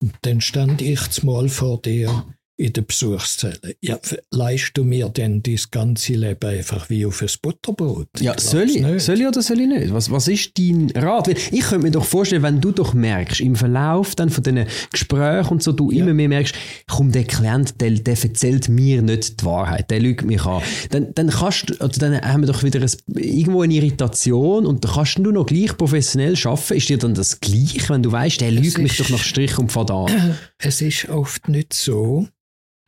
Und 0.00 0.12
dann 0.22 0.40
stand 0.40 0.82
ich 0.82 1.22
mal 1.22 1.48
vor 1.48 1.80
dir 1.80 2.26
in 2.58 2.72
der 2.72 2.82
Besuchszelle. 2.82 3.76
Ja, 3.82 3.98
leist 4.30 4.72
du 4.74 4.84
mir 4.84 5.10
denn 5.10 5.42
dein 5.42 5.58
ganze 5.70 6.14
Leben 6.14 6.48
einfach 6.48 6.88
wie 6.88 7.04
auf 7.04 7.20
ein 7.20 7.28
Butterbrot? 7.42 8.08
Ja, 8.18 8.38
soll 8.38 8.70
ich, 8.70 9.02
soll 9.02 9.20
ich 9.20 9.26
oder 9.26 9.42
soll 9.42 9.60
ich 9.60 9.68
nicht? 9.68 9.92
Was, 9.92 10.10
was 10.10 10.26
ist 10.28 10.58
dein 10.58 10.90
Rat? 10.94 11.28
Ich 11.28 11.60
könnte 11.60 11.84
mir 11.84 11.90
doch 11.90 12.04
vorstellen, 12.04 12.42
wenn 12.42 12.60
du 12.60 12.72
doch 12.72 12.94
merkst, 12.94 13.40
im 13.40 13.56
Verlauf 13.56 14.14
dann 14.14 14.30
von 14.30 14.42
diesen 14.42 14.66
Gesprächen 14.90 15.48
und 15.50 15.62
so, 15.62 15.72
du 15.72 15.90
ja. 15.90 16.02
immer 16.02 16.14
mehr 16.14 16.28
merkst, 16.28 16.54
komm, 16.88 17.12
der 17.12 17.24
Klient, 17.24 17.78
der, 17.80 17.90
der 17.90 18.16
erzählt 18.22 18.68
mir 18.70 19.02
nicht 19.02 19.40
die 19.40 19.44
Wahrheit, 19.44 19.90
der 19.90 20.00
lügt 20.00 20.24
mich 20.24 20.44
an. 20.46 20.62
Dann, 20.90 21.12
dann 21.14 21.28
kannst 21.28 21.68
du, 21.68 21.74
also 21.80 22.00
dann 22.00 22.18
haben 22.20 22.42
wir 22.42 22.46
doch 22.46 22.62
wieder 22.62 22.80
ein, 22.80 22.90
irgendwo 23.16 23.62
eine 23.62 23.74
Irritation 23.74 24.64
und 24.64 24.82
dann 24.82 24.92
kannst 24.92 25.18
du 25.18 25.30
noch 25.30 25.44
gleich 25.44 25.76
professionell 25.76 26.36
arbeiten. 26.44 26.74
Ist 26.74 26.88
dir 26.88 26.98
dann 26.98 27.12
das 27.12 27.38
gleich, 27.40 27.88
wenn 27.90 28.02
du 28.02 28.10
weißt, 28.10 28.40
der 28.40 28.50
lügt 28.50 28.78
mich 28.78 28.96
doch 28.96 29.10
nach 29.10 29.22
Strich 29.22 29.58
und 29.58 29.72
Faden 29.72 29.96
an? 29.96 30.38
Es 30.58 30.80
ist 30.80 31.08
oft 31.10 31.48
nicht 31.48 31.74
so, 31.74 32.26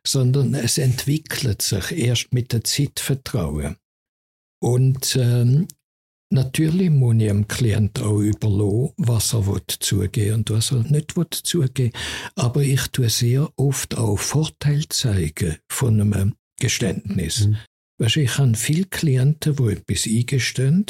sondern 0.07 0.55
es 0.55 0.79
entwickelt 0.79 1.63
sich 1.63 1.93
erst 1.93 2.33
mit 2.33 2.53
der 2.53 2.65
Zeit 2.65 3.01
Vertrauen. 3.01 3.77
Und 4.61 5.17
ähm, 5.17 5.69
natürlich 6.31 6.91
muss 6.91 7.17
ich 7.17 7.29
dem 7.29 7.47
Klient 7.49 8.01
auch 8.01 8.21
überlassen, 8.21 8.93
was 8.97 9.33
er 9.33 9.47
will 9.47 9.63
zugeben 9.69 10.35
und 10.35 10.51
was 10.51 10.73
er 10.73 10.83
nicht 10.83 11.17
will 11.17 11.27
zugeben 11.31 11.93
Aber 12.35 12.63
ich 12.63 12.87
tue 12.89 13.09
sehr 13.09 13.51
oft 13.57 13.97
auch 13.97 14.19
Vorteil 14.19 14.87
zeigen 14.89 15.57
von 15.69 16.01
einem 16.01 16.35
Geständnis. 16.61 17.47
Mhm. 17.47 17.57
Weißt, 18.01 18.17
ich 18.17 18.39
habe 18.39 18.55
viele 18.55 18.85
Klienten, 18.85 19.57
die 19.57 19.73
etwas 19.73 20.07
eingestehen, 20.07 20.87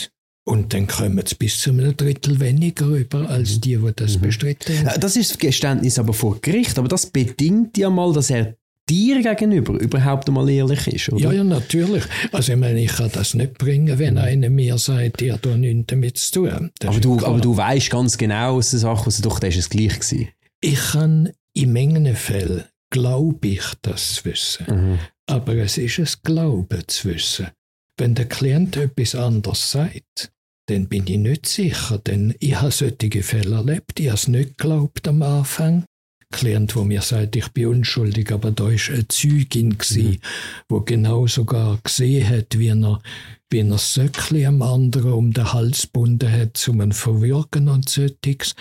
und 0.48 0.72
dann 0.72 0.86
kommen 0.86 1.18
es 1.18 1.34
bis 1.34 1.61
zu 1.61 1.68
einem 1.68 1.94
Drittel 1.94 2.40
weniger 2.40 2.88
rüber 2.88 3.28
als 3.28 3.56
mhm. 3.56 3.61
die, 3.61 3.76
die 3.76 3.92
das 3.94 4.16
mhm. 4.16 4.20
bestritten 4.22 4.88
haben. 4.88 4.98
Das 4.98 5.14
ist 5.14 5.32
das 5.32 5.38
Geständnis 5.38 5.98
aber 5.98 6.14
vor 6.14 6.40
Gericht. 6.40 6.78
Aber 6.78 6.88
das 6.88 7.04
bedingt 7.04 7.76
ja 7.76 7.90
mal, 7.90 8.14
dass 8.14 8.30
er 8.30 8.56
dir 8.89 9.22
gegenüber 9.22 9.74
überhaupt 9.74 10.28
einmal 10.28 10.49
ehrlich 10.49 10.86
ist, 10.86 11.12
oder? 11.12 11.24
Ja, 11.24 11.32
ja, 11.32 11.45
natürlich. 11.45 12.05
Also 12.32 12.53
ich 12.53 12.59
meine, 12.59 12.80
ich 12.82 12.93
kann 12.93 13.11
das 13.12 13.34
nicht 13.34 13.59
bringen, 13.59 13.99
wenn 13.99 14.18
einer 14.18 14.51
mir 14.51 14.78
sagt, 14.78 15.22
ihr 15.22 15.39
da 15.41 15.57
nichts 15.57 15.84
damit 15.89 16.18
zu 16.18 16.32
tun. 16.32 16.70
aber 16.84 17.01
du, 17.01 17.18
aber 17.24 17.41
du 17.41 17.57
weißt 17.57 17.91
ganz 17.91 18.16
genau 18.16 18.57
aus 18.57 18.70
der 18.70 18.80
Sache, 18.80 19.07
also 19.07 19.22
doch, 19.22 19.39
das 19.39 19.51
ist 19.51 19.59
es 19.59 19.70
gleich 19.70 20.01
gewesen. 20.01 20.28
Ich 20.61 20.93
kann 20.93 21.30
in 21.55 21.72
Mengen 21.72 22.14
Fällen, 22.16 22.64
glaube 22.91 23.49
ich, 23.49 23.62
das 23.82 24.14
zu 24.14 24.24
wissen. 24.26 24.66
Mhm. 24.68 24.99
Aber 25.26 25.57
es 25.57 25.78
ist 25.78 25.99
ein 25.99 26.09
Glauben 26.24 26.82
zu 26.86 27.09
wissen. 27.09 27.49
Wenn 27.97 28.14
der 28.14 28.26
Klient 28.26 28.76
etwas 28.76 29.14
anderes 29.14 29.70
sagt, 29.70 30.32
dann 30.66 30.86
bin 30.86 31.07
ich 31.07 31.18
nicht 31.18 31.47
sicher, 31.47 31.99
denn 31.99 32.34
ich 32.39 32.61
habe 32.61 32.70
solche 32.70 33.22
Fälle 33.22 33.57
erlebt, 33.57 33.99
ich 33.99 34.07
habe 34.07 34.16
es 34.16 34.28
nicht 34.28 34.59
geglaubt 34.59 35.09
am 35.09 35.22
Anfang. 35.22 35.84
Klient, 36.30 36.76
wo 36.76 36.84
mir 36.84 37.00
sagt, 37.00 37.36
ich 37.36 37.48
bin 37.48 37.68
unschuldig, 37.68 38.32
aber 38.32 38.50
da 38.50 38.68
ist 38.68 38.90
eine 38.90 39.08
Zeugin 39.08 39.78
gsi, 39.78 40.02
mhm. 40.02 40.18
wo 40.68 40.80
genau 40.80 41.26
sogar 41.26 41.78
gesehen 41.82 42.28
hat, 42.28 42.58
wie 42.58 42.68
er, 42.68 43.00
wie 43.50 43.60
er 43.60 43.78
Söckli 43.78 44.44
am 44.44 44.60
anderen 44.60 45.12
um 45.12 45.32
den 45.32 45.52
Hals 45.52 45.82
gebunden 45.82 46.30
hat, 46.30 46.68
um 46.68 46.82
ihn 46.82 46.92
verwirken 46.92 47.68
und 47.68 47.88
solches. 47.88 48.54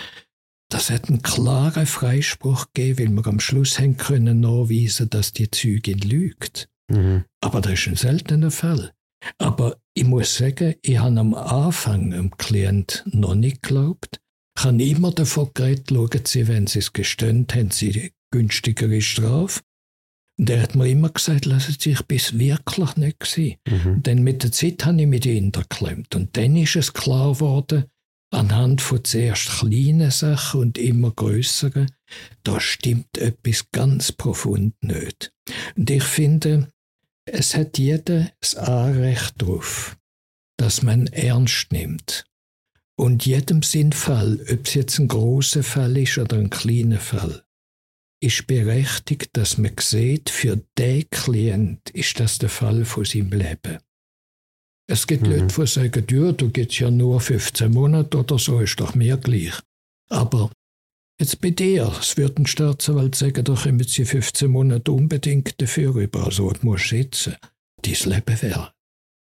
Das 0.70 0.90
hat 0.90 1.08
einen 1.08 1.22
klaren 1.22 1.86
Freispruch 1.86 2.66
gegeben, 2.72 3.16
weil 3.16 3.24
wir 3.24 3.26
am 3.26 3.40
Schluss 3.40 3.78
haben 3.78 3.96
können 3.96 4.40
nachweisen, 4.40 5.10
dass 5.10 5.32
die 5.32 5.50
Zeugin 5.50 5.98
lügt. 5.98 6.68
Mhm. 6.90 7.24
Aber 7.40 7.60
das 7.60 7.74
ist 7.74 7.86
ein 7.86 7.96
seltener 7.96 8.50
Fall. 8.50 8.92
Aber 9.38 9.76
ich 9.94 10.04
muss 10.04 10.36
sagen, 10.36 10.74
ich 10.82 10.98
habe 10.98 11.18
am 11.18 11.34
Anfang 11.34 12.10
dem 12.10 12.30
Klient 12.36 13.04
noch 13.06 13.34
nicht 13.34 13.62
geglaubt. 13.62 14.20
Ich 14.58 14.64
habe 14.64 14.82
immer 14.82 15.12
davon 15.12 15.50
geredet, 15.54 15.90
schauen 15.90 16.24
Sie, 16.24 16.48
wenn 16.48 16.66
Sie 16.66 16.80
es 16.80 16.92
gestöhnt 16.92 17.54
haben, 17.54 17.70
Sie 17.70 18.10
günstigere 18.32 19.00
Strafe. 19.00 19.60
Und 20.36 20.50
er 20.50 20.60
hat 20.60 20.74
mir 20.74 20.88
immer 20.88 21.10
gesagt, 21.10 21.44
lassen 21.44 21.76
Sie, 21.78 21.92
ich 21.92 22.02
bin 22.02 22.18
wirklich 22.32 22.96
nicht 22.96 23.20
gewesen. 23.20 23.56
Mhm. 23.68 24.02
Denn 24.02 24.24
mit 24.24 24.42
der 24.42 24.50
Zeit 24.50 24.84
habe 24.84 25.00
ich 25.00 25.06
mich 25.06 25.22
hinterklemmt. 25.22 26.16
Und 26.16 26.36
dann 26.36 26.56
ist 26.56 26.74
es 26.74 26.92
klar 26.92 27.34
geworden, 27.34 27.84
anhand 28.32 28.80
von 28.80 29.04
zuerst 29.04 29.48
kleinen 29.48 30.10
Sachen 30.10 30.60
und 30.60 30.76
immer 30.76 31.12
größeren, 31.12 31.92
da 32.42 32.60
stimmt 32.60 33.16
etwas 33.16 33.70
ganz 33.70 34.10
profund 34.10 34.74
nicht. 34.82 35.32
Und 35.76 35.88
ich 35.88 36.02
finde, 36.02 36.72
es 37.26 37.54
hat 37.54 37.78
jeder 37.78 38.32
das 38.40 38.56
Anrecht 38.56 39.40
darauf, 39.40 39.96
dass 40.56 40.82
man 40.82 41.06
ernst 41.06 41.70
nimmt. 41.70 42.27
Und 42.98 43.26
jedem 43.26 43.62
Sinnfall, 43.62 44.40
ob 44.50 44.66
es 44.66 44.74
jetzt 44.74 44.98
ein 44.98 45.06
großer 45.06 45.62
Fall 45.62 45.96
ist 45.98 46.18
oder 46.18 46.36
ein 46.36 46.50
kleiner 46.50 46.98
Fall, 46.98 47.44
ist 48.20 48.48
berechtigt, 48.48 49.30
dass 49.34 49.56
man 49.56 49.70
sieht, 49.78 50.30
für 50.30 50.60
den 50.76 51.08
Klient 51.08 51.90
ist 51.90 52.18
das 52.18 52.38
der 52.38 52.48
Fall 52.48 52.84
von 52.84 53.04
seinem 53.04 53.30
Leben. 53.30 53.78
Es 54.90 55.06
gibt 55.06 55.22
mhm. 55.22 55.30
Leute, 55.30 55.54
die 55.60 55.66
sagen, 55.68 56.06
ja, 56.10 56.32
du 56.32 56.50
gehst 56.50 56.80
ja 56.80 56.90
nur 56.90 57.20
15 57.20 57.70
Monate 57.70 58.18
oder 58.18 58.36
so, 58.36 58.58
ist 58.58 58.80
doch 58.80 58.96
mir 58.96 59.16
gleich. 59.16 59.54
Aber 60.08 60.50
jetzt 61.20 61.40
bei 61.40 61.50
dir, 61.50 61.94
es 62.00 62.16
wird 62.16 62.36
ein 62.36 62.46
Staatsanwalt 62.46 63.14
sagen, 63.14 63.44
da 63.44 63.54
kommen 63.54 63.84
sie 63.84 64.06
15 64.06 64.50
Monate 64.50 64.90
unbedingt 64.90 65.60
dafür 65.62 65.94
über, 65.94 66.24
also 66.24 66.50
du 66.50 66.66
musst 66.66 66.88
sitzen. 66.88 67.36
Dein 67.80 68.10
Leben 68.10 68.42
wäre 68.42 68.72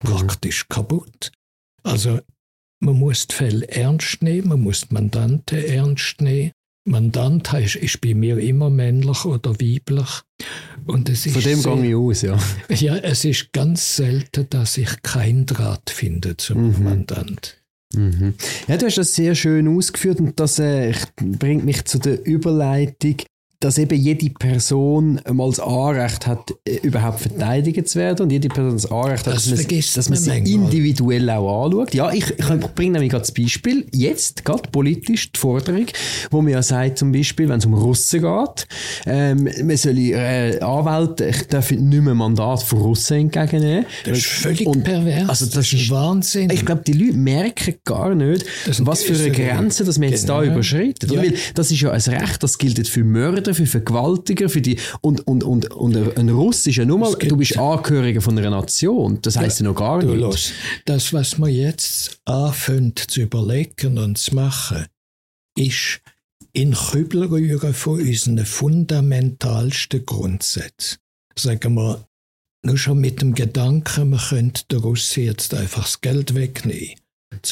mhm. 0.02 0.08
praktisch 0.08 0.68
kaputt. 0.68 1.32
Also 1.84 2.20
man 2.82 2.98
muss 2.98 3.28
die 3.28 3.34
Fälle 3.34 3.68
ernst 3.68 4.22
nehmen, 4.22 4.48
man 4.48 4.60
muss 4.60 4.88
die 4.88 4.94
Mandanten 4.94 5.64
ernst 5.64 6.20
nehmen. 6.20 6.52
Mandant 6.84 7.52
heißt, 7.52 7.76
ist 7.76 8.00
bei 8.00 8.12
mir 8.12 8.38
immer 8.38 8.68
männlich 8.68 9.24
oder 9.24 9.52
weiblich. 9.52 10.22
Und 10.84 11.08
es 11.08 11.26
ist 11.26 11.34
Von 11.34 11.42
dem 11.42 11.62
gehe 11.62 11.90
ich 11.90 11.94
aus, 11.94 12.22
ja. 12.22 12.38
Ja, 12.70 12.96
es 12.96 13.24
ist 13.24 13.52
ganz 13.52 13.94
selten, 13.94 14.48
dass 14.50 14.76
ich 14.78 15.00
keinen 15.02 15.46
Draht 15.46 15.90
finde 15.90 16.36
zum 16.36 16.76
mhm. 16.76 16.84
Mandant. 16.84 17.62
Mhm. 17.94 18.34
Ja, 18.66 18.76
du 18.78 18.86
hast 18.86 18.98
das 18.98 19.14
sehr 19.14 19.36
schön 19.36 19.68
ausgeführt 19.68 20.18
und 20.18 20.40
das 20.40 20.58
äh, 20.58 20.92
bringt 21.16 21.64
mich 21.64 21.84
zu 21.84 21.98
der 21.98 22.26
Überleitung 22.26 23.16
dass 23.62 23.78
eben 23.78 23.98
jede 23.98 24.28
Person 24.30 25.20
mal 25.30 25.48
das 25.48 25.60
Anrecht 25.60 26.26
hat, 26.26 26.52
äh, 26.64 26.78
überhaupt 26.82 27.20
verteidigt 27.20 27.88
zu 27.88 27.98
werden 27.98 28.22
und 28.24 28.30
jede 28.30 28.48
Person 28.48 28.72
das 28.72 28.90
Anrecht 28.90 29.26
hat, 29.26 29.34
das 29.34 29.48
dass, 29.48 29.70
man, 29.70 29.80
dass 29.94 30.08
man 30.08 30.18
sie 30.18 30.54
individuell 30.54 31.30
auch 31.30 31.66
anschaut. 31.66 31.94
Ja, 31.94 32.12
ich, 32.12 32.28
ich 32.30 32.46
bringe 32.74 32.92
nämlich 32.92 33.10
gerade 33.10 33.22
das 33.22 33.32
Beispiel, 33.32 33.86
jetzt 33.92 34.44
gerade 34.44 34.68
politisch 34.70 35.30
die 35.30 35.38
Forderung, 35.38 35.86
wo 36.30 36.42
man 36.42 36.52
ja 36.52 36.62
sagt, 36.62 36.98
zum 36.98 37.12
Beispiel, 37.12 37.48
wenn 37.48 37.58
es 37.58 37.66
um 37.66 37.74
Russen 37.74 38.22
geht, 38.22 38.66
ähm, 39.06 39.48
man 39.62 39.76
soll 39.76 39.98
äh, 39.98 40.58
Anwälte, 40.60 41.26
ich 41.26 41.46
darf 41.46 41.70
nicht 41.70 41.84
mehr 42.02 42.14
Mandat 42.14 42.64
von 42.64 42.80
Russen 42.80 43.18
entgegennehmen. 43.18 43.86
Das 44.04 44.18
ist 44.18 44.26
völlig 44.26 44.66
und, 44.66 44.82
pervers. 44.82 45.28
Also 45.28 45.46
das, 45.46 45.54
das 45.54 45.72
ist 45.72 45.88
Wahnsinn. 45.90 46.50
Ich 46.50 46.66
glaube, 46.66 46.82
die 46.84 46.94
Leute 46.94 47.16
merken 47.16 47.74
gar 47.84 48.14
nicht, 48.14 48.44
was 48.80 49.04
für 49.04 49.14
eine 49.14 49.30
Grenze, 49.30 49.84
dass 49.84 49.98
man 49.98 50.10
jetzt 50.10 50.26
genau. 50.26 50.40
da 50.40 50.46
überschreitet. 50.52 51.12
Ja. 51.12 51.22
Weil 51.22 51.34
das 51.54 51.70
ist 51.70 51.80
ja 51.80 51.92
ein 51.92 52.00
Recht, 52.00 52.42
das 52.42 52.58
gilt 52.58 52.88
für 52.88 53.04
Mörder, 53.04 53.51
Mörder, 53.52 53.54
für 53.54 53.66
Vergewaltiger, 53.66 54.48
für 54.48 54.60
die, 54.60 54.78
und, 55.00 55.26
und, 55.26 55.44
und, 55.44 55.70
und 55.70 56.18
ein 56.18 56.28
Russ 56.30 56.66
ist 56.66 56.76
ja 56.76 56.84
nur 56.84 56.98
mal, 56.98 57.14
du 57.14 57.36
bist 57.36 57.56
Angehöriger 57.56 58.20
von 58.20 58.38
einer 58.38 58.50
Nation. 58.50 59.18
Das 59.22 59.36
heisst 59.36 59.60
ja, 59.60 59.64
ja 59.64 59.72
noch 59.72 59.78
gar 59.78 60.02
nicht. 60.02 60.18
Los, 60.18 60.52
das, 60.84 61.12
was 61.12 61.38
man 61.38 61.50
jetzt 61.50 62.20
anfängt 62.24 62.98
zu 62.98 63.22
überlegen 63.22 63.98
und 63.98 64.18
zu 64.18 64.34
machen, 64.34 64.86
ist 65.56 66.00
in 66.52 66.74
Kübel 66.74 67.24
rühren 67.24 67.74
von 67.74 68.00
unseren 68.00 68.44
fundamentalsten 68.44 70.04
Grundsätzen. 70.04 70.98
Sagen 71.36 71.74
wir, 71.74 72.06
nur 72.64 72.76
schon 72.76 73.00
mit 73.00 73.22
dem 73.22 73.34
Gedanken, 73.34 74.10
man 74.10 74.20
könnte 74.20 74.62
der 74.70 74.80
Russen 74.80 75.24
jetzt 75.24 75.54
einfach 75.54 75.84
das 75.84 76.00
Geld 76.00 76.34
wegnehmen, 76.34 76.96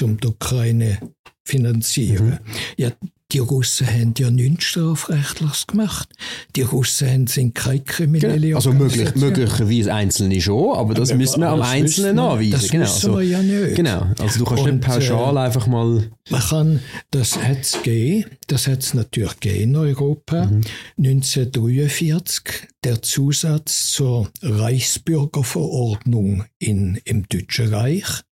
um 0.03 0.21
die 0.21 0.29
Ukraine 0.29 0.99
finanzieren. 1.45 2.27
Mhm. 2.29 2.39
Ja, 2.77 2.93
die 3.33 3.39
Russen 3.39 3.87
haben 3.87 4.15
ja 4.19 4.31
nichts 4.31 4.65
Strafrechtliches 4.65 5.67
gemacht. 5.67 6.09
Die 6.57 6.63
Russen 6.63 7.27
sind 7.27 7.55
keine 7.55 7.81
kriminelle 7.81 8.41
genau. 8.41 8.57
Also 8.57 8.73
möglich, 8.73 9.15
möglicherweise 9.15 9.95
Einzelne 9.95 10.41
schon, 10.41 10.77
aber 10.77 10.95
das 10.95 11.11
aber 11.11 11.19
müssen 11.19 11.41
wir 11.41 11.51
am 11.51 11.63
Einzelnen 11.63 12.17
nachweisen. 12.17 12.53
Das 12.53 12.71
genau. 12.71 12.85
wissen 12.85 13.13
wir 13.13 13.19
also, 13.19 13.21
ja 13.21 13.43
nicht. 13.43 13.77
Genau, 13.77 14.07
also 14.19 14.39
du 14.39 14.45
kannst 14.45 14.65
Und, 14.65 14.75
nicht 14.75 14.87
pauschal 14.87 15.37
äh, 15.37 15.41
einfach 15.41 15.67
mal... 15.67 16.11
Man 16.31 16.41
kann, 16.41 16.81
das 17.11 17.43
hat 17.43 17.61
es 17.63 17.83
gegeben, 17.83 18.31
das 18.47 18.67
hat 18.67 18.83
es 18.83 18.95
natürlich 18.95 19.39
gegeben 19.41 19.63
in 19.63 19.77
Europa. 19.77 20.47
Mhm. 20.47 20.63
1943 20.99 22.69
der 22.85 23.03
Zusatz 23.03 23.91
zur 23.91 24.31
Reichsbürgerverordnung 24.43 26.45
in, 26.59 27.01
im 27.05 27.29
Deutschen 27.29 27.75
Reich. 27.75 28.23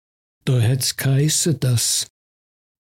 Da 0.45 0.63
hat 0.63 0.83
es 0.83 0.97
geheißen, 0.97 1.61
dass 1.61 2.07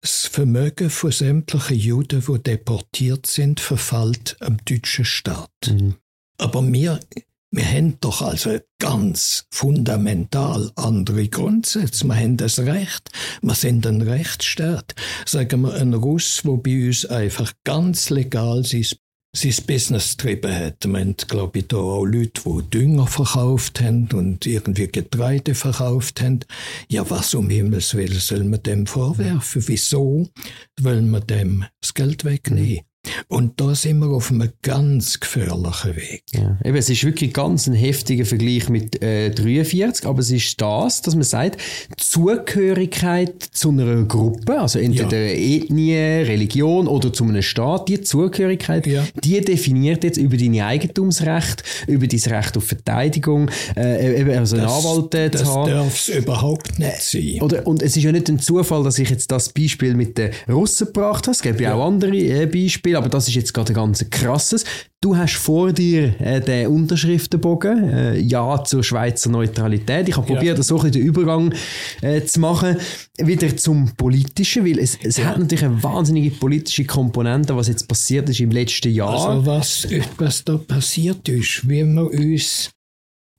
das 0.07 0.28
Vermögen 0.28 0.88
von 0.88 1.11
sämtlichen 1.11 1.76
Juden, 1.76 2.22
die 2.24 2.38
deportiert 2.40 3.26
sind, 3.26 3.59
verfällt 3.59 4.36
am 4.38 4.59
deutschen 4.64 5.04
Staat. 5.04 5.50
Mhm. 5.66 5.96
Aber 6.38 6.62
wir, 6.72 7.00
wir 7.50 7.64
haben 7.64 7.98
doch 7.98 8.22
also 8.22 8.57
ganz 8.78 9.46
fundamental 9.50 10.70
andere 10.76 11.26
Grundsätze. 11.26 12.04
Wir 12.04 12.14
haben 12.14 12.36
das 12.36 12.61
Recht. 12.61 13.11
Wir 13.42 13.57
sind 13.57 13.84
ein 13.84 14.00
Rechtsstaat. 14.00 14.94
Sagen 15.24 15.62
wir, 15.62 15.74
ein 15.74 15.92
Russ, 15.92 16.42
wo 16.44 16.57
bei 16.57 16.86
uns 16.86 17.04
einfach 17.07 17.52
ganz 17.64 18.09
legal 18.09 18.64
sein 18.64 18.86
sein 19.37 19.55
Business 19.66 20.16
getrieben 20.16 20.55
hat. 20.55 20.84
Haben, 20.84 21.14
glaube 21.28 21.59
ich, 21.59 21.68
da 21.68 21.76
auch 21.76 22.05
Leute, 22.05 22.41
die 22.45 22.70
Dünger 22.70 23.07
verkauft 23.07 23.80
haben 23.80 24.09
und 24.14 24.47
irgendwie 24.47 24.89
Getreide 24.89 25.55
verkauft 25.55 26.22
haben. 26.22 26.41
Ja, 26.89 27.09
was 27.09 27.34
um 27.34 27.51
Himmels 27.51 27.95
Willen 27.95 28.18
soll 28.18 28.45
man 28.45 28.62
dem 28.62 28.87
vorwerfen? 28.87 29.62
Wieso 29.66 30.28
wollen 30.80 31.11
wir 31.11 31.20
dem 31.20 31.64
das 31.80 31.95
Geld 31.95 32.24
wegnehmen? 32.24 32.80
Und 33.28 33.61
da 33.61 33.74
sind 33.74 33.98
wir 33.98 34.09
auf 34.09 34.30
einem 34.30 34.50
ganz 34.62 35.20
gefährlichen 35.20 35.96
Weg. 35.96 36.22
Ja. 36.34 36.59
Eben, 36.64 36.76
es 36.76 36.90
ist 36.90 37.04
wirklich 37.04 37.32
ganz 37.32 37.66
ein 37.66 37.74
heftiger 37.74 38.24
Vergleich 38.24 38.68
mit 38.68 39.02
äh, 39.02 39.30
43, 39.30 40.07
aber 40.07 40.20
es 40.20 40.30
ist 40.30 40.61
das, 40.61 41.02
dass 41.02 41.14
man 41.14 41.24
sagt, 41.24 41.61
Zugehörigkeit 41.96 43.42
zu 43.42 43.70
einer 43.70 44.02
Gruppe, 44.04 44.61
also 44.61 44.78
entweder 44.78 45.20
ja. 45.20 45.62
Ethnie, 45.62 45.94
Religion 45.94 46.88
oder 46.88 47.12
zu 47.12 47.24
einem 47.24 47.42
Staat, 47.42 47.88
die 47.88 48.00
Zugehörigkeit, 48.00 48.86
ja. 48.86 49.04
die 49.22 49.40
definiert 49.40 50.04
jetzt 50.04 50.16
über 50.18 50.36
deine 50.36 50.64
Eigentumsrecht, 50.66 51.62
über 51.86 52.07
dein 52.07 52.20
Recht 52.20 52.57
auf 52.57 52.64
Verteidigung, 52.64 53.50
äh, 53.76 54.20
eben 54.20 54.30
also 54.30 54.57
einen 54.57 54.66
Anwalt 54.66 55.14
äh, 55.14 55.30
zu 55.30 55.38
das 55.38 55.48
haben. 55.48 55.70
Das 55.70 55.84
darf 55.84 55.94
es 55.94 56.09
überhaupt 56.09 56.78
nicht 56.78 57.02
sein. 57.02 57.38
Oder, 57.40 57.66
und 57.66 57.82
es 57.82 57.96
ist 57.96 58.02
ja 58.02 58.12
nicht 58.12 58.28
ein 58.28 58.38
Zufall, 58.38 58.82
dass 58.82 58.98
ich 58.98 59.11
jetzt 59.11 59.30
das 59.30 59.48
Beispiel 59.50 59.94
mit 59.94 60.18
den 60.18 60.30
Russen 60.48 60.86
gebracht 60.86 61.26
habe. 61.26 61.32
Es 61.32 61.42
gibt 61.42 61.61
ja 61.61 61.74
auch 61.74 61.86
andere 61.86 62.16
äh, 62.16 62.46
Beispiele 62.46 62.95
aber 62.97 63.09
das 63.09 63.28
ist 63.28 63.34
jetzt 63.34 63.55
gerade 63.55 63.72
ein 63.72 63.74
ganz 63.74 64.05
krasses. 64.11 64.64
Du 65.01 65.16
hast 65.16 65.34
vor 65.34 65.72
dir 65.72 66.20
äh, 66.20 66.40
den 66.40 66.68
Unterschriftenbogen, 66.68 67.88
äh, 67.88 68.18
Ja 68.18 68.64
zur 68.64 68.82
Schweizer 68.82 69.30
Neutralität. 69.30 70.09
Ich 70.09 70.16
habe 70.16 70.28
ja. 70.28 70.34
probiert, 70.34 70.64
so 70.64 70.76
ein 70.76 70.82
bisschen 70.82 70.92
den 70.92 71.03
Übergang 71.03 71.55
äh, 72.01 72.22
zu 72.24 72.40
machen, 72.40 72.76
wieder 73.18 73.57
zum 73.57 73.94
Politischen, 73.97 74.64
weil 74.64 74.78
es, 74.78 74.99
es 75.03 75.18
ja. 75.18 75.26
hat 75.26 75.38
natürlich 75.38 75.64
eine 75.64 75.82
wahnsinnige 75.82 76.30
politische 76.30 76.84
Komponente, 76.84 77.57
was 77.57 77.68
jetzt 77.68 77.86
passiert 77.88 78.28
ist 78.28 78.40
im 78.40 78.51
letzten 78.51 78.92
Jahr. 78.92 79.28
Also 79.28 79.47
was, 79.47 79.86
was 80.18 80.44
da 80.44 80.57
passiert 80.57 81.28
ist, 81.28 81.68
wie 81.68 81.84
wir 81.84 82.11
uns 82.11 82.70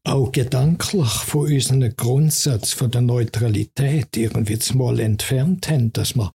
auch 0.08 0.32
gedanklich 0.32 1.10
von 1.10 1.51
unserem 1.51 1.95
Grundsatz 1.95 2.72
von 2.72 2.89
der 2.89 3.01
Neutralität 3.01 4.16
irgendwie 4.16 4.58
mal 4.74 4.99
entfernt 4.99 5.70
haben, 5.70 5.91
dass 5.91 6.16
wir 6.16 6.32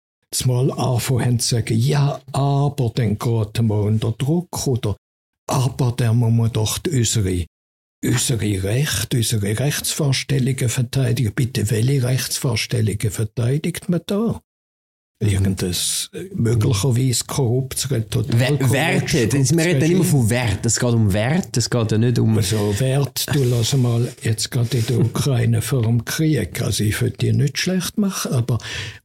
mal 0.45 0.71
anfangen 0.73 1.39
zu 1.39 1.57
sagen, 1.57 1.79
ja, 1.79 2.21
aber 2.33 2.93
dann 2.95 3.19
geht 3.19 3.63
man 3.63 3.81
unter 3.81 4.13
Druck 4.13 4.67
oder 4.67 4.97
aber 5.49 5.93
dann 5.93 6.19
muss 6.19 6.33
man 6.33 6.53
doch 6.53 6.79
unsere, 6.87 7.47
unsere 8.05 8.63
Rechte, 8.63 9.17
unsere 9.17 9.59
Rechtsvorstellungen 9.59 10.69
verteidigen. 10.69 11.33
Bitte, 11.35 11.71
welche 11.71 12.03
Rechtsvorstellungen 12.03 13.11
verteidigt 13.11 13.89
man 13.89 14.03
da? 14.07 14.41
Irgendein 15.21 15.75
möglicherweise 16.35 17.25
korruptes, 17.27 17.89
total 18.09 18.71
Werte, 18.71 19.33
wir 19.33 19.65
reden 19.65 19.81
nicht 19.81 19.91
immer 19.91 20.05
von 20.05 20.31
Wert, 20.31 20.65
es 20.65 20.79
geht 20.79 20.93
um 20.93 21.13
Wert, 21.13 21.57
es 21.57 21.69
geht 21.69 21.91
ja 21.91 21.99
nicht 21.99 22.21
um... 22.21 22.37
Also 22.37 22.79
Wert, 22.79 23.27
du 23.33 23.43
lass 23.43 23.77
mal 23.77 24.13
jetzt 24.23 24.49
gerade 24.53 24.79
in 24.79 24.87
der 24.87 25.01
Ukraine 25.01 25.61
vor 25.61 25.83
dem 25.83 26.05
Krieg, 26.05 26.63
also 26.63 26.85
ich 26.85 27.01
würde 27.03 27.17
die 27.17 27.33
nicht 27.33 27.59
schlecht 27.59 27.99
machen, 27.99 28.33
aber 28.33 28.59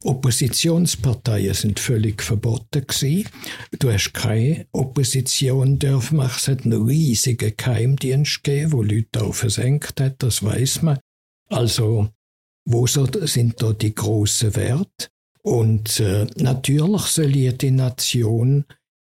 Oppositionsparteien 0.04 1.54
sind 1.54 1.80
völlig 1.80 2.22
verboten 2.22 2.86
gewesen. 2.86 3.28
Du 3.80 3.90
hast 3.90 4.14
keine 4.14 4.66
Opposition 4.70 5.80
dürfen 5.80 6.18
machen, 6.18 6.36
es 6.36 6.46
hat 6.46 6.64
einen 6.64 6.86
riesigen 6.86 7.54
Geheimdienst 7.56 8.44
gegeben, 8.44 8.72
wo 8.72 8.82
Leute 8.82 9.20
auch 9.20 9.34
versenkt 9.34 10.00
hat, 10.00 10.22
das 10.22 10.44
weiß 10.44 10.82
man. 10.82 10.98
Also, 11.48 12.08
wo 12.66 12.86
sind 12.86 13.60
da 13.60 13.72
die 13.72 13.94
großen 13.94 14.54
Werte? 14.54 15.08
Und 15.46 16.00
äh, 16.00 16.26
natürlich 16.36 17.02
soll 17.02 17.36
jede 17.36 17.70
Nation 17.70 18.64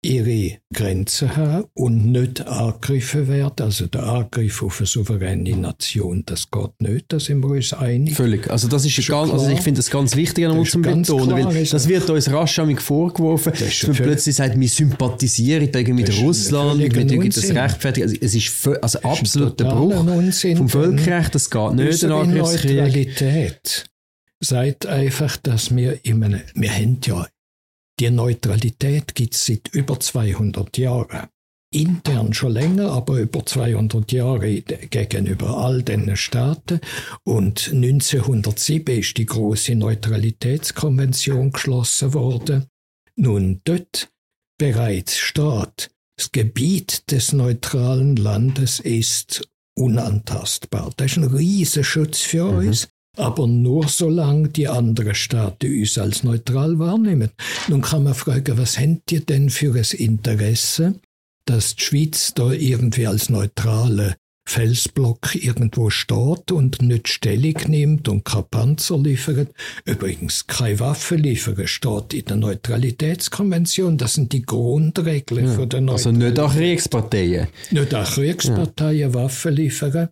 ihre 0.04 0.58
Grenzen 0.74 1.36
haben 1.36 1.66
und 1.74 2.12
nicht 2.12 2.46
angegriffen 2.46 3.28
werden. 3.28 3.66
Also 3.66 3.88
der 3.88 4.04
Angriff 4.04 4.62
auf 4.62 4.80
eine 4.80 4.88
souveräne 4.88 5.56
Nation, 5.56 6.24
das 6.26 6.52
geht 6.52 6.82
nicht, 6.82 7.06
da 7.08 7.20
sind 7.20 7.40
wir 7.42 7.52
uns 7.52 7.74
einig. 7.74 8.16
Völlig. 8.16 8.50
Also 8.50 8.68
das 8.68 8.86
ist, 8.86 9.08
ganz, 9.08 9.32
also 9.32 9.48
ich 9.50 9.62
finde 9.62 9.80
das 9.80 9.90
ganz 9.90 10.16
wichtig 10.16 10.46
an 10.46 10.58
uns 10.58 10.72
zu 10.72 10.82
betonen, 10.82 11.32
weil 11.32 11.66
das 11.66 11.88
wird 11.88 12.10
uns 12.10 12.30
rasch 12.32 12.60
vorgeworfen, 12.80 13.54
dass 13.58 13.88
man 13.88 13.96
plötzlich 13.96 14.36
sagt, 14.36 14.60
wir 14.60 14.70
sympathisieren 14.70 15.70
mit 15.96 16.22
Russland, 16.22 16.80
wir 16.80 17.08
tun 17.08 17.30
das 17.30 17.50
rechtfertigen. 17.50 18.08
Also 18.08 18.18
es 18.20 18.36
ist 18.36 18.68
also 18.82 19.00
absoluter 19.00 19.66
Bruch 19.66 20.04
vom 20.58 20.70
Völkerrecht, 20.70 21.34
das 21.34 21.50
geht 21.50 21.74
nicht, 21.74 22.04
der 22.04 22.26
Neutralität 22.26 23.86
sagt 24.44 24.86
einfach, 24.86 25.38
dass 25.38 25.76
wir 25.76 26.06
immer, 26.06 26.40
wir 26.54 26.72
haben 26.72 27.00
ja, 27.04 27.28
die 28.00 28.10
Neutralität 28.10 29.16
gibt 29.16 29.36
es 29.36 29.46
seit 29.46 29.70
über 29.70 30.00
200 30.00 30.78
Jahren. 30.78 31.28
Intern 31.74 32.34
schon 32.34 32.54
länger, 32.54 32.92
aber 32.92 33.20
über 33.20 33.46
200 33.46 34.12
Jahre 34.12 34.62
gegenüber 34.62 35.58
all 35.58 35.82
den 35.82 36.16
Staaten. 36.16 36.80
Und 37.24 37.72
1907 37.72 39.00
ist 39.00 39.18
die 39.18 39.26
große 39.26 39.74
Neutralitätskonvention 39.76 41.52
geschlossen 41.52 42.14
worden. 42.14 42.68
Nun 43.16 43.62
dort 43.64 44.12
bereits 44.60 45.18
steht, 45.18 45.90
das 46.18 46.32
Gebiet 46.32 47.12
des 47.12 47.34
neutralen 47.34 48.16
Landes 48.18 48.80
ist 48.80 49.50
unantastbar. 49.76 50.92
Das 50.98 51.12
ist 51.12 51.18
ein 51.18 51.24
riesiger 51.24 51.84
Schutz 51.84 52.22
für 52.22 52.52
mhm. 52.52 52.68
uns 52.68 52.88
aber 53.18 53.48
nur 53.48 53.88
solange 53.88 54.50
die 54.50 54.68
anderen 54.68 55.16
Staaten 55.16 55.80
uns 55.80 55.98
als 55.98 56.24
neutral 56.24 56.80
wahrnehmen. 56.80 57.30
Nun 57.68 57.82
kann 57.82 58.04
man 58.04 58.16
fragen, 58.16 58.58
was 58.58 58.80
habt 58.80 59.12
ihr 59.12 59.22
denn 59.22 59.50
für 59.50 59.76
ein 59.76 59.98
Interesse, 59.98 61.00
dass 61.46 61.76
die 61.76 61.84
Schweiz 61.84 62.34
da 62.34 62.52
irgendwie 62.52 63.08
als 63.08 63.30
neutrale 63.30 64.16
Felsblock 64.46 65.36
irgendwo 65.36 65.90
steht 65.90 66.52
und 66.52 66.82
nicht 66.82 67.08
Stellung 67.08 67.56
nimmt 67.68 68.10
und 68.10 68.26
kein 68.26 68.44
Panzer 68.50 68.98
liefert. 68.98 69.54
Übrigens, 69.86 70.48
keine 70.48 70.80
Waffen 70.82 71.20
liefern 71.20 71.66
steht 71.66 72.14
in 72.14 72.26
der 72.26 72.36
Neutralitätskonvention. 72.38 73.98
Das 73.98 74.16
sind 74.16 74.34
die 74.34 74.42
Grundregeln 74.42 75.46
ja, 75.46 75.54
von 75.54 75.70
der 75.70 75.82
Neutralität. 75.82 76.08
Also 76.08 76.26
nicht 76.26 76.40
auch 76.40 76.54
Kriegsparteien? 76.54 77.48
Nicht 77.72 77.96
auch 77.96 78.12
Kriegsparteien 78.12 79.00
ja. 79.00 79.14
Waffen 79.14 79.54
liefern. 79.54 80.10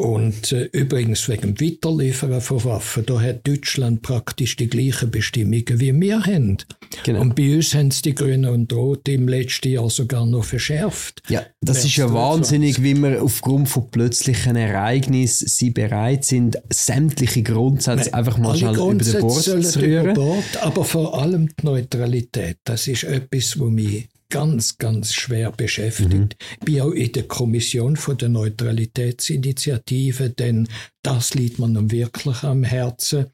Und 0.00 0.52
äh, 0.52 0.66
übrigens 0.66 1.28
wegen 1.28 1.56
dem 1.56 1.60
Weiterliefern 1.60 2.40
von 2.40 2.64
Waffen, 2.64 3.04
da 3.04 3.20
hat 3.20 3.48
Deutschland 3.48 4.00
praktisch 4.00 4.54
die 4.54 4.68
gleichen 4.68 5.10
Bestimmungen 5.10 5.80
wie 5.80 6.00
wir 6.00 6.24
haben. 6.24 6.58
Genau. 7.02 7.20
Und 7.20 7.34
bei 7.34 7.56
uns 7.56 7.74
haben 7.74 7.88
es 7.88 8.00
die 8.02 8.14
Grünen 8.14 8.48
und 8.48 8.72
Roten 8.72 9.10
im 9.10 9.26
letzten 9.26 9.70
Jahr 9.70 9.90
sogar 9.90 10.24
noch 10.24 10.44
verschärft. 10.44 11.22
Ja, 11.28 11.44
das 11.60 11.84
ist 11.84 11.96
ja 11.96 12.12
wahnsinnig, 12.12 12.80
wie 12.80 12.94
wir 12.94 13.20
aufgrund 13.20 13.68
von 13.68 13.90
plötzlichen 13.90 14.54
Ereignissen 14.54 15.48
sie 15.48 15.70
bereit 15.70 16.24
sind, 16.24 16.58
sämtliche 16.72 17.42
Grundsätze 17.42 18.14
einfach 18.14 18.38
mal 18.38 18.56
schnell 18.56 18.76
über 18.76 18.94
den 18.94 19.20
Bord 19.20 19.42
zu 19.42 19.80
rühren. 19.80 20.14
Bord, 20.14 20.62
aber 20.62 20.84
vor 20.84 21.20
allem 21.20 21.48
die 21.48 21.66
Neutralität, 21.66 22.58
das 22.62 22.86
ist 22.86 23.02
etwas, 23.02 23.58
was 23.58 23.68
mich 23.68 24.08
ganz, 24.30 24.78
ganz 24.78 25.12
schwer 25.14 25.50
beschäftigt. 25.52 26.12
Mhm. 26.12 26.28
Bin 26.64 26.80
auch 26.80 26.92
in 26.92 27.12
der 27.12 27.28
Kommission 27.28 27.96
von 27.96 28.16
der 28.18 28.28
Neutralitätsinitiative, 28.28 30.30
denn 30.30 30.68
das 31.02 31.34
liegt 31.34 31.58
mir 31.58 31.68
nun 31.68 31.90
wirklich 31.90 32.42
am 32.42 32.64
Herzen. 32.64 33.26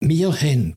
Wir 0.00 0.32
haben 0.32 0.76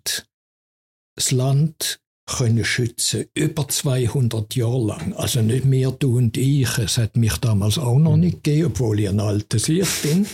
das 1.16 1.32
Land 1.32 2.00
können 2.38 2.64
schützen, 2.64 3.26
über 3.34 3.68
200 3.68 4.56
Jahre 4.56 4.86
lang. 4.86 5.14
Also 5.14 5.42
nicht 5.42 5.66
mehr 5.66 5.92
du 5.92 6.18
und 6.18 6.38
ich, 6.38 6.78
es 6.78 6.98
hat 6.98 7.18
mich 7.18 7.38
damals 7.38 7.78
auch 7.78 7.98
noch 7.98 8.18
nicht 8.18 8.44
gegeben, 8.44 8.68
obwohl 8.68 9.00
ich 9.00 9.10
ein 9.10 9.20
alter 9.20 9.60
Sieg 9.60 9.86
bin. 10.04 10.26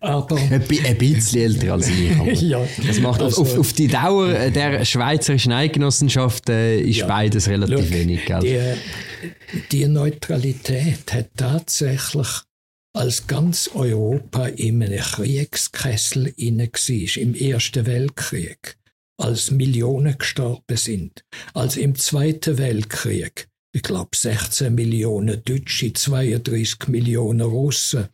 Aber 0.00 0.36
ein 0.36 0.62
bisschen 0.98 1.40
älter 1.40 1.74
als 1.74 1.88
ich. 1.88 2.40
ja, 2.42 2.60
das 2.86 3.00
macht 3.00 3.22
also, 3.22 3.42
auf, 3.42 3.58
auf, 3.58 3.72
die 3.72 3.88
Dauer 3.88 4.50
der 4.50 4.84
schweizerischen 4.84 5.52
Eidgenossenschaft 5.52 6.48
äh, 6.48 6.80
ist 6.80 6.98
ja, 6.98 7.06
beides 7.06 7.48
relativ 7.48 7.78
look, 7.78 7.90
wenig. 7.90 8.24
Gell? 8.24 8.40
Die, 8.40 9.60
die 9.70 9.86
Neutralität 9.86 11.12
hat 11.12 11.30
tatsächlich 11.36 12.28
als 12.94 13.26
ganz 13.26 13.70
Europa 13.74 14.46
in 14.46 14.82
einem 14.82 15.00
Kriegskessel 15.00 16.32
inne 16.36 16.68
war, 16.68 17.22
im 17.22 17.34
Ersten 17.34 17.86
Weltkrieg 17.86 18.76
als 19.16 19.50
Millionen 19.50 20.18
gestorben 20.18 20.76
sind, 20.76 21.24
als 21.52 21.76
im 21.76 21.94
Zweiten 21.94 22.58
Weltkrieg, 22.58 23.48
ich 23.74 23.82
glaube 23.82 24.16
16 24.16 24.74
Millionen 24.74 25.42
Deutsche, 25.44 25.92
32 25.92 26.88
Millionen 26.88 27.42
Russen, 27.42 28.08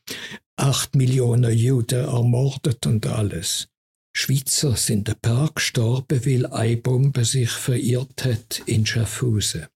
8 0.57 0.95
Millionen 0.95 1.53
Juden 1.57 2.05
ermordet 2.05 2.87
und 2.87 3.07
alles. 3.07 3.69
Schweizer 4.13 4.77
sind 4.77 5.09
ein 5.09 5.21
paar 5.21 5.53
gestorben, 5.53 6.27
weil 6.27 6.47
eine 6.47 6.77
Bombe 6.77 7.25
sich 7.25 7.51
verirrt 7.51 8.25
hat 8.25 8.63
in 8.67 8.85
Schaffhausen. 8.85 9.67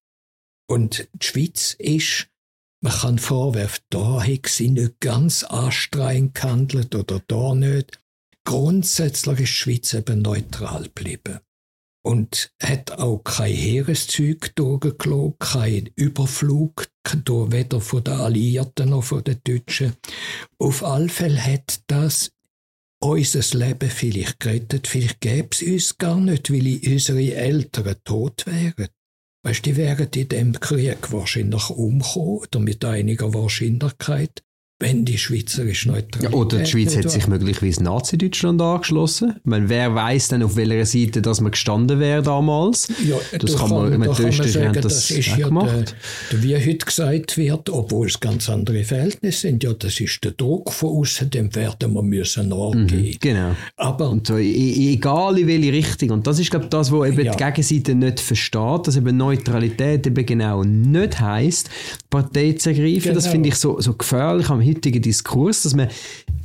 Und 0.68 1.08
die 1.14 1.26
Schweiz 1.26 1.76
ist, 1.78 2.28
man 2.82 2.92
kann 2.92 3.18
vorwerfen, 3.18 3.84
da 3.90 4.22
hat 4.22 4.46
sie 4.46 4.70
nicht 4.70 5.00
ganz 5.00 5.44
anstrengend 5.44 6.34
gehandelt 6.34 6.94
oder 6.94 7.22
da 7.26 7.54
nicht. 7.54 8.00
Grundsätzlich 8.44 9.40
ist 9.40 9.48
die 9.48 9.56
Schweiz 9.56 9.94
eben 9.94 10.22
neutral 10.22 10.84
geblieben. 10.84 11.40
Und 12.06 12.52
hat 12.62 12.92
auch 12.92 13.20
kein 13.24 13.54
Heereszeug 13.54 14.54
durchgelassen, 14.56 15.38
kein 15.38 15.90
Überflug, 15.96 16.86
weder 17.26 17.80
von 17.80 18.04
den 18.04 18.14
Alliierten 18.14 18.90
noch 18.90 19.04
von 19.04 19.24
den 19.24 19.40
Deutschen. 19.42 19.94
Auf 20.58 20.84
alle 20.84 21.08
Fälle 21.08 21.42
hat 21.42 21.80
das 21.86 22.30
unser 23.00 23.58
Leben 23.58 23.90
vielleicht 23.90 24.40
gerettet. 24.40 24.86
Vielleicht 24.86 25.20
gäbe 25.20 25.48
es 25.52 25.62
uns 25.62 25.98
gar 25.98 26.20
nicht, 26.20 26.52
weil 26.52 26.80
unsere 26.86 27.34
Eltern 27.34 27.96
tot 28.04 28.46
wären. 28.46 28.88
Weißt, 29.42 29.64
die 29.64 29.76
wären 29.76 30.08
in 30.14 30.28
dem 30.28 30.60
Krieg 30.60 31.12
wahrscheinlich 31.12 31.68
umgekommen 31.70 32.38
oder 32.38 32.60
mit 32.60 32.84
einiger 32.84 33.32
Wahrscheinlichkeit 33.34 34.42
wenn 34.80 35.04
die 35.04 35.18
schweizerisch 35.18 35.86
neutral 35.86 36.24
ja, 36.24 36.30
Oder 36.30 36.58
die 36.58 36.66
Schweiz 36.66 36.96
hat 36.96 37.08
sich 37.08 37.28
möglicherweise 37.28 37.82
Nazi-Deutschland 37.84 38.60
angeschlossen. 38.60 39.34
Ich 39.36 39.44
meine, 39.44 39.68
wer 39.68 39.94
weiß 39.94 40.28
denn, 40.28 40.42
auf 40.42 40.56
welcher 40.56 40.84
Seite 40.84 41.22
dass 41.22 41.40
man 41.40 41.52
gestanden 41.52 42.00
wäre 42.00 42.22
damals? 42.22 42.88
Ja, 43.06 43.16
das 43.38 43.56
kann 43.56 43.70
man, 43.70 43.98
mit 43.98 44.12
kann 44.12 44.22
man 44.22 44.32
sagen, 44.32 44.72
das, 44.74 44.82
das 44.82 45.10
ist 45.12 45.28
ja 45.28 45.46
gemacht. 45.46 45.94
Der, 46.32 46.42
wie 46.42 46.56
heute 46.56 46.84
gesagt 46.84 47.36
wird, 47.36 47.70
obwohl 47.70 48.08
es 48.08 48.18
ganz 48.18 48.50
andere 48.50 48.82
Verhältnisse 48.82 49.42
sind, 49.42 49.62
ja, 49.62 49.72
das 49.72 50.00
ist 50.00 50.24
der 50.24 50.32
Druck 50.32 50.72
von 50.72 50.90
außen, 50.98 51.30
dem 51.30 51.54
werden 51.54 51.94
wir 51.94 52.02
müssen 52.02 52.48
nachgehen. 52.48 53.12
Mhm, 53.12 53.16
genau. 53.20 53.56
Aber, 53.76 54.10
und 54.10 54.26
so, 54.26 54.36
egal 54.36 55.38
in 55.38 55.46
welche 55.46 55.72
Richtung. 55.72 56.10
Und 56.10 56.26
das 56.26 56.40
ist, 56.40 56.50
glaube 56.50 56.64
ich, 56.64 56.70
das, 56.70 56.90
was 56.90 57.08
eben 57.08 57.24
ja. 57.24 57.32
die 57.32 57.44
Gegenseite 57.44 57.94
nicht 57.94 58.18
versteht, 58.18 58.88
dass 58.88 58.96
eben 58.96 59.16
Neutralität 59.16 60.04
eben 60.08 60.26
genau 60.26 60.64
nicht 60.64 61.20
heisst, 61.20 61.70
Partei 62.10 62.52
zu 62.52 62.70
ergreifen. 62.70 63.02
Genau. 63.02 63.14
Das 63.14 63.28
finde 63.28 63.50
ich 63.50 63.54
so, 63.54 63.80
so 63.80 63.94
gefährlich 63.94 64.50
am 64.50 64.63
heutigen 64.64 65.02
Diskurs, 65.02 65.62
dass 65.62 65.74
man, 65.74 65.88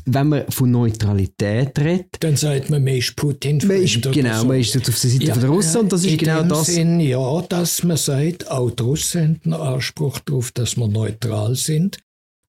wenn 0.06 0.30
man 0.30 0.52
von 0.52 0.72
Neutralität 0.72 1.78
redet, 1.80 2.18
dann 2.20 2.36
sagt 2.36 2.70
man, 2.70 2.84
man 2.84 2.96
ist 2.96 3.16
Putin. 3.16 3.62
Man 3.66 3.82
ist, 3.84 4.02
genau, 4.12 4.42
so. 4.42 4.48
man 4.48 4.60
ist 4.60 4.76
auf 4.76 4.84
der 4.84 4.94
Seite 4.94 5.24
ja, 5.24 5.36
der 5.36 5.50
Russen 5.50 5.82
und 5.82 5.94
das 5.94 6.06
ist 6.06 6.18
genau 6.18 6.44
das. 6.44 6.68
Sinn, 6.68 7.00
ja, 7.00 7.42
dass 7.44 7.84
man 7.84 7.98
sagt, 7.98 8.50
auch 8.50 8.72
die 8.72 8.84
Russen 8.84 9.22
haben 9.22 9.54
einen 9.54 9.62
Anspruch 9.62 10.20
darauf, 10.20 10.52
dass 10.52 10.78
wir 10.78 10.88
neutral 10.88 11.56
sind. 11.56 12.00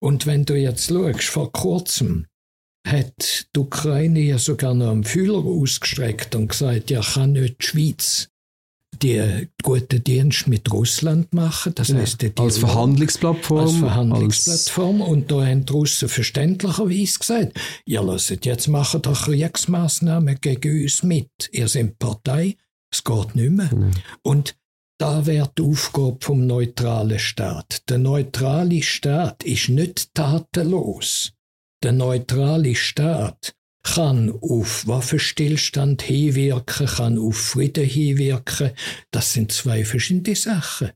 Und 0.03 0.27
wenn 0.27 0.45
du 0.45 0.55
jetzt 0.55 0.89
schaust, 0.89 1.25
vor 1.25 1.53
kurzem 1.53 2.27
hat 2.87 3.47
die 3.55 3.61
Ukraine 3.61 4.21
ja 4.21 4.39
sogar 4.39 4.75
noch 4.75 4.91
einen 4.91 5.05
Fühler 5.05 5.45
ausgestreckt 5.45 6.35
und 6.35 6.49
gesagt, 6.49 6.91
ja, 6.91 7.03
kann 7.03 7.33
nicht 7.33 7.57
die 7.61 7.67
Schweiz 7.67 8.30
die 9.03 9.49
guten 9.63 10.05
Dienst 10.05 10.47
mit 10.47 10.71
Russland 10.73 11.33
machen. 11.33 11.75
Das 11.75 11.89
ja, 11.89 11.97
heißt, 11.97 12.23
die 12.23 12.33
als 12.37 12.59
Verhandlungsplattform. 12.59 13.61
Als 13.61 13.77
Verhandlungsplattform. 13.77 15.03
Als 15.03 15.11
und 15.11 15.31
da 15.31 15.47
haben 15.47 15.67
die 15.67 15.73
Russen 15.73 16.09
verständlicherweise 16.09 17.19
gesagt, 17.19 17.61
ihr 17.87 18.03
lasst 18.03 18.45
jetzt 18.45 18.69
machen 18.69 19.03
doch 19.03 19.25
Kriegsmaßnahmen 19.25 20.39
gegen 20.41 20.83
uns 20.83 21.03
mit. 21.03 21.31
Ihr 21.53 21.69
seid 21.69 21.99
Partei, 21.99 22.57
es 22.93 23.05
geht 23.05 23.35
nicht 23.35 23.51
mehr. 23.51 23.75
Mhm. 23.75 23.93
Und 24.23 24.57
da 25.01 25.25
wäre 25.25 25.51
die 25.57 25.63
Aufgabe 25.63 26.19
vom 26.21 26.47
neutralen 26.47 27.19
Staat. 27.19 27.89
Der 27.89 27.99
neutrale 27.99 28.83
Staat 28.83 29.43
ist 29.45 29.71
nicht 29.71 30.15
tatenlos. 30.15 31.33
Der 31.83 31.93
neutrale 31.93 32.75
Staat 32.75 33.55
kann 33.83 34.31
auf 34.31 34.87
Waffenstillstand 34.87 36.03
hinwirken, 36.03 36.87
kann 36.87 37.19
auf 37.19 37.37
Frieden 37.37 37.85
hinwirken. 37.85 38.71
Das 39.11 39.33
sind 39.33 39.53
zwei 39.53 39.85
verschiedene 39.85 40.37
Sachen. 40.37 40.91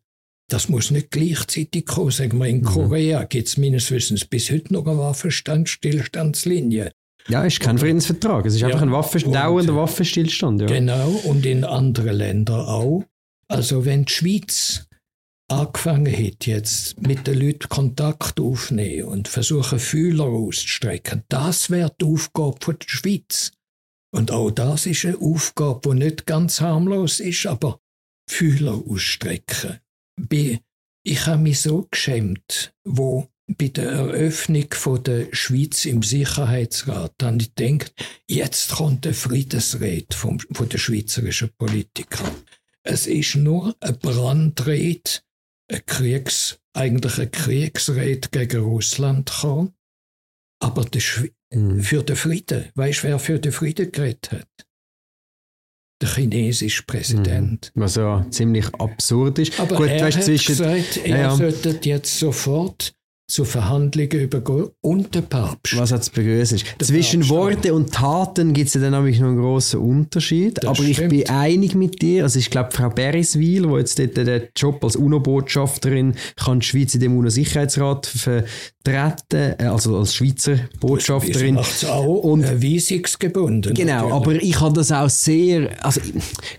Das 0.48 0.68
muss 0.68 0.90
nicht 0.90 1.10
gleichzeitig 1.10 1.86
kommen. 1.86 2.10
Sagen 2.10 2.38
wir, 2.38 2.46
in 2.46 2.58
mhm. 2.58 2.64
Korea 2.64 3.24
gibt 3.24 3.48
es 3.48 3.56
meines 3.56 3.90
Wissens 3.90 4.24
bis 4.24 4.50
heute 4.50 4.72
noch 4.72 4.86
eine 4.86 4.98
Waffenstillstandslinie. 4.98 6.92
Ja, 7.28 7.44
es 7.46 7.54
ist 7.54 7.60
kein 7.60 7.78
Friedensvertrag. 7.78 8.44
Es 8.44 8.54
ist 8.54 8.60
ja, 8.60 8.66
einfach 8.68 8.82
ein 8.82 8.92
Waffen 8.92 9.32
dauernder 9.32 9.76
Waffenstillstand. 9.76 10.60
Ja. 10.60 10.66
Genau, 10.66 11.08
und 11.24 11.46
in 11.46 11.64
anderen 11.64 12.16
Ländern 12.16 12.60
auch. 12.60 13.04
Also 13.48 13.86
wenn 13.86 14.04
die 14.04 14.12
Schweiz 14.12 14.86
angefangen 15.48 16.12
hat, 16.12 16.46
jetzt 16.46 17.00
mit 17.00 17.26
den 17.26 17.38
Leuten 17.38 17.68
Kontakt 17.68 18.40
aufzunehmen 18.40 19.08
und 19.08 19.28
versuchen, 19.28 19.78
Fühler 19.78 20.24
auszustrecken, 20.24 21.24
das 21.28 21.70
wäre 21.70 21.94
die 22.00 22.06
Aufgabe 22.06 22.74
der 22.74 22.88
Schweiz. 22.88 23.52
Und 24.14 24.30
auch 24.30 24.50
das 24.50 24.86
ist 24.86 25.04
eine 25.04 25.18
Aufgabe, 25.18 25.90
die 25.90 26.04
nicht 26.04 26.26
ganz 26.26 26.60
harmlos 26.60 27.20
ist, 27.20 27.46
aber 27.46 27.80
Fühler 28.30 28.80
ausstrecken. 28.88 29.80
Ich 31.06 31.26
habe 31.26 31.42
mich 31.42 31.60
so 31.60 31.86
geschämt, 31.90 32.72
wo 32.84 33.28
bei 33.46 33.68
der 33.68 33.90
Eröffnung 33.90 34.68
der 35.04 35.26
Schweiz 35.32 35.84
im 35.84 36.02
Sicherheitsrat 36.02 37.12
dann 37.18 37.40
ich 37.40 37.54
denke, 37.54 37.90
jetzt 38.26 38.70
kommt 38.72 39.04
der 39.04 39.12
Friedensrede 39.12 40.16
vom, 40.16 40.40
von 40.40 40.68
der 40.68 40.78
schweizerischen 40.78 41.50
Politiker. 41.58 42.24
Es 42.82 43.06
ist 43.06 43.36
nur 43.36 43.76
eine 43.80 43.94
Brandrede 43.94 45.20
eine 45.74 45.82
Kriegs, 45.82 46.58
eigentlich 46.72 47.18
eine 47.18 47.30
Kriegsrede 47.30 48.28
gegen 48.30 48.62
Russland 48.62 49.30
kam. 49.30 49.74
Aber 50.62 50.86
mhm. 51.52 51.80
für 51.80 52.02
den 52.02 52.16
Frieden, 52.16 52.70
weißt 52.74 53.04
du, 53.04 53.08
wer 53.08 53.18
für 53.18 53.38
den 53.38 53.52
Frieden 53.52 53.92
geredet 53.92 54.32
hat? 54.32 54.48
Der 56.00 56.08
chinesische 56.08 56.82
Präsident. 56.84 57.72
Mhm. 57.74 57.80
Was 57.80 57.96
ja 57.96 58.26
ziemlich 58.30 58.74
absurd 58.74 59.38
ist. 59.38 59.58
Aber 59.60 59.76
Gut, 59.76 59.88
er 59.88 60.06
weißt, 60.06 60.18
hat 60.18 60.24
zwischen, 60.24 60.56
gesagt, 60.56 60.96
er 61.04 61.18
ja. 61.18 61.36
sollte 61.36 61.78
jetzt 61.82 62.18
sofort 62.18 62.94
zu 63.34 63.44
Verhandlungen 63.44 64.20
übergehen 64.20 64.68
und 64.80 65.12
der 65.12 65.22
Papst. 65.22 65.76
Was 65.76 65.90
hat 65.90 66.04
zu 66.04 66.12
begrüßen 66.12 66.56
ist. 66.56 66.66
Zwischen 66.80 67.20
Papst 67.20 67.32
Worte 67.32 67.74
und 67.74 67.92
Taten 67.92 68.52
gibt 68.52 68.68
es 68.68 68.74
ja 68.74 68.80
dann 68.80 68.92
nämlich 68.92 69.18
noch 69.18 69.26
einen 69.26 69.38
grossen 69.38 69.80
Unterschied. 69.80 70.58
Das 70.58 70.66
Aber 70.66 70.76
stimmt. 70.76 71.12
ich 71.12 71.26
bin 71.26 71.28
einig 71.28 71.74
mit 71.74 72.00
dir. 72.00 72.22
Also 72.22 72.38
ich 72.38 72.48
glaube, 72.48 72.70
Frau 72.70 72.90
Beriswil, 72.90 73.66
die 73.66 73.74
jetzt 73.74 73.98
dort 73.98 74.16
den 74.16 74.42
Job 74.54 74.84
als 74.84 74.94
UNO-Botschafterin 74.94 76.14
kann 76.36 76.60
die 76.60 76.66
Schweiz 76.66 76.94
in 76.94 77.00
dem 77.00 77.16
UNO-Sicherheitsrat 77.16 78.06
vertreten, 78.06 79.54
äh, 79.58 79.64
also 79.64 79.98
als 79.98 80.14
Schweizer 80.14 80.56
Botschafterin. 80.78 81.56
Das 81.56 81.84
auch 81.86 82.04
und 82.04 82.44
weisungsgebunden. 82.44 83.74
Genau, 83.74 84.10
natürlich. 84.10 84.14
aber 84.14 84.34
ich 84.34 84.60
habe 84.60 84.74
das 84.74 84.92
auch 84.92 85.10
sehr, 85.10 85.70
also 85.84 86.00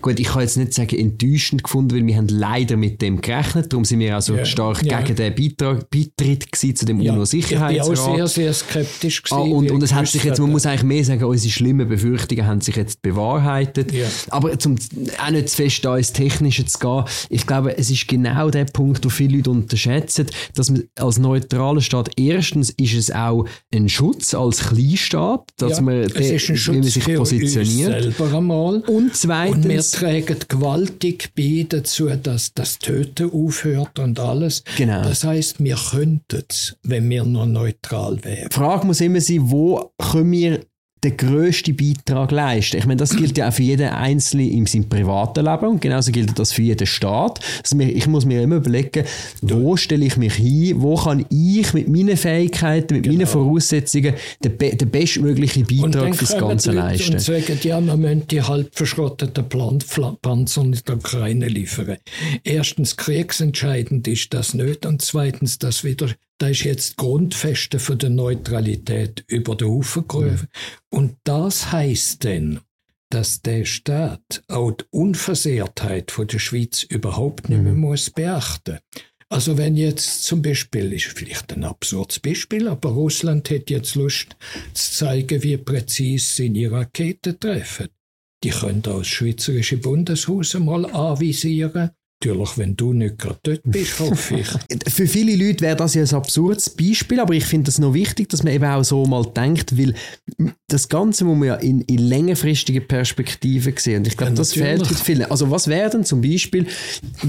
gut, 0.02 0.20
ich 0.20 0.26
kann 0.26 0.42
jetzt 0.42 0.58
nicht 0.58 0.74
sagen 0.74 0.98
enttäuschend 0.98 1.64
gefunden, 1.64 1.96
weil 1.96 2.06
wir 2.06 2.16
haben 2.16 2.28
leider 2.28 2.76
mit 2.76 3.00
dem 3.00 3.22
gerechnet, 3.22 3.72
darum 3.72 3.86
sind 3.86 4.00
wir 4.00 4.18
auch 4.18 4.22
so 4.22 4.36
ja. 4.36 4.44
stark 4.44 4.84
ja. 4.84 5.00
gegen 5.00 5.16
den 5.16 5.34
Beitrag, 5.34 5.88
Beitritt 5.88 6.52
zu 6.74 6.84
dem 6.84 7.00
ja. 7.00 7.12
UNO-Sicherheitsrat. 7.12 7.92
Ich 7.92 7.98
war 7.98 8.08
auch 8.08 8.26
sehr, 8.26 8.26
sehr 8.26 8.52
skeptisch 8.52 9.22
gewesen, 9.22 9.52
ah, 9.52 9.56
und, 9.56 9.70
und 9.70 9.82
es 9.82 9.92
hat 9.92 10.06
sich 10.06 10.24
jetzt, 10.24 10.38
man 10.38 10.50
muss 10.50 10.66
eigentlich 10.66 10.82
mehr 10.82 11.04
sagen, 11.04 11.24
unsere 11.24 11.52
schlimmen 11.52 11.88
Befürchtungen 11.88 12.46
haben 12.46 12.60
sich 12.60 12.76
jetzt 12.76 13.02
bewahrheitet. 13.02 13.92
Ja. 13.92 14.06
Aber 14.30 14.58
zum 14.58 14.76
auch 15.24 15.30
nicht 15.30 15.48
zu 15.48 15.56
fest 15.56 15.84
da 15.84 15.96
ins 15.96 16.12
Technische 16.12 16.64
zu 16.66 16.78
gehen, 16.78 17.04
ich 17.28 17.46
glaube, 17.46 17.76
es 17.76 17.90
ist 17.90 18.08
genau 18.08 18.50
der 18.50 18.64
Punkt, 18.64 19.04
wo 19.04 19.08
viele 19.08 19.36
Leute 19.36 19.50
unterschätzen, 19.50 20.26
dass 20.54 20.70
man 20.70 20.84
als 20.96 21.18
neutraler 21.18 21.80
Staat 21.80 22.10
erstens 22.16 22.70
ist 22.70 22.94
es 22.94 23.10
auch 23.10 23.46
ein 23.74 23.88
Schutz 23.88 24.34
als 24.34 24.68
Kleinstaat, 24.68 25.50
dass 25.58 25.72
ja, 25.72 25.80
man, 25.80 25.94
es 26.02 26.14
ist 26.14 26.50
ein 26.50 26.56
Schutz 26.56 26.74
wie 26.74 26.80
man 26.80 26.88
sich 26.88 27.14
positioniert. 27.14 28.20
Und 28.20 29.16
zweitens. 29.16 29.56
Und 29.56 29.68
wir 29.68 29.82
tragen 29.82 30.36
gewaltig 30.48 31.30
bei 31.36 31.66
dazu, 31.68 32.08
dass 32.22 32.52
das 32.54 32.78
Töten 32.78 33.30
aufhört 33.30 33.98
und 33.98 34.18
alles. 34.18 34.64
Genau. 34.76 35.02
Das 35.02 35.24
heißt, 35.24 35.62
wir 35.62 35.76
könnten 35.76 36.44
es, 36.52 36.76
wenn 36.82 37.08
wir 37.08 37.24
nur 37.24 37.46
neutral 37.46 38.22
wären. 38.24 38.48
Die 38.48 38.54
Frage 38.54 38.86
muss 38.86 39.00
immer 39.00 39.20
sein, 39.20 39.50
wo 39.50 39.92
können 39.98 40.32
wir 40.32 40.60
den 41.04 41.16
grössten 41.16 41.76
Beitrag 41.76 42.30
leisten. 42.32 42.78
Ich 42.78 42.86
meine, 42.86 42.96
das 42.96 43.14
gilt 43.14 43.36
ja 43.36 43.48
auch 43.48 43.52
für 43.52 43.62
jeden 43.62 43.88
Einzelnen 43.88 44.50
in 44.50 44.66
seinem 44.66 44.88
privaten 44.88 45.44
Leben 45.44 45.66
und 45.66 45.80
genauso 45.80 46.10
gilt 46.10 46.38
das 46.38 46.52
für 46.52 46.62
jeden 46.62 46.86
Staat. 46.86 47.40
Also 47.62 47.78
ich 47.78 48.06
muss 48.06 48.24
mir 48.24 48.42
immer 48.42 48.56
überlegen, 48.56 49.04
wo 49.42 49.76
stelle 49.76 50.06
ich 50.06 50.16
mich 50.16 50.34
hin, 50.34 50.80
wo 50.80 50.96
kann 50.96 51.26
ich 51.28 51.72
mit 51.74 51.88
meinen 51.88 52.16
Fähigkeiten, 52.16 52.94
mit 52.94 53.04
genau. 53.04 53.16
meinen 53.16 53.26
Voraussetzungen 53.26 54.14
den, 54.42 54.56
be 54.56 54.74
den 54.74 54.90
bestmöglichen 54.90 55.66
Beitrag 55.66 56.16
fürs 56.16 56.38
Ganze 56.38 56.72
leisten. 56.72 57.14
Und 57.14 57.20
sagen, 57.20 57.58
ja, 57.62 57.80
man 57.80 58.00
müssen 58.00 58.26
die 58.28 58.42
halb 58.42 58.74
verschrotteten 58.74 59.48
Panzer 59.48 60.62
in 60.62 60.72
der 60.72 60.96
Ukraine 60.96 61.48
liefern. 61.48 61.98
Erstens, 62.42 62.96
kriegsentscheidend 62.96 64.08
ist 64.08 64.32
das 64.32 64.54
nicht 64.54 64.86
und 64.86 65.02
zweitens, 65.02 65.58
das 65.58 65.84
wieder 65.84 66.08
da 66.38 66.48
ist 66.48 66.64
jetzt 66.64 66.96
Grundfeste 66.96 67.78
für 67.78 67.96
die 67.96 68.08
Neutralität 68.08 69.24
über 69.26 69.56
den 69.56 69.68
Haufen 69.68 70.06
gerufen. 70.06 70.48
Mhm. 70.92 70.98
Und 70.98 71.16
das 71.24 71.72
heißt 71.72 72.24
denn, 72.24 72.60
dass 73.10 73.42
der 73.42 73.64
Staat 73.64 74.42
auch 74.48 74.72
die 74.72 74.84
Unversehrtheit 74.90 76.10
von 76.10 76.26
der 76.26 76.38
Schweiz 76.38 76.82
überhaupt 76.82 77.48
nicht 77.48 77.62
mehr 77.62 77.72
mhm. 77.72 77.80
muss 77.80 78.10
beachten. 78.10 78.78
Also 79.28 79.58
wenn 79.58 79.76
jetzt 79.76 80.22
zum 80.22 80.40
Beispiel, 80.40 80.92
ist 80.92 81.06
vielleicht 81.06 81.52
ein 81.52 81.64
absurdes 81.64 82.20
Beispiel, 82.20 82.68
aber 82.68 82.90
Russland 82.90 83.50
hätte 83.50 83.74
jetzt 83.74 83.96
Lust 83.96 84.36
zu 84.72 84.92
zeigen, 84.92 85.42
wie 85.42 85.56
präzise 85.56 86.42
seine 86.42 86.70
Raketen 86.70 87.38
treffen. 87.40 87.88
Die 88.44 88.50
können 88.50 88.82
das 88.82 89.08
Schweizerische 89.08 89.78
Bundeshaus 89.78 90.54
mal 90.54 90.86
anvisieren 90.86 91.90
Natürlich, 92.22 92.56
wenn 92.56 92.76
du 92.76 92.94
nicht 92.94 93.18
gerade 93.18 93.38
dort 93.42 93.60
bist, 93.64 94.00
hoffe 94.00 94.38
ich. 94.38 94.48
Für 94.90 95.06
viele 95.06 95.36
Leute 95.36 95.60
wäre 95.60 95.76
das 95.76 95.94
ja 95.94 96.02
ein 96.02 96.14
absurdes 96.14 96.70
Beispiel, 96.70 97.20
aber 97.20 97.34
ich 97.34 97.44
finde 97.44 97.68
es 97.68 97.78
noch 97.78 97.92
wichtig, 97.92 98.30
dass 98.30 98.42
man 98.42 98.54
eben 98.54 98.64
auch 98.64 98.82
so 98.82 99.04
mal 99.04 99.24
denkt, 99.24 99.76
weil 99.76 99.94
das 100.66 100.88
Ganze 100.88 101.26
muss 101.26 101.36
man 101.36 101.48
ja 101.48 101.54
in, 101.56 101.82
in 101.82 101.98
längerfristigen 101.98 102.88
Perspektiven 102.88 103.74
sehen. 103.76 103.98
Und 103.98 104.06
ich 104.06 104.16
glaube, 104.16 104.32
ja, 104.32 104.36
das 104.36 104.54
fehlt 104.54 104.86
vielen. 104.86 105.30
Also 105.30 105.50
was 105.50 105.68
wäre 105.68 105.90
denn 105.90 106.04
zum 106.04 106.22
Beispiel, 106.22 106.66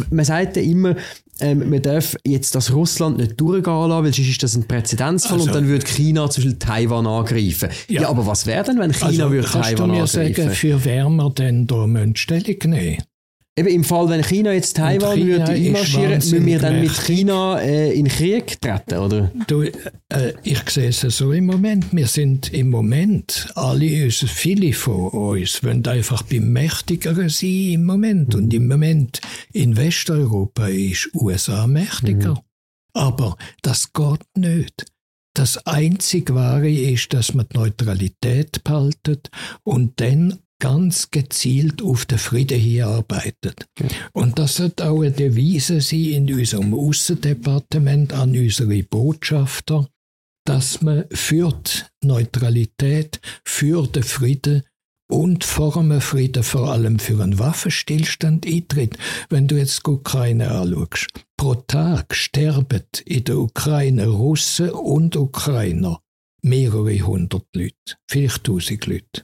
man 0.09 0.23
sagt 0.23 0.55
ja 0.55 0.61
immer, 0.61 0.95
ähm, 1.41 1.69
man 1.69 1.81
darf 1.81 2.15
jetzt 2.25 2.55
das 2.55 2.73
Russland 2.73 3.17
nicht 3.17 3.39
durchgehen 3.39 3.89
lassen, 3.89 4.05
weil 4.05 4.13
sonst 4.13 4.29
ist 4.29 4.41
das 4.41 4.55
ein 4.55 4.67
Präzedenzfall 4.69 5.33
also, 5.33 5.47
und 5.47 5.53
dann 5.55 5.67
würde 5.67 5.85
China 5.85 6.29
zum 6.29 6.45
Beispiel 6.45 6.59
Taiwan 6.59 7.05
angreifen. 7.05 7.69
Ja, 7.89 8.03
ja 8.03 8.09
aber 8.09 8.25
was 8.25 8.45
wäre 8.45 8.63
denn, 8.63 8.79
wenn 8.79 8.93
China 8.93 9.25
also, 9.25 9.31
würde 9.31 9.47
Taiwan 9.49 9.91
angreifen? 9.91 9.97
Kannst 9.97 10.15
du 10.15 10.19
mir 10.19 10.33
sagen, 10.33 10.55
für 10.55 10.85
wer 10.85 11.09
man 11.09 11.35
denn 11.35 11.67
da 11.67 11.85
Stellung 12.15 12.57
nehmen 12.71 13.03
Eben 13.57 13.69
im 13.69 13.83
Fall, 13.83 14.07
wenn 14.09 14.23
China 14.23 14.53
jetzt 14.53 14.75
Taiwan 14.75 15.17
China 15.17 15.39
würde 15.39 15.51
einmarschieren, 15.53 16.13
müssen 16.13 16.45
wir 16.45 16.59
dann 16.59 16.79
mit 16.79 16.91
China 16.91 17.59
äh, 17.59 17.91
in 17.91 18.07
Krieg 18.07 18.61
treten, 18.61 18.99
oder? 18.99 19.31
Du, 19.47 19.63
äh, 19.63 20.33
ich 20.43 20.69
sehe 20.69 20.89
es 20.89 21.01
so 21.01 21.31
im 21.31 21.47
Moment. 21.47 21.87
Wir 21.91 22.05
sind 22.05 22.53
im 22.53 22.69
Moment, 22.69 23.49
alle 23.55 24.05
uns, 24.05 24.23
viele 24.27 24.73
von 24.73 25.07
uns, 25.07 25.63
wollen 25.63 25.83
einfach 25.87 26.21
beim 26.21 26.53
Mächtigeren 26.53 27.29
sein 27.29 27.71
im 27.71 27.85
Moment. 27.85 28.35
Und 28.35 28.53
im 28.53 28.67
Moment 28.67 29.21
in 29.51 29.75
Westeuropa 29.75 30.67
ist 30.67 31.09
USA 31.15 31.65
mächtiger. 31.65 32.35
Mhm. 32.35 32.41
Aber 32.93 33.37
das 33.63 33.91
geht 33.91 34.21
nicht. 34.35 34.85
Das 35.33 35.65
einzig 35.65 36.31
Wahre 36.31 36.69
ist, 36.69 37.11
dass 37.11 37.33
man 37.33 37.47
die 37.51 37.57
Neutralität 37.57 38.63
behaltet 38.63 39.31
und 39.63 39.99
dann 39.99 40.39
ganz 40.59 41.11
gezielt 41.11 41.81
auf 41.81 42.05
den 42.05 42.17
Frieden 42.17 42.59
hinarbeitet. 42.59 43.67
Okay. 43.77 43.93
Und 44.13 44.39
das 44.39 44.59
hat 44.59 44.81
auch 44.81 45.01
eine 45.01 45.11
Devise 45.11 45.81
sein 45.81 46.05
in 46.05 46.33
unserem 46.33 46.73
Außendepartement 46.73 48.13
an 48.13 48.31
unsere 48.31 48.83
Botschafter, 48.83 49.87
dass 50.45 50.81
man 50.81 51.05
für 51.11 51.51
die 51.51 52.07
Neutralität, 52.07 53.19
für 53.45 53.87
den 53.87 54.03
Frieden 54.03 54.63
und 55.09 55.43
vor 55.43 55.73
dem 55.73 56.01
Frieden 56.01 56.43
vor 56.43 56.71
allem 56.71 56.99
für 56.99 57.21
einen 57.21 57.39
Waffenstillstand 57.39 58.45
eintritt. 58.45 58.97
Wenn 59.29 59.47
du 59.47 59.57
jetzt 59.57 59.85
die 59.85 59.91
Ukraine 59.91 60.51
anschaust, 60.51 61.07
pro 61.37 61.55
Tag 61.55 62.13
sterben 62.15 62.83
in 63.05 63.23
der 63.23 63.37
Ukraine 63.37 64.07
Russen 64.07 64.71
und 64.71 65.15
Ukrainer 65.15 66.01
mehrere 66.41 66.99
hundert 66.99 67.45
Leute, 67.53 67.95
vielleicht 68.09 68.43
tausend 68.43 68.85
Leute. 68.85 69.23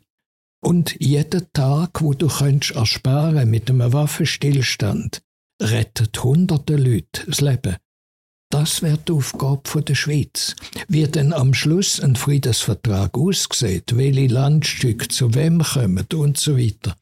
Und 0.64 0.96
jeden 1.00 1.52
Tag, 1.52 2.02
wo 2.02 2.14
du 2.14 2.28
könntest 2.28 2.72
ersparen 2.72 3.50
mit 3.50 3.70
einem 3.70 3.92
Waffenstillstand, 3.92 5.22
rettet 5.62 6.24
hunderte 6.24 6.78
Leute 6.78 7.26
das 7.28 7.42
Leben. 7.42 7.76
Das 8.50 8.82
wäre 8.82 8.98
die 8.98 9.12
Aufgabe 9.12 9.82
der 9.82 9.96
Schweiz. 9.96 10.56
Wie 10.88 11.04
denn 11.04 11.34
am 11.34 11.54
Schluss 11.54 12.00
ein 12.00 12.16
Friedensvertrag 12.16 13.18
aussieht, 13.18 13.98
welche 13.98 14.28
Landstücke 14.28 15.10
zu 15.10 15.34
wem 15.34 15.62
kommen 15.62 16.06
und 16.14 16.38
so 16.38 16.58
weiter, 16.58 16.96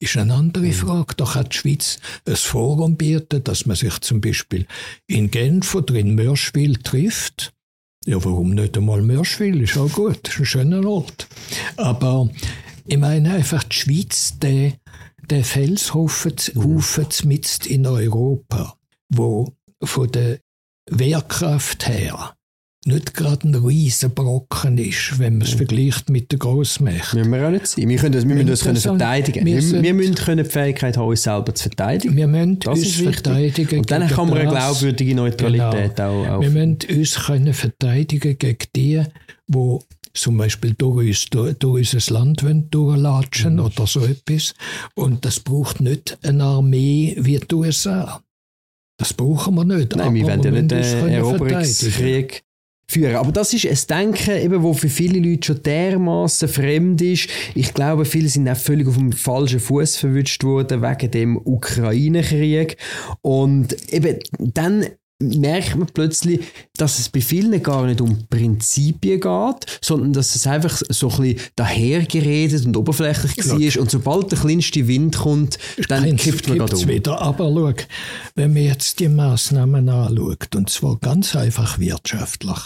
ist 0.00 0.16
eine 0.16 0.34
andere 0.34 0.66
mhm. 0.66 0.72
Frage. 0.72 1.14
Da 1.16 1.24
kann 1.24 1.48
die 1.50 1.56
Schweiz 1.56 2.00
ein 2.26 2.34
Forum 2.34 2.96
bieten, 2.96 3.44
dass 3.44 3.64
man 3.64 3.76
sich 3.76 4.00
zum 4.00 4.20
Beispiel 4.20 4.66
in 5.06 5.30
Genf 5.30 5.74
oder 5.74 5.94
in 5.94 6.16
Mörschwil 6.16 6.78
trifft. 6.78 7.52
Ja, 8.06 8.22
warum 8.24 8.54
nicht 8.54 8.76
einmal 8.76 9.02
Mörschwil? 9.02 9.62
Ist 9.62 9.78
auch 9.78 9.92
gut, 9.92 10.28
ist 10.28 10.38
ein 10.38 10.46
schöner 10.46 10.84
Ort. 10.84 11.28
Aber 11.76 12.28
ich 12.86 12.98
meine 12.98 13.34
einfach 13.34 13.64
die 13.64 13.76
Schweiz, 13.76 14.38
der, 14.38 14.72
der 15.28 15.44
Felshaufen 15.44 16.34
mitten 17.24 17.68
in 17.68 17.86
Europa, 17.86 18.76
wo 19.08 19.52
von 19.82 20.10
der 20.10 20.38
Wehrkraft 20.90 21.88
her 21.88 22.34
nicht 22.86 23.14
gerade 23.14 23.48
ein 23.48 23.54
Riesenbrocken 23.54 24.76
ist, 24.76 25.18
wenn 25.18 25.38
man 25.38 25.46
es 25.46 25.54
vergleicht 25.54 26.10
mit 26.10 26.30
der 26.30 26.38
Grossmächte. 26.38 27.16
Müssen 27.16 27.30
wir 27.32 27.46
auch 27.46 27.50
nicht 27.50 27.66
sein. 27.66 27.88
Wir, 27.88 27.96
können 27.96 28.12
das, 28.12 28.28
wir 28.28 28.34
müssen 28.34 28.46
das 28.46 28.60
können 28.60 28.76
verteidigen. 28.76 29.46
Wir, 29.46 29.62
wir, 29.62 29.82
wir 29.82 29.94
müssen 29.94 30.14
können 30.14 30.44
die 30.44 30.50
Fähigkeit 30.50 30.96
haben, 30.96 31.08
uns 31.08 31.22
selber 31.22 31.54
zu 31.54 31.62
verteidigen. 31.62 32.14
Wir 32.14 32.26
müssen 32.26 32.58
das 32.58 32.78
uns 32.78 32.96
verteidigen. 32.96 33.78
Und 33.78 33.90
dann 33.90 34.06
kann 34.08 34.28
man 34.28 34.38
eine 34.38 34.50
glaubwürdige 34.50 35.14
Neutralität 35.14 35.96
genau. 35.96 36.24
auch, 36.24 36.28
auch. 36.28 36.40
Wir 36.42 36.50
müssen 36.50 36.78
uns 36.90 37.14
können 37.14 37.54
verteidigen 37.54 38.36
gegen 38.38 38.58
die, 38.76 39.02
die 39.48 39.78
zum 40.14 40.38
Beispiel 40.38 40.74
durch 40.74 41.28
unser 41.62 42.14
Land 42.14 42.44
durchlatschen 42.70 43.54
mhm. 43.54 43.60
oder 43.60 43.86
so 43.86 44.00
etwas. 44.00 44.54
Und 44.94 45.24
das 45.24 45.40
braucht 45.40 45.80
nicht 45.80 46.18
eine 46.22 46.44
Armee 46.44 47.16
wie 47.18 47.38
die 47.38 47.54
USA. 47.54 48.22
Das 48.96 49.12
brauchen 49.12 49.56
wir 49.56 49.64
nicht. 49.64 49.96
Nein, 49.96 50.14
wir 50.14 50.24
wollen 50.24 50.42
ja 50.42 50.50
nicht 50.52 50.72
einen 50.72 51.08
Eroberungskrieg 51.08 52.44
führen. 52.86 53.16
Aber 53.16 53.32
das 53.32 53.52
ist 53.52 53.66
ein 53.66 53.78
Denken, 53.88 54.36
eben, 54.36 54.62
wo 54.62 54.72
für 54.72 54.88
viele 54.88 55.18
Leute 55.18 55.46
schon 55.46 55.62
dermaßen 55.62 56.48
fremd 56.48 57.02
ist. 57.02 57.28
Ich 57.54 57.74
glaube, 57.74 58.04
viele 58.04 58.28
sind 58.28 58.48
auch 58.48 58.56
völlig 58.56 58.86
auf 58.86 58.96
dem 58.96 59.12
falschen 59.12 59.58
Fuß 59.58 59.96
verwünscht 59.96 60.44
worden 60.44 60.82
wegen 60.82 61.10
dem 61.10 61.36
Ukraine-Krieg. 61.36 62.76
Und 63.22 63.92
eben 63.92 64.18
dann 64.38 64.86
merkt 65.20 65.76
man 65.76 65.88
plötzlich, 65.92 66.40
dass 66.76 66.98
es 66.98 67.08
bei 67.08 67.20
vielen 67.20 67.62
gar 67.62 67.86
nicht 67.86 68.00
um 68.00 68.26
Prinzipien 68.28 69.20
geht, 69.20 69.78
sondern 69.80 70.12
dass 70.12 70.34
es 70.34 70.46
einfach 70.46 70.82
so 70.88 71.08
ein 71.08 71.22
bisschen 71.22 71.50
dahergeredet 71.56 72.66
und 72.66 72.76
oberflächlich 72.76 73.48
war. 73.48 73.80
Und 73.80 73.90
sobald 73.90 74.32
der 74.32 74.38
kleinste 74.38 74.86
Wind 74.88 75.16
kommt, 75.16 75.58
dann 75.88 76.16
kippt 76.16 76.48
man 76.48 76.58
gerade 76.58 76.76
um. 76.76 76.88
wieder. 76.88 77.20
Aber 77.20 77.44
schau, 77.44 77.86
wenn 78.34 78.52
man 78.52 78.62
jetzt 78.64 79.00
die 79.00 79.08
Massnahmen 79.08 79.88
anschaut, 79.88 80.54
und 80.54 80.70
zwar 80.70 80.98
ganz 80.98 81.36
einfach 81.36 81.78
wirtschaftlich, 81.78 82.58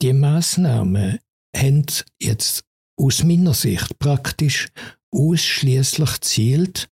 die 0.00 0.12
Massnahmen 0.12 1.18
haben 1.54 1.86
jetzt 2.20 2.64
aus 2.96 3.24
meiner 3.24 3.54
Sicht 3.54 3.98
praktisch 3.98 4.68
ausschließlich 5.10 6.20
zielt 6.20 6.88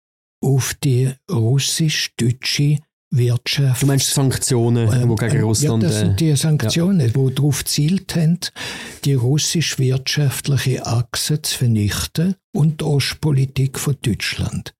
auf 0.43 0.75
die 0.83 1.13
russisch-deutsche 1.31 2.79
Wirtschaft. 3.11 3.83
Du 3.83 3.87
meinst 3.87 4.15
Sanktionen, 4.15 4.93
ähm, 4.93 5.17
die 5.17 5.17
gegen 5.17 5.43
Russland... 5.43 5.83
Ja, 5.83 5.89
das 5.89 5.99
sind 5.99 6.21
die 6.21 6.37
Sanktionen, 6.37 7.01
ja. 7.01 7.07
die 7.09 7.35
darauf 7.35 7.59
gezielt 7.61 8.15
haben, 8.17 8.39
die 9.05 9.15
russisch-wirtschaftliche 9.15 10.87
Achse 10.87 11.43
zu 11.43 11.59
vernichten 11.59 12.37
und 12.53 12.81
die 12.81 12.85
Ostpolitik 12.85 13.79
von 13.79 13.97
Deutschland. 14.03 14.75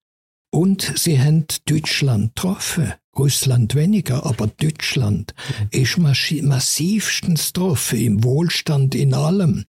Und 0.53 0.93
sie 0.95 1.19
haben 1.19 1.45
Deutschland 1.65 2.35
getroffen. 2.35 2.93
Russland 3.17 3.75
weniger, 3.75 4.25
aber 4.25 4.47
Deutschland 4.47 5.33
mhm. 5.71 5.81
ist 5.81 5.97
massivstens 5.97 7.47
getroffen, 7.47 7.99
im 7.99 8.23
Wohlstand, 8.23 8.95
in 8.95 9.13
allem. 9.13 9.65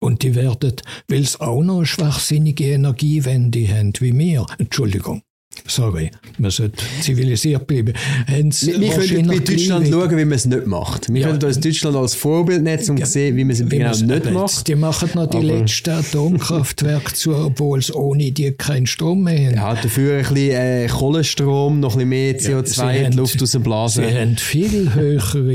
Und 0.00 0.24
die 0.24 0.34
werden, 0.34 0.74
weil 1.06 1.24
sie 1.24 1.40
auch 1.40 1.62
noch 1.62 1.76
eine 1.78 1.86
schwachsinnige 1.86 2.72
Energiewende 2.72 3.68
haben 3.68 3.92
wie 4.00 4.18
wir, 4.18 4.46
Entschuldigung, 4.58 5.22
Sorry, 5.66 6.10
wir 6.38 6.50
sollten 6.50 6.76
zivilisiert 7.00 7.66
bleiben. 7.66 7.94
wir, 8.26 8.80
wir 8.80 8.90
können 8.90 9.28
bei 9.28 9.38
Deutschland 9.38 9.88
schauen, 9.88 10.10
wie 10.10 10.24
man 10.24 10.32
es 10.32 10.44
nicht 10.44 10.66
macht. 10.66 11.12
Wir 11.12 11.20
ja. 11.20 11.28
können 11.28 11.42
uns 11.42 11.60
Deutschland 11.60 11.96
als 11.96 12.14
Vorbild 12.14 12.62
nehmen, 12.62 12.82
um 12.90 12.96
ja, 12.96 13.04
zu 13.04 13.12
sehen, 13.12 13.36
wie 13.36 13.44
man 13.44 13.52
es 13.52 13.68
genau 13.68 13.96
nicht 13.96 14.30
macht. 14.32 14.66
Die 14.66 14.74
machen 14.74 15.10
noch 15.14 15.26
die 15.26 15.38
letzten 15.38 15.90
Atomkraftwerke 15.90 17.14
zu, 17.14 17.34
obwohl 17.34 17.78
es 17.78 17.94
ohne 17.94 18.32
die 18.32 18.52
keinen 18.52 18.86
Strom 18.86 19.22
mehr 19.22 19.50
haben. 19.50 19.54
Ja, 19.54 19.74
dafür 19.74 20.18
ein 20.18 20.22
bisschen 20.22 20.50
äh, 20.50 20.86
Kohlenstrom, 20.88 21.80
noch 21.80 21.96
ein 21.96 22.08
bisschen 22.08 22.08
mehr 22.08 22.38
CO2 22.38 22.78
ja, 22.78 22.90
in 23.06 23.10
die 23.12 23.16
Luft 23.16 23.42
aus 23.42 23.52
dem 23.52 23.62
Blasen. 23.62 24.04
Sie 24.04 24.14
haben 24.14 24.36
viel 24.36 24.94
höhere 24.94 25.52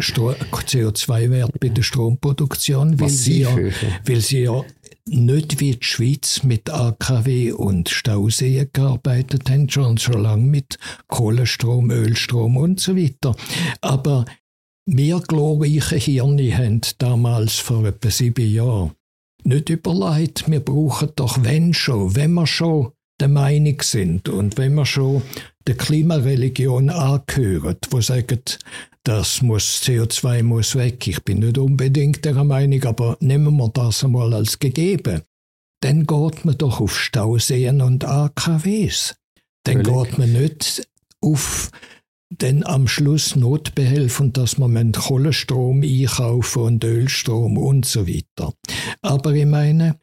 CO2-Werte 0.00 1.52
bei 1.58 1.68
der 1.68 1.82
Stromproduktion, 1.82 2.98
weil 3.00 3.08
sie, 3.08 3.40
ja, 3.40 3.56
weil 4.06 4.20
sie 4.20 4.42
ja 4.42 4.62
nicht 5.08 5.60
wie 5.60 5.76
die 5.76 5.84
Schweiz 5.84 6.42
mit 6.42 6.70
AKW 6.70 7.52
und 7.52 7.88
Stauseen 7.88 8.70
gearbeitet 8.72 9.50
haben, 9.50 9.68
schon 9.68 9.98
schon 9.98 10.22
lange 10.22 10.46
mit 10.46 10.78
Kohlenstrom, 11.08 11.90
Ölstrom 11.90 12.56
und 12.56 12.80
so 12.80 12.96
weiter. 12.96 13.34
Aber 13.80 14.24
wir 14.86 15.20
glorreiche 15.20 15.96
Hirne 15.96 16.56
haben 16.56 16.80
damals 16.98 17.58
vor 17.58 17.84
etwa 17.84 18.10
sieben 18.10 18.50
Jahren 18.50 18.92
nicht 19.44 19.68
überlegt, 19.70 20.50
wir 20.50 20.60
brauchen 20.60 21.10
doch 21.16 21.42
wenn 21.42 21.74
schon, 21.74 22.14
wenn 22.16 22.32
wir 22.32 22.46
schon 22.46 22.92
der 23.20 23.28
Meinung 23.28 23.80
sind 23.82 24.28
und 24.28 24.56
wenn 24.58 24.74
wir 24.74 24.86
schon 24.86 25.22
der 25.68 25.76
Klimareligion 25.76 26.88
angehören, 26.90 27.76
wo 27.90 28.00
sagen, 28.00 28.40
das 29.04 29.42
muss, 29.42 29.82
CO2 29.82 30.42
muss 30.42 30.74
weg. 30.74 31.06
Ich 31.06 31.22
bin 31.22 31.40
nicht 31.40 31.58
unbedingt 31.58 32.24
der 32.24 32.42
Meinung, 32.42 32.82
aber 32.84 33.16
nehmen 33.20 33.56
wir 33.56 33.68
das 33.68 34.02
einmal 34.02 34.34
als 34.34 34.58
gegeben. 34.58 35.22
Dann 35.80 36.06
geht 36.06 36.44
man 36.44 36.58
doch 36.58 36.80
auf 36.80 36.98
Stauseen 36.98 37.82
und 37.82 38.04
AKWs. 38.04 39.14
Dann 39.64 39.84
Völlig. 39.84 40.08
geht 40.08 40.18
man 40.18 40.32
nicht 40.32 40.88
auf 41.20 41.70
den 42.30 42.64
am 42.64 42.88
Schluss 42.88 43.36
Notbehelfen, 43.36 44.32
dass 44.32 44.58
man 44.58 44.92
Kohlenstrom 44.92 45.82
einkaufen 45.82 46.62
und 46.62 46.84
Ölstrom 46.84 47.56
und 47.56 47.86
so 47.86 48.06
weiter. 48.06 48.52
Aber 49.02 49.32
ich 49.32 49.46
meine, 49.46 49.98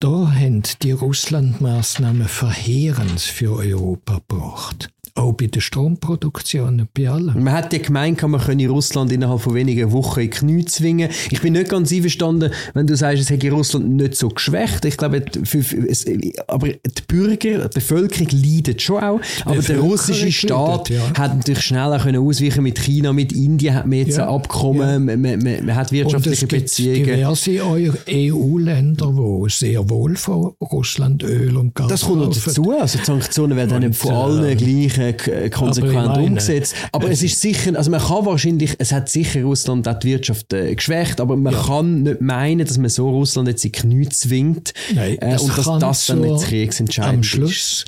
da 0.00 0.32
haben 0.32 0.62
die 0.82 0.92
Russland-Maßnahmen 0.92 2.28
verheerend 2.28 3.20
für 3.20 3.56
Europa 3.56 4.20
gebracht. 4.28 4.90
Auch 5.18 5.32
bei 5.32 5.48
der 5.48 5.60
Stromproduktion, 5.60 6.86
bei 6.96 7.10
allem. 7.10 7.42
Man 7.42 7.52
hat 7.52 7.72
ja 7.72 7.80
gemeint, 7.80 8.22
man 8.22 8.40
könne 8.40 8.68
Russland 8.68 9.10
innerhalb 9.10 9.40
von 9.40 9.52
wenigen 9.52 9.90
Wochen 9.90 10.20
in 10.20 10.30
die 10.30 10.36
Knie 10.36 10.64
zwingen. 10.64 11.10
Ich 11.32 11.40
bin 11.40 11.54
nicht 11.54 11.68
ganz 11.68 11.92
einverstanden, 11.92 12.52
wenn 12.72 12.86
du 12.86 12.96
sagst, 12.96 13.22
es 13.22 13.28
hätte 13.28 13.50
Russland 13.50 13.88
nicht 13.88 14.14
so 14.14 14.28
geschwächt. 14.28 14.84
Ich 14.84 14.96
glaube, 14.96 15.24
für, 15.42 15.58
es, 15.58 16.06
aber 16.46 16.68
die 16.68 17.02
Bürger, 17.08 17.68
die 17.68 17.74
Bevölkerung 17.74 18.28
leidet 18.30 18.80
schon 18.80 19.02
auch. 19.02 19.20
Aber 19.44 19.60
der 19.60 19.80
russische 19.80 20.30
Staat 20.30 20.88
leidet, 20.88 21.16
ja. 21.16 21.18
hat 21.20 21.36
natürlich 21.36 21.62
schneller 21.62 21.98
können 21.98 22.24
ausweichen 22.24 22.62
mit 22.62 22.78
China, 22.78 23.12
mit 23.12 23.32
Indien 23.32 23.74
hat 23.74 23.86
man 23.88 23.98
jetzt 23.98 24.18
ja, 24.18 24.28
ein 24.28 24.34
Abkommen, 24.36 25.08
ja. 25.08 25.16
man, 25.16 25.20
man, 25.20 25.64
man, 25.66 25.74
hat 25.74 25.90
wirtschaftliche 25.90 26.44
Und 26.46 26.52
es 26.52 26.62
Beziehungen. 26.62 27.04
Diverse 27.04 27.60
EU-Länder, 28.08 29.12
die 29.16 29.50
sehr 29.50 29.90
wohl 29.90 30.14
von 30.14 30.52
Russland 30.60 31.24
Öl 31.24 31.56
und 31.56 31.74
Gas 31.74 31.88
Das 31.88 32.02
kommt 32.02 32.20
noch 32.20 32.32
dazu. 32.32 32.70
Also 32.70 32.98
die 32.98 33.04
Sanktionen 33.04 33.56
werden 33.56 33.70
dann 33.70 33.82
nicht 33.82 33.98
von 33.98 34.14
allen 34.14 34.44
äh, 34.44 34.54
gleich 34.54 35.07
äh, 35.10 35.50
konsequent 35.50 36.08
aber 36.08 36.22
umgesetzt. 36.22 36.74
Aber 36.92 37.10
es 37.10 37.22
ist 37.22 37.40
sicher, 37.40 37.76
also 37.76 37.90
man 37.90 38.00
kann 38.00 38.26
wahrscheinlich, 38.26 38.74
es 38.78 38.92
hat 38.92 39.08
sicher 39.08 39.42
Russland 39.42 39.86
auch 39.88 39.98
die 39.98 40.08
Wirtschaft 40.08 40.52
äh, 40.52 40.74
geschwächt, 40.74 41.20
aber 41.20 41.36
man 41.36 41.52
ja. 41.52 41.62
kann 41.62 42.02
nicht 42.02 42.20
meinen, 42.20 42.66
dass 42.66 42.78
man 42.78 42.90
so 42.90 43.08
Russland 43.10 43.48
jetzt 43.48 43.64
in 43.64 43.72
die 43.72 43.78
Knie 43.78 44.08
zwingt 44.08 44.72
Nein, 44.94 45.18
äh, 45.20 45.38
und 45.38 45.56
dass 45.58 45.78
das 45.78 46.06
dann 46.06 46.20
nicht 46.20 46.44
kriegsentscheidend 46.44 47.16
am 47.16 47.22
Schluss, 47.22 47.84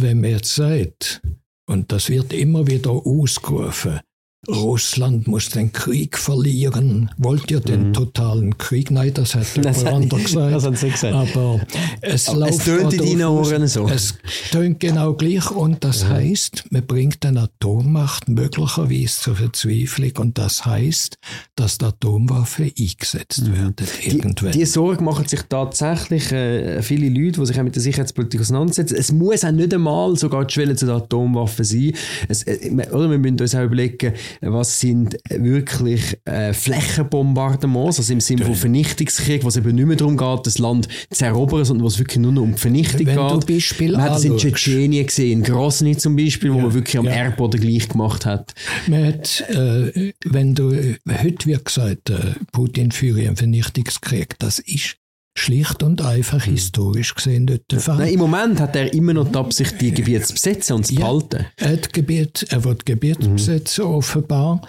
wenn 0.00 0.20
man 0.20 0.30
jetzt 0.30 0.54
sagt, 0.54 1.22
und 1.66 1.92
das 1.92 2.08
wird 2.08 2.32
immer 2.32 2.66
wieder 2.66 2.90
ausgerufen, 2.90 4.00
Russland 4.48 5.28
muss 5.28 5.50
den 5.50 5.70
Krieg 5.70 6.18
verlieren. 6.18 7.10
Wollt 7.16 7.48
ihr 7.52 7.60
den 7.60 7.88
mhm. 7.88 7.92
totalen 7.92 8.58
Krieg? 8.58 8.90
Nein, 8.90 9.14
das 9.14 9.36
hat 9.36 9.46
jemand 9.54 9.86
anders 9.86 10.24
gesagt. 10.24 10.52
Das 10.52 10.64
hat 10.64 10.78
sie 10.78 10.90
gesagt. 10.90 11.14
Aber 11.14 11.60
es 12.00 12.28
Aber 12.28 12.40
läuft. 12.40 12.58
Es 12.58 12.64
tönt 12.64 12.92
in 12.94 12.98
deinen 12.98 13.24
Ohren 13.26 13.68
so. 13.68 13.88
Es 13.88 14.16
tönt 14.50 14.80
genau 14.80 15.14
gleich. 15.14 15.48
Und 15.52 15.84
das 15.84 16.02
mhm. 16.02 16.08
heißt, 16.08 16.64
man 16.70 16.84
bringt 16.84 17.24
eine 17.24 17.42
Atommacht 17.42 18.28
möglicherweise 18.28 19.20
zur 19.20 19.36
Verzweiflung. 19.36 20.12
Und 20.16 20.38
das 20.38 20.66
heißt, 20.66 21.18
dass 21.54 21.78
die 21.78 21.84
Atomwaffen 21.84 22.72
eingesetzt 22.76 23.46
mhm. 23.46 23.52
werden. 23.52 23.86
Irgendwann. 24.04 24.50
Die, 24.50 24.58
die 24.58 24.64
Sorge 24.64 25.04
machen 25.04 25.28
sich 25.28 25.42
tatsächlich 25.48 26.32
äh, 26.32 26.82
viele 26.82 27.08
Leute, 27.10 27.38
die 27.38 27.46
sich 27.46 27.60
auch 27.60 27.64
mit 27.64 27.76
der 27.76 27.82
Sicherheitspolitik 27.82 28.40
auseinandersetzen. 28.40 28.96
Es 28.96 29.12
muss 29.12 29.44
auch 29.44 29.52
nicht 29.52 29.72
einmal 29.72 30.16
sogar 30.16 30.44
die 30.44 30.52
Schwelle 30.52 30.74
zu 30.74 30.86
den 30.86 30.96
Atomwaffen 30.96 31.64
sein. 31.64 31.92
Es, 32.26 32.42
äh, 32.42 32.72
oder 32.90 33.08
wir 33.08 33.18
müssen 33.18 33.40
uns 33.40 33.54
auch 33.54 33.62
überlegen, 33.62 34.14
was 34.40 34.80
sind 34.80 35.16
wirklich 35.28 36.18
äh, 36.24 36.52
Flächenbombardements, 36.52 37.98
also 37.98 38.12
im 38.12 38.20
Sinne 38.20 38.44
von 38.44 38.54
Vernichtungskrieg, 38.54 39.44
was 39.44 39.56
eben 39.56 39.74
nicht 39.74 39.86
mehr 39.86 39.96
darum 39.96 40.16
geht, 40.16 40.46
das 40.46 40.58
Land 40.58 40.88
zu 41.10 41.24
erobern, 41.24 41.64
sondern 41.64 41.86
was 41.86 41.98
wirklich 41.98 42.18
nur 42.18 42.32
noch 42.32 42.42
um 42.42 42.52
die 42.52 42.60
Vernichtung 42.60 43.06
Wenn 43.06 43.16
geht. 43.16 43.48
Du 43.48 43.54
Beispiel 43.54 43.92
man 43.92 44.02
hat 44.02 44.10
das 44.12 44.24
in 44.24 44.36
Tschetschenien 44.36 45.06
gesehen, 45.06 45.40
in 45.40 45.42
Grosny 45.42 45.96
zum 45.96 46.16
Beispiel, 46.16 46.52
wo 46.52 46.56
ja, 46.56 46.62
man 46.64 46.74
wirklich 46.74 46.98
am 46.98 47.06
ja. 47.06 47.12
Erdboden 47.12 47.60
gleich 47.60 47.88
gemacht 47.88 48.26
hat. 48.26 48.54
Man 48.86 49.06
hat, 49.06 49.44
äh, 49.48 50.12
wenn 50.24 50.54
du, 50.54 50.72
heute 51.08 51.46
wird 51.46 51.64
gesagt, 51.64 52.10
äh, 52.10 52.34
Putin 52.52 52.90
führe 52.90 53.20
einen 53.26 53.36
Vernichtungskrieg, 53.36 54.38
das 54.38 54.58
ist 54.58 54.96
schlicht 55.34 55.82
und 55.82 56.02
einfach 56.02 56.46
mhm. 56.46 56.52
historisch 56.52 57.14
gesehen 57.14 57.46
dort 57.46 57.62
der 57.70 57.80
Fall. 57.80 57.98
Nein, 57.98 58.14
Im 58.14 58.20
Moment 58.20 58.60
hat 58.60 58.76
er 58.76 58.92
immer 58.92 59.14
noch 59.14 59.30
die 59.30 59.38
Absicht, 59.38 59.80
die 59.80 59.92
Gebiete 59.92 60.22
zu 60.24 60.34
besetzen 60.34 60.76
und 60.76 60.86
zu 60.86 60.94
ja, 60.94 61.00
behalten. 61.00 61.46
Er, 61.56 61.72
hat 61.72 61.92
Gebiet, 61.92 62.46
er 62.50 62.64
wird 62.64 62.84
Gebiete 62.84 63.28
mhm. 63.28 63.36
besetzen, 63.36 63.84
offenbar. 63.84 64.60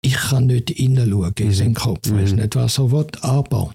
Ich 0.00 0.14
kann 0.14 0.46
nicht 0.46 0.70
hineinschauen 0.70 1.34
in 1.38 1.52
seinen 1.52 1.70
mhm. 1.70 1.74
Kopf, 1.74 2.10
mhm. 2.10 2.20
weiß 2.20 2.32
nicht, 2.32 2.56
was 2.56 2.78
er 2.78 2.92
will, 2.92 3.06
aber 3.20 3.74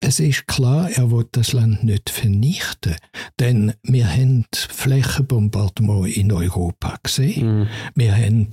es 0.00 0.18
ist 0.18 0.46
klar, 0.48 0.90
er 0.90 1.10
will 1.10 1.26
das 1.30 1.52
Land 1.52 1.84
nicht 1.84 2.10
vernichten, 2.10 2.96
denn 3.38 3.72
wir 3.82 4.08
haben 4.08 4.46
Flächenbombardement 4.52 6.16
in 6.16 6.32
Europa 6.32 6.98
gesehen. 7.02 7.60
Mhm. 7.60 7.66
Wir 7.94 8.16
haben 8.16 8.48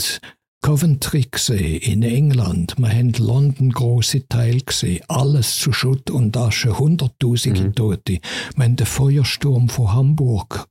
Coventry 0.62 1.26
gesehen, 1.32 1.82
in 1.82 2.04
England, 2.04 2.76
wir 2.78 2.90
haben 2.90 3.14
London 3.14 3.72
große 3.72 4.28
Teil 4.28 4.60
gesehen, 4.62 5.04
alles 5.08 5.56
zu 5.56 5.72
Schutt 5.72 6.12
und 6.12 6.36
Asche, 6.36 6.78
hunderttausende 6.78 7.64
mhm. 7.64 7.76
Tote. 7.76 8.20
Wir 8.56 8.66
haben 8.66 8.76
den 8.76 8.86
Feuersturm 8.86 9.70
von 9.70 9.94
Hamburg 9.94 10.68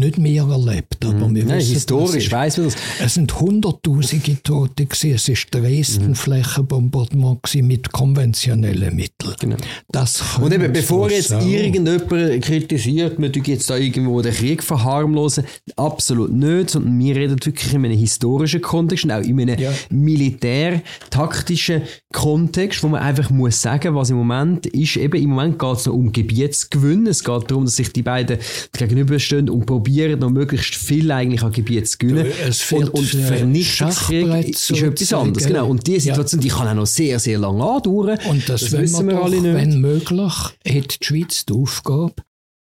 nicht 0.00 0.18
mehr 0.18 0.44
erlebt, 0.44 1.04
aber 1.04 1.28
mhm. 1.28 1.34
wir 1.34 1.44
Nein, 1.44 1.58
wissen, 1.58 1.74
historisch 1.74 2.32
weiß 2.32 2.58
man 2.58 2.66
das. 2.66 2.76
Es 3.00 3.14
sind 3.14 3.38
hunderttausende 3.38 4.42
Tote 4.42 4.86
gewesen. 4.86 5.14
Es 5.14 5.28
ist 5.28 5.54
Dresden 5.54 6.08
mhm. 6.08 6.14
Flächenbombardement 6.14 7.40
mit 7.56 7.92
konventionellen 7.92 8.96
Mitteln. 8.96 9.34
Genau. 9.38 9.56
Das 9.88 10.22
Und 10.40 10.52
eben, 10.54 10.72
bevor 10.72 11.10
jetzt 11.10 11.32
auch. 11.32 11.44
irgendjemand 11.44 12.08
kritisiert, 12.42 13.18
man 13.18 13.32
tut 13.32 13.46
jetzt 13.48 13.68
da 13.68 13.76
irgendwo 13.76 14.22
den 14.22 14.32
Krieg 14.32 14.62
verharmlosen, 14.62 15.44
absolut 15.76 16.32
nicht, 16.32 16.70
sondern 16.70 16.98
wir 16.98 17.16
reden 17.16 17.44
wirklich 17.44 17.72
in 17.72 17.84
einem 17.84 17.98
historischen 17.98 18.62
Kontext 18.62 19.04
und 19.04 19.10
auch 19.10 19.22
in 19.22 19.40
einem 19.40 19.58
ja. 19.58 19.72
militär-taktischen 19.90 21.82
Kontext, 22.12 22.82
wo 22.82 22.88
man 22.88 23.02
einfach 23.02 23.28
muss 23.30 23.60
sagen, 23.60 23.94
was 23.94 24.10
im 24.10 24.16
Moment 24.16 24.66
ist, 24.66 24.96
eben 24.96 25.20
im 25.20 25.30
Moment 25.30 25.58
geht 25.58 25.76
es 25.76 25.86
noch 25.86 25.94
um 25.94 26.10
Gebietsgewinn. 26.12 27.06
Es 27.06 27.22
geht 27.22 27.50
darum, 27.50 27.64
dass 27.64 27.76
sich 27.76 27.92
die 27.92 28.02
beiden 28.02 28.38
gegenüberstehen 28.72 29.50
und 29.50 29.66
probieren 29.66 29.89
probieren, 29.90 30.20
noch 30.20 30.30
möglichst 30.30 30.74
viel 30.74 31.10
eigentlich 31.10 31.42
an 31.42 31.52
Gebiet 31.52 31.88
zu 31.88 31.98
gewinnen. 31.98 32.32
und, 32.72 32.88
und 32.90 33.06
Vernichtungskrieg 33.06 34.48
ist 34.48 34.70
etwas 34.70 35.12
anderes. 35.12 35.46
Genau. 35.46 35.68
Und 35.68 35.86
diese 35.86 36.00
Situation, 36.00 36.40
ja. 36.40 36.42
die 36.42 36.48
kann 36.48 36.68
auch 36.68 36.74
noch 36.74 36.86
sehr, 36.86 37.18
sehr 37.18 37.38
lange 37.38 37.64
andauern. 37.64 38.18
Und 38.28 38.48
das, 38.48 38.62
das 38.62 38.72
wissen 38.72 39.08
wir 39.08 39.22
alle 39.22 39.40
nicht. 39.40 39.54
Wenn 39.54 39.80
möglich, 39.80 40.32
hat 40.32 41.00
die 41.00 41.04
Schweiz 41.04 41.44
die 41.46 41.52
Aufgabe, 41.52 42.14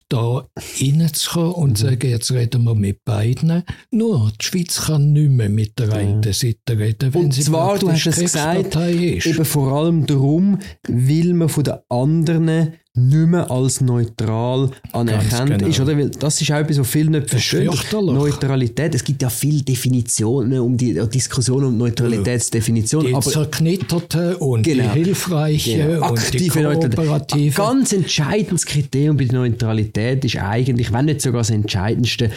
da 0.08 0.48
reinzukommen 0.80 1.52
und 1.52 1.70
mhm. 1.70 1.76
sagen, 1.76 2.10
jetzt 2.10 2.30
reden 2.30 2.62
wir 2.62 2.76
mit 2.76 3.04
beiden. 3.04 3.64
Nur, 3.90 4.30
die 4.40 4.44
Schweiz 4.44 4.82
kann 4.82 5.12
nicht 5.12 5.30
mehr 5.30 5.48
mit 5.48 5.80
der 5.80 5.92
einen 5.94 6.22
ja. 6.22 6.32
Seite 6.32 6.78
reden, 6.78 7.12
wenn 7.12 7.24
und 7.24 7.34
sie 7.34 7.42
zwar, 7.42 7.76
du 7.76 7.90
hast 7.90 8.06
es 8.06 8.20
gesagt, 8.20 8.76
ist. 8.76 9.26
eben 9.26 9.44
vor 9.44 9.72
allem 9.72 10.06
darum, 10.06 10.60
weil 10.86 11.34
man 11.34 11.48
von 11.48 11.64
den 11.64 11.74
anderen 11.88 12.74
nicht 12.96 13.28
mehr 13.28 13.50
als 13.50 13.80
neutral 13.80 14.70
anerkannt 14.92 15.50
genau. 15.50 15.68
ist, 15.68 15.80
oder? 15.80 15.96
Weil 15.96 16.10
das 16.10 16.40
ist 16.40 16.50
auch 16.50 16.56
etwas, 16.56 16.78
was 16.78 16.88
viele 16.88 17.10
nicht 17.10 17.28
verstehen. 17.30 17.70
Neutralität, 17.92 18.94
es 18.94 19.04
gibt 19.04 19.22
ja 19.22 19.28
viele 19.28 19.62
Definitionen 19.62 20.58
um 20.60 20.76
die 20.76 20.94
Diskussion 21.08 21.64
um 21.64 21.76
Neutralitätsdefinition. 21.76 23.06
Die 23.06 23.14
aber 23.14 23.22
zerknitterte 23.22 24.38
und 24.38 24.62
genau. 24.62 24.94
die 24.94 25.04
hilfreiche 25.04 25.76
genau. 25.76 26.10
und 26.10 26.34
die 26.34 26.48
kooperative. 26.48 27.56
Ganz 27.56 27.92
entscheidendes 27.92 28.64
Kriterium 28.64 29.16
bei 29.16 29.24
der 29.24 29.40
Neutralität 29.40 30.24
ist 30.24 30.36
eigentlich, 30.36 30.92
wenn 30.92 31.04
nicht 31.04 31.20
sogar 31.20 31.40
das 31.40 31.50
entscheidendste, 31.50 32.30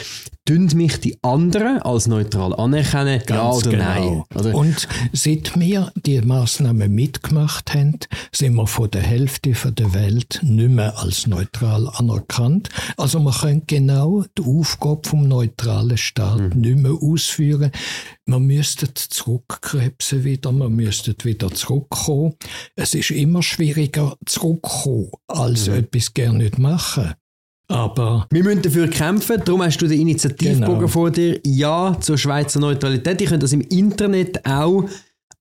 tun 0.45 0.69
mich 0.73 0.99
die 0.99 1.17
anderen 1.21 1.79
als 1.81 2.07
neutral 2.07 2.55
anerkennen, 2.55 3.21
Ganz 3.25 3.29
ja 3.29 3.51
oder 3.51 3.69
genau. 3.69 3.83
nein? 3.83 4.23
Oder? 4.35 4.55
Und 4.55 4.87
seit 5.13 5.59
wir 5.59 5.91
die 5.95 6.21
Maßnahmen 6.21 6.91
mitgemacht 6.91 7.73
haben, 7.73 7.99
sind 8.31 8.55
wir 8.55 8.67
von 8.67 8.89
der 8.89 9.03
Hälfte 9.03 9.51
der 9.71 9.93
Welt 9.93 10.39
nicht 10.41 10.69
mehr 10.69 10.97
als 10.97 11.27
neutral 11.27 11.87
anerkannt. 11.87 12.69
Also 12.97 13.19
man 13.19 13.33
kann 13.33 13.63
genau 13.67 14.25
die 14.37 14.43
Aufgabe 14.43 15.07
vom 15.07 15.27
neutralen 15.27 15.97
Staat 15.97 16.55
mhm. 16.55 16.61
nicht 16.61 16.77
mehr 16.77 16.93
ausführen. 16.93 17.71
Man 18.25 18.43
müsste 18.43 18.93
zurückkrebsen 18.93 20.23
wieder, 20.23 20.51
man 20.51 20.73
müsste 20.73 21.15
wieder 21.23 21.51
zurückkommen. 21.51 22.35
Es 22.75 22.93
ist 22.93 23.11
immer 23.11 23.43
schwieriger 23.43 24.17
zurückkommen, 24.25 25.11
als 25.27 25.67
mhm. 25.67 25.75
etwas 25.75 26.13
gerne 26.13 26.39
nicht 26.39 26.57
machen. 26.57 27.13
Aber 27.70 28.28
wir 28.32 28.43
müssen 28.43 28.63
dafür 28.63 28.88
kämpfen, 28.88 29.41
darum 29.45 29.61
hast 29.61 29.78
du 29.78 29.88
den 29.88 30.01
Initiativbogen 30.01 30.76
genau. 30.76 30.88
vor 30.88 31.11
dir. 31.11 31.39
Ja 31.45 31.95
zur 31.99 32.17
Schweizer 32.17 32.59
Neutralität. 32.59 33.22
Ich 33.22 33.30
könnt 33.30 33.43
das 33.43 33.53
im 33.53 33.61
Internet 33.61 34.43
auch 34.45 34.86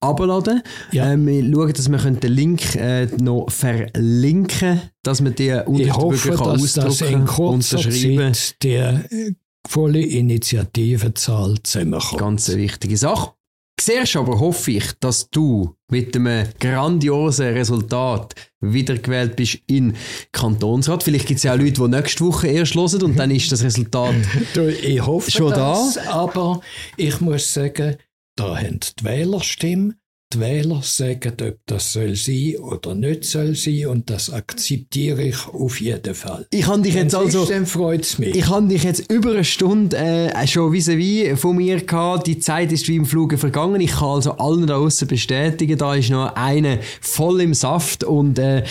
abladen. 0.00 0.62
Ja. 0.92 1.12
Ähm, 1.12 1.26
wir 1.26 1.42
schauen, 1.42 1.72
dass 1.72 1.88
wir 1.88 1.98
den 1.98 2.32
Link 2.32 2.76
äh, 2.76 3.06
noch 3.20 3.50
verlinken 3.50 4.82
dass 5.02 5.22
man 5.22 5.34
die 5.34 5.52
Unterschriften 5.52 6.36
kann 6.36 6.46
ausdrucken 6.48 6.86
das 6.86 7.00
in 7.00 7.20
unterschreiben. 7.20 8.34
Zeit 8.34 8.62
die 8.62 8.74
äh, 8.74 9.34
volle 9.66 10.00
Initiativenzahl 10.00 11.54
zusammenkommt. 11.62 12.20
Ganz 12.20 12.50
eine 12.50 12.58
wichtige 12.58 12.96
Sache. 12.96 13.32
Siehst 13.80 14.16
aber, 14.16 14.40
hoffe 14.40 14.72
ich, 14.72 14.92
dass 15.00 15.30
du 15.30 15.74
mit 15.90 16.14
einem 16.16 16.48
grandiosen 16.60 17.54
Resultat 17.54 18.34
wiedergewählt 18.60 19.36
bist 19.36 19.58
in 19.66 19.94
Kantonsrat. 20.32 21.02
Vielleicht 21.02 21.26
gibt 21.26 21.38
es 21.38 21.44
ja 21.44 21.54
auch 21.54 21.58
Leute, 21.58 21.82
die 21.82 21.88
nächste 21.88 22.24
Woche 22.24 22.48
erst 22.48 22.74
hören 22.74 23.02
und 23.02 23.18
dann 23.18 23.30
ist 23.30 23.50
das 23.52 23.62
Resultat 23.62 24.14
ich 24.82 25.04
hoffe 25.04 25.30
schon 25.30 25.50
das, 25.50 25.94
da. 25.94 26.10
Aber 26.10 26.60
ich 26.96 27.20
muss 27.20 27.54
sagen, 27.54 27.96
da 28.36 28.56
haben 28.56 28.80
die 28.80 29.04
Wählerstimme 29.04 29.94
die 30.34 30.40
Wähler 30.40 30.80
sagen, 30.82 31.32
ob 31.40 31.56
das 31.64 31.94
soll 31.94 32.14
sein 32.14 32.56
oder 32.58 32.94
nicht 32.94 33.24
soll 33.24 33.54
sein 33.54 33.86
und 33.86 34.10
das 34.10 34.30
akzeptiere 34.30 35.22
ich 35.22 35.48
auf 35.48 35.80
jeden 35.80 36.14
Fall. 36.14 36.46
Ich 36.50 36.66
habe 36.66 36.82
dich 36.82 36.94
jetzt 36.94 37.14
also, 37.14 37.44
ist, 37.44 37.50
dann 37.50 37.64
freut's 37.64 38.18
mich. 38.18 38.36
Ich 38.36 38.46
habe 38.48 38.68
dich 38.68 38.82
jetzt 38.82 39.10
über 39.10 39.30
eine 39.30 39.44
Stunde 39.44 39.96
äh, 39.96 40.46
schon 40.46 40.72
vis-à-vis 40.72 41.38
von 41.38 41.56
mir 41.56 41.80
gehabt. 41.80 42.26
Die 42.26 42.38
Zeit 42.38 42.72
ist 42.72 42.88
wie 42.88 42.96
im 42.96 43.06
Fluge 43.06 43.38
vergangen. 43.38 43.80
Ich 43.80 43.92
kann 43.92 44.08
also 44.08 44.32
allen 44.32 44.66
da 44.66 44.76
außen 44.76 45.08
bestätigen, 45.08 45.78
da 45.78 45.94
ist 45.94 46.10
noch 46.10 46.34
eine 46.34 46.80
voll 47.00 47.40
im 47.40 47.54
Saft 47.54 48.04
und 48.04 48.38
äh, 48.38 48.64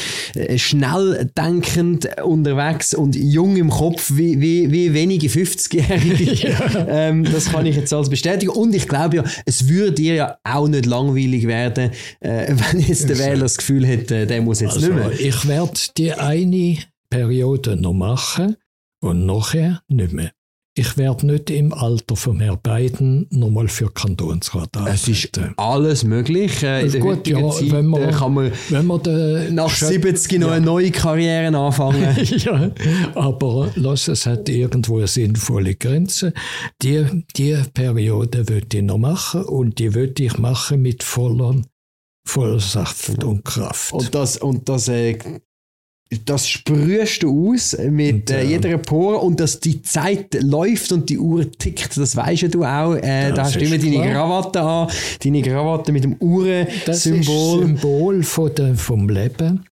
schnell 0.58 1.32
denkend 1.36 2.08
unterwegs 2.24 2.93
und 2.93 3.16
jung 3.16 3.55
im 3.58 3.72
Kopf 3.72 4.12
wie, 4.14 4.39
wie, 4.39 4.72
wie 4.72 4.93
wenige 4.93 5.28
50-Jährige. 5.28 6.49
ja. 6.49 6.88
ähm, 6.88 7.24
das 7.24 7.51
kann 7.51 7.66
ich 7.66 7.76
jetzt 7.76 7.91
alles 7.93 8.10
bestätigen 8.10 8.51
und 8.51 8.76
ich 8.76 8.88
glaube 8.88 9.18
ja, 9.18 9.24
es 9.45 9.68
würde 9.68 9.93
dir 9.93 10.14
ja 10.14 10.38
auch 10.43 10.68
nicht 10.68 10.86
langweilig 10.86 11.47
werden, 11.48 11.91
äh, 12.20 12.48
wenn 12.72 12.80
jetzt 12.80 13.10
der 13.10 13.18
Wähler 13.18 13.41
das 13.41 13.58
Gefühl 13.58 13.88
hat, 13.88 14.12
äh, 14.12 14.26
der 14.26 14.41
muss 14.41 14.60
jetzt 14.60 14.76
also, 14.76 14.88
nicht 14.88 14.95
mehr. 14.95 15.12
Ich 15.12 15.48
werde 15.48 15.80
die 15.98 16.14
eine 16.14 16.78
Periode 17.10 17.76
noch 17.76 17.93
machen 17.93 18.58
und 19.02 19.26
nachher 19.26 19.82
nicht 19.88 20.14
mehr. 20.14 20.32
Ich 20.80 20.95
werde 20.95 21.25
nicht 21.25 21.49
im 21.49 21.73
Alter 21.73 22.15
von 22.15 22.39
Herrn 22.39 22.59
Biden 22.61 23.25
nochmal 23.32 23.67
für 23.67 23.89
Kantonsrat 23.89 24.78
arbeiten. 24.78 24.93
Es 24.93 25.07
ist 25.07 25.39
alles 25.57 26.03
möglich. 26.03 26.61
Äh, 26.61 26.86
in 26.86 26.91
der 26.91 27.01
Gut, 27.01 27.28
ja, 27.28 27.49
Zeit 27.49 27.71
wenn 27.71 27.88
man, 27.88 28.11
kann 28.11 28.36
man 28.36 28.51
wenn 28.69 28.86
man 28.86 29.01
nach 29.55 29.71
70 29.71 30.39
noch 30.39 30.51
eine 30.51 30.63
neue 30.63 30.91
Karriere 30.91 31.57
anfangen. 31.57 32.15
ja, 32.23 32.69
aber 33.15 33.71
lass, 33.73 34.07
es 34.07 34.28
hat 34.28 34.49
irgendwo 34.49 34.97
eine 34.97 35.07
sinnvolle 35.07 35.73
Grenze. 35.73 36.32
Die, 36.84 37.23
die 37.36 37.57
Periode 37.73 38.47
würde 38.47 38.78
ich 38.78 38.84
noch 38.84 38.99
machen 38.99 39.45
und 39.45 39.80
die 39.80 39.95
würde 39.95 40.21
ich 40.21 40.38
machen 40.38 40.84
mit 40.84 41.01
voller 41.01 41.59
Vollsaft 42.23 43.23
und 43.23 43.43
Kraft. 43.45 43.93
Und 43.93 44.13
das, 44.13 44.38
und 44.38 44.69
das 44.69 44.89
äh, 44.89 45.17
das 46.26 46.47
sprühst 46.47 47.24
du 47.24 47.51
aus 47.51 47.78
mit 47.89 48.30
äh, 48.30 48.43
jeder 48.43 48.78
Pore 48.78 49.18
und 49.18 49.39
dass 49.39 49.60
die 49.60 49.82
Zeit 49.82 50.41
läuft 50.41 50.91
und 50.91 51.10
die 51.10 51.20
Uhr 51.20 51.51
tickt, 51.51 51.97
das 51.97 52.16
weißt 52.16 52.53
du 52.53 52.64
auch. 52.64 52.95
Äh, 52.95 53.34
da 53.34 53.43
hast 53.43 53.55
du 53.55 53.60
immer 53.60 53.78
deine 53.78 54.12
Krawatte 54.12 54.62
an, 54.62 54.88
deine 55.24 55.41
Krawatte 55.41 55.91
mit 55.91 56.03
dem 56.03 56.16
Uhrensymbol. 56.20 56.84
Das 56.86 57.05
ist 57.05 57.26
Symbol 57.26 58.24
von 58.24 58.55
der, 58.55 58.76
vom 58.76 59.10
Leben. 59.10 59.66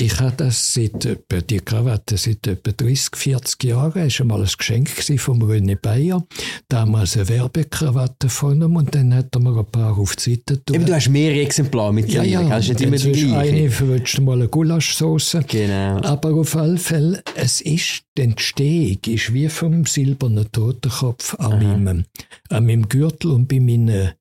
Ich 0.00 0.20
habe 0.20 0.32
das 0.36 0.74
seit 0.74 1.04
etwa, 1.06 1.40
die 1.40 1.58
Krawatte 1.58 2.16
seit 2.16 2.46
etwa 2.46 2.70
30, 2.70 3.16
40 3.16 3.64
Jahren. 3.64 4.06
Es 4.06 4.20
war 4.20 4.26
mal 4.26 4.40
ein 4.40 4.48
Geschenk 4.56 4.88
von 4.88 5.42
René 5.42 5.74
Bayer. 5.74 6.24
Damals 6.68 7.16
eine 7.16 7.28
Werbekrawatte 7.28 8.28
von 8.28 8.62
ihm 8.62 8.76
und 8.76 8.94
dann 8.94 9.12
hat 9.12 9.34
er 9.34 9.40
mir 9.40 9.58
ein 9.58 9.66
paar 9.66 9.98
auf 9.98 10.14
die 10.14 10.36
Seite 10.36 10.62
getan. 10.64 10.86
du 10.86 10.94
hast 10.94 11.08
mehrere 11.08 11.40
Exemplare 11.40 11.92
mit 11.92 12.12
dir. 12.12 12.22
Ja, 12.22 12.42
ja. 12.42 12.48
Hast 12.48 12.68
nicht 12.68 12.80
immer 12.80 12.96
die 12.96 13.10
gleiche. 13.10 13.56
Eine 13.56 13.70
verwünscht 13.70 14.20
mal 14.20 14.34
eine 14.34 14.46
Gulaschsauce. 14.46 15.38
Genau. 15.48 16.00
Aber 16.02 16.32
auf 16.32 16.54
alle 16.54 16.78
Fälle, 16.78 17.20
es 17.34 17.60
ist, 17.60 18.04
die 18.18 18.22
Entstehung 18.22 18.98
ist 19.06 19.32
wie 19.32 19.48
vom 19.48 19.86
silbernen 19.86 20.50
Totenkopf 20.50 21.34
an 21.38 21.62
meinem, 21.62 22.04
an 22.48 22.66
meinem 22.66 22.88
Gürtel 22.88 23.30
und 23.30 23.46
bei 23.46 23.60
meinen 23.60 24.12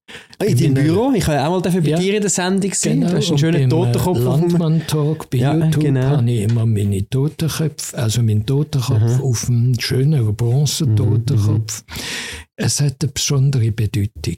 in 0.44 0.58
deinem 0.58 0.74
Büro? 0.76 1.12
Ich 1.16 1.26
habe 1.28 1.44
auch 1.44 1.64
mal 1.64 1.82
bei 1.82 1.90
ja, 1.90 1.98
dir 1.98 2.16
in 2.16 2.22
der 2.22 2.30
Sendung 2.30 2.70
gesehen. 2.70 3.02
Genau, 3.02 3.12
du 3.12 3.18
hast 3.18 3.30
einen 3.30 3.38
schönen 3.40 3.70
Totenkopf. 3.70 4.20
Landmann-Talk 4.20 5.30
bei 5.32 5.40
ja, 5.40 5.56
YouTube 5.56 5.84
genau. 5.84 6.02
habe 6.02 6.32
ich 6.32 6.42
immer 6.42 6.66
meine 6.66 7.10
Totenköpfe, 7.10 7.98
also 7.98 8.22
meinen 8.22 8.46
Totenkopf 8.46 9.02
Aha. 9.02 9.20
auf 9.20 9.50
einem 9.50 9.80
schönen 9.80 10.36
Bronze-Totenkopf. 10.36 11.84
Mhm, 11.88 11.94
es 12.56 12.80
hat 12.82 12.98
eine 13.02 13.12
besondere 13.12 13.72
Bedeutung. 13.72 14.38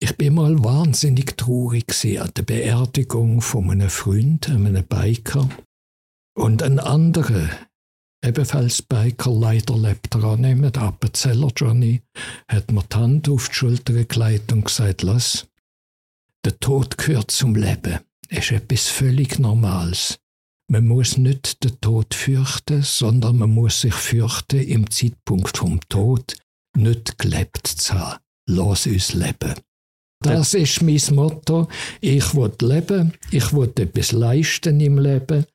Ich 0.00 0.16
bin 0.16 0.34
mal 0.34 0.62
wahnsinnig 0.64 1.36
traurig 1.36 1.86
an 2.20 2.30
der 2.36 2.42
Beerdigung 2.42 3.40
von 3.40 3.70
einem 3.70 3.90
Freund, 3.90 4.48
einem 4.48 4.82
Biker. 4.84 5.48
Und 6.38 6.62
ein 6.62 6.78
anderer, 6.78 7.48
ebenfalls 8.24 8.82
Biker, 8.82 9.30
leider 9.30 9.76
lebt 9.76 10.14
er 10.14 10.24
auch 10.24 10.36
nicht 10.36 10.58
mehr, 10.58 10.70
der 10.70 10.82
Appenzeller 10.82 11.50
Johnny, 11.56 12.02
hat 12.48 12.70
mir 12.70 12.82
die 12.82 12.96
Hand 12.96 13.28
auf 13.28 13.48
die 13.48 13.54
Schulter 13.54 14.04
gelegt 14.04 14.52
und 14.52 14.64
gesagt, 14.64 15.02
lass, 15.02 15.46
der 16.44 16.58
Tod 16.58 16.96
gehört 16.98 17.30
zum 17.30 17.54
Leben. 17.54 17.98
Ist 18.28 18.52
etwas 18.52 18.88
völlig 18.88 19.38
Normales. 19.38 20.18
Man 20.68 20.88
muss 20.88 21.16
nicht 21.16 21.62
den 21.62 21.80
Tod 21.80 22.14
fürchten, 22.14 22.82
sondern 22.82 23.38
man 23.38 23.50
muss 23.50 23.80
sich 23.80 23.94
fürchten, 23.94 24.60
im 24.60 24.90
Zeitpunkt 24.90 25.58
vom 25.58 25.80
Tod 25.88 26.36
nicht 26.76 27.18
gelebt 27.18 27.66
zu 27.66 27.94
haben. 27.94 28.20
Lass 28.48 28.86
uns 28.86 29.12
leben. 29.14 29.54
Das 30.20 30.54
ist 30.54 30.82
mein 30.82 31.00
Motto. 31.12 31.68
Ich 32.00 32.34
will 32.34 32.52
leben, 32.60 33.12
ich 33.30 33.52
will 33.52 33.72
etwas 33.76 34.12
leisten 34.12 34.80
im 34.80 34.98
Leben 34.98 35.46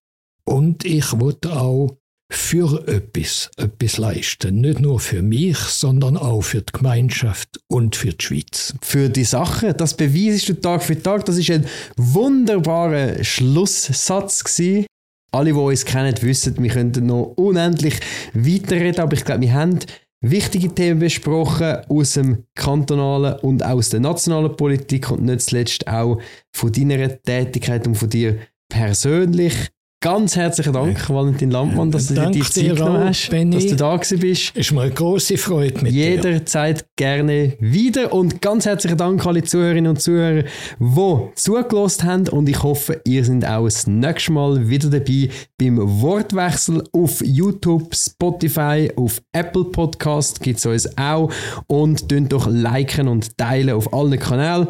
und 0.45 0.85
ich 0.85 1.11
will 1.13 1.37
auch 1.49 1.97
für 2.33 2.87
etwas, 2.87 3.51
etwas 3.57 3.97
leisten. 3.97 4.61
Nicht 4.61 4.79
nur 4.79 4.99
für 5.01 5.21
mich, 5.21 5.57
sondern 5.57 6.15
auch 6.15 6.41
für 6.41 6.61
die 6.61 6.71
Gemeinschaft 6.71 7.59
und 7.67 7.97
für 7.97 8.13
die 8.13 8.23
Schweiz. 8.23 8.73
Für 8.81 9.09
die 9.09 9.25
Sache, 9.25 9.73
das 9.73 9.95
beweisest 9.95 10.47
du 10.47 10.53
Tag 10.53 10.81
für 10.81 11.01
Tag. 11.01 11.25
Das 11.25 11.37
ist 11.37 11.51
ein 11.51 11.65
wunderbarer 11.97 13.21
Schlusssatz 13.23 14.45
gewesen. 14.45 14.85
Alle, 15.33 15.51
die 15.51 15.59
uns 15.59 15.83
kennen, 15.83 16.15
wissen, 16.21 16.55
wir 16.57 16.69
könnten 16.69 17.05
noch 17.05 17.33
unendlich 17.35 17.99
weiterreden, 18.33 19.01
aber 19.01 19.13
ich 19.13 19.25
glaube, 19.25 19.41
wir 19.41 19.53
haben 19.53 19.79
wichtige 20.21 20.73
Themen 20.73 20.99
besprochen 20.99 21.77
aus 21.89 22.13
dem 22.13 22.45
kantonalen 22.55 23.39
und 23.39 23.63
aus 23.63 23.89
der 23.89 23.99
nationalen 23.99 24.55
Politik 24.55 25.11
und 25.11 25.23
nicht 25.23 25.41
zuletzt 25.41 25.87
auch 25.87 26.21
von 26.53 26.71
deiner 26.71 27.21
Tätigkeit 27.21 27.87
und 27.87 27.95
von 27.95 28.09
dir 28.09 28.37
persönlich. 28.69 29.69
Ganz 30.03 30.35
herzlichen 30.35 30.73
Dank, 30.73 31.09
Valentin 31.11 31.51
Landmann, 31.51 31.91
dass 31.91 32.07
du 32.07 32.15
dir 32.15 32.31
die 32.31 32.41
Zeit 32.41 32.75
genommen 32.75 33.09
hast, 33.09 33.29
Benni. 33.29 33.55
dass 33.55 33.67
du 33.67 33.75
da 33.75 33.97
bist. 33.97 34.57
Ist 34.57 34.71
mir 34.71 34.81
eine 34.81 34.91
große 34.91 35.37
Freude 35.37 35.79
mit 35.83 35.91
Jederzeit 35.91 36.79
dir. 36.79 36.85
gerne 36.95 37.53
wieder 37.59 38.11
und 38.11 38.41
ganz 38.41 38.65
herzlichen 38.65 38.97
Dank 38.97 39.21
an 39.21 39.27
alle 39.27 39.43
Zuhörerinnen 39.43 39.91
und 39.91 40.01
Zuhörer, 40.01 40.45
die 40.79 41.31
zugelassen 41.35 42.03
haben 42.03 42.27
und 42.29 42.49
ich 42.49 42.63
hoffe, 42.63 42.99
ihr 43.05 43.23
seid 43.23 43.45
auch 43.45 43.65
das 43.65 43.85
nächste 43.85 44.31
Mal 44.31 44.67
wieder 44.67 44.89
dabei 44.89 45.29
beim 45.59 45.77
Wortwechsel 45.77 46.83
auf 46.93 47.21
YouTube, 47.23 47.95
Spotify, 47.95 48.91
auf 48.95 49.21
Apple 49.33 49.65
Podcast 49.65 50.41
gibt 50.41 50.57
es 50.57 50.65
uns 50.65 50.97
auch 50.97 51.31
und 51.67 52.09
könnt 52.09 52.33
doch 52.33 52.47
liken 52.47 53.07
und 53.07 53.37
teilen 53.37 53.75
auf 53.75 53.93
allen 53.93 54.17
Kanälen, 54.17 54.67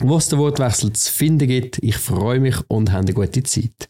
wo 0.00 0.16
es 0.16 0.30
den 0.30 0.40
Wortwechsel 0.40 0.92
zu 0.92 1.12
finden 1.12 1.46
gibt. 1.46 1.78
Ich 1.78 1.96
freue 1.96 2.40
mich 2.40 2.56
und 2.66 2.90
habt 2.90 3.04
eine 3.04 3.14
gute 3.14 3.44
Zeit. 3.44 3.88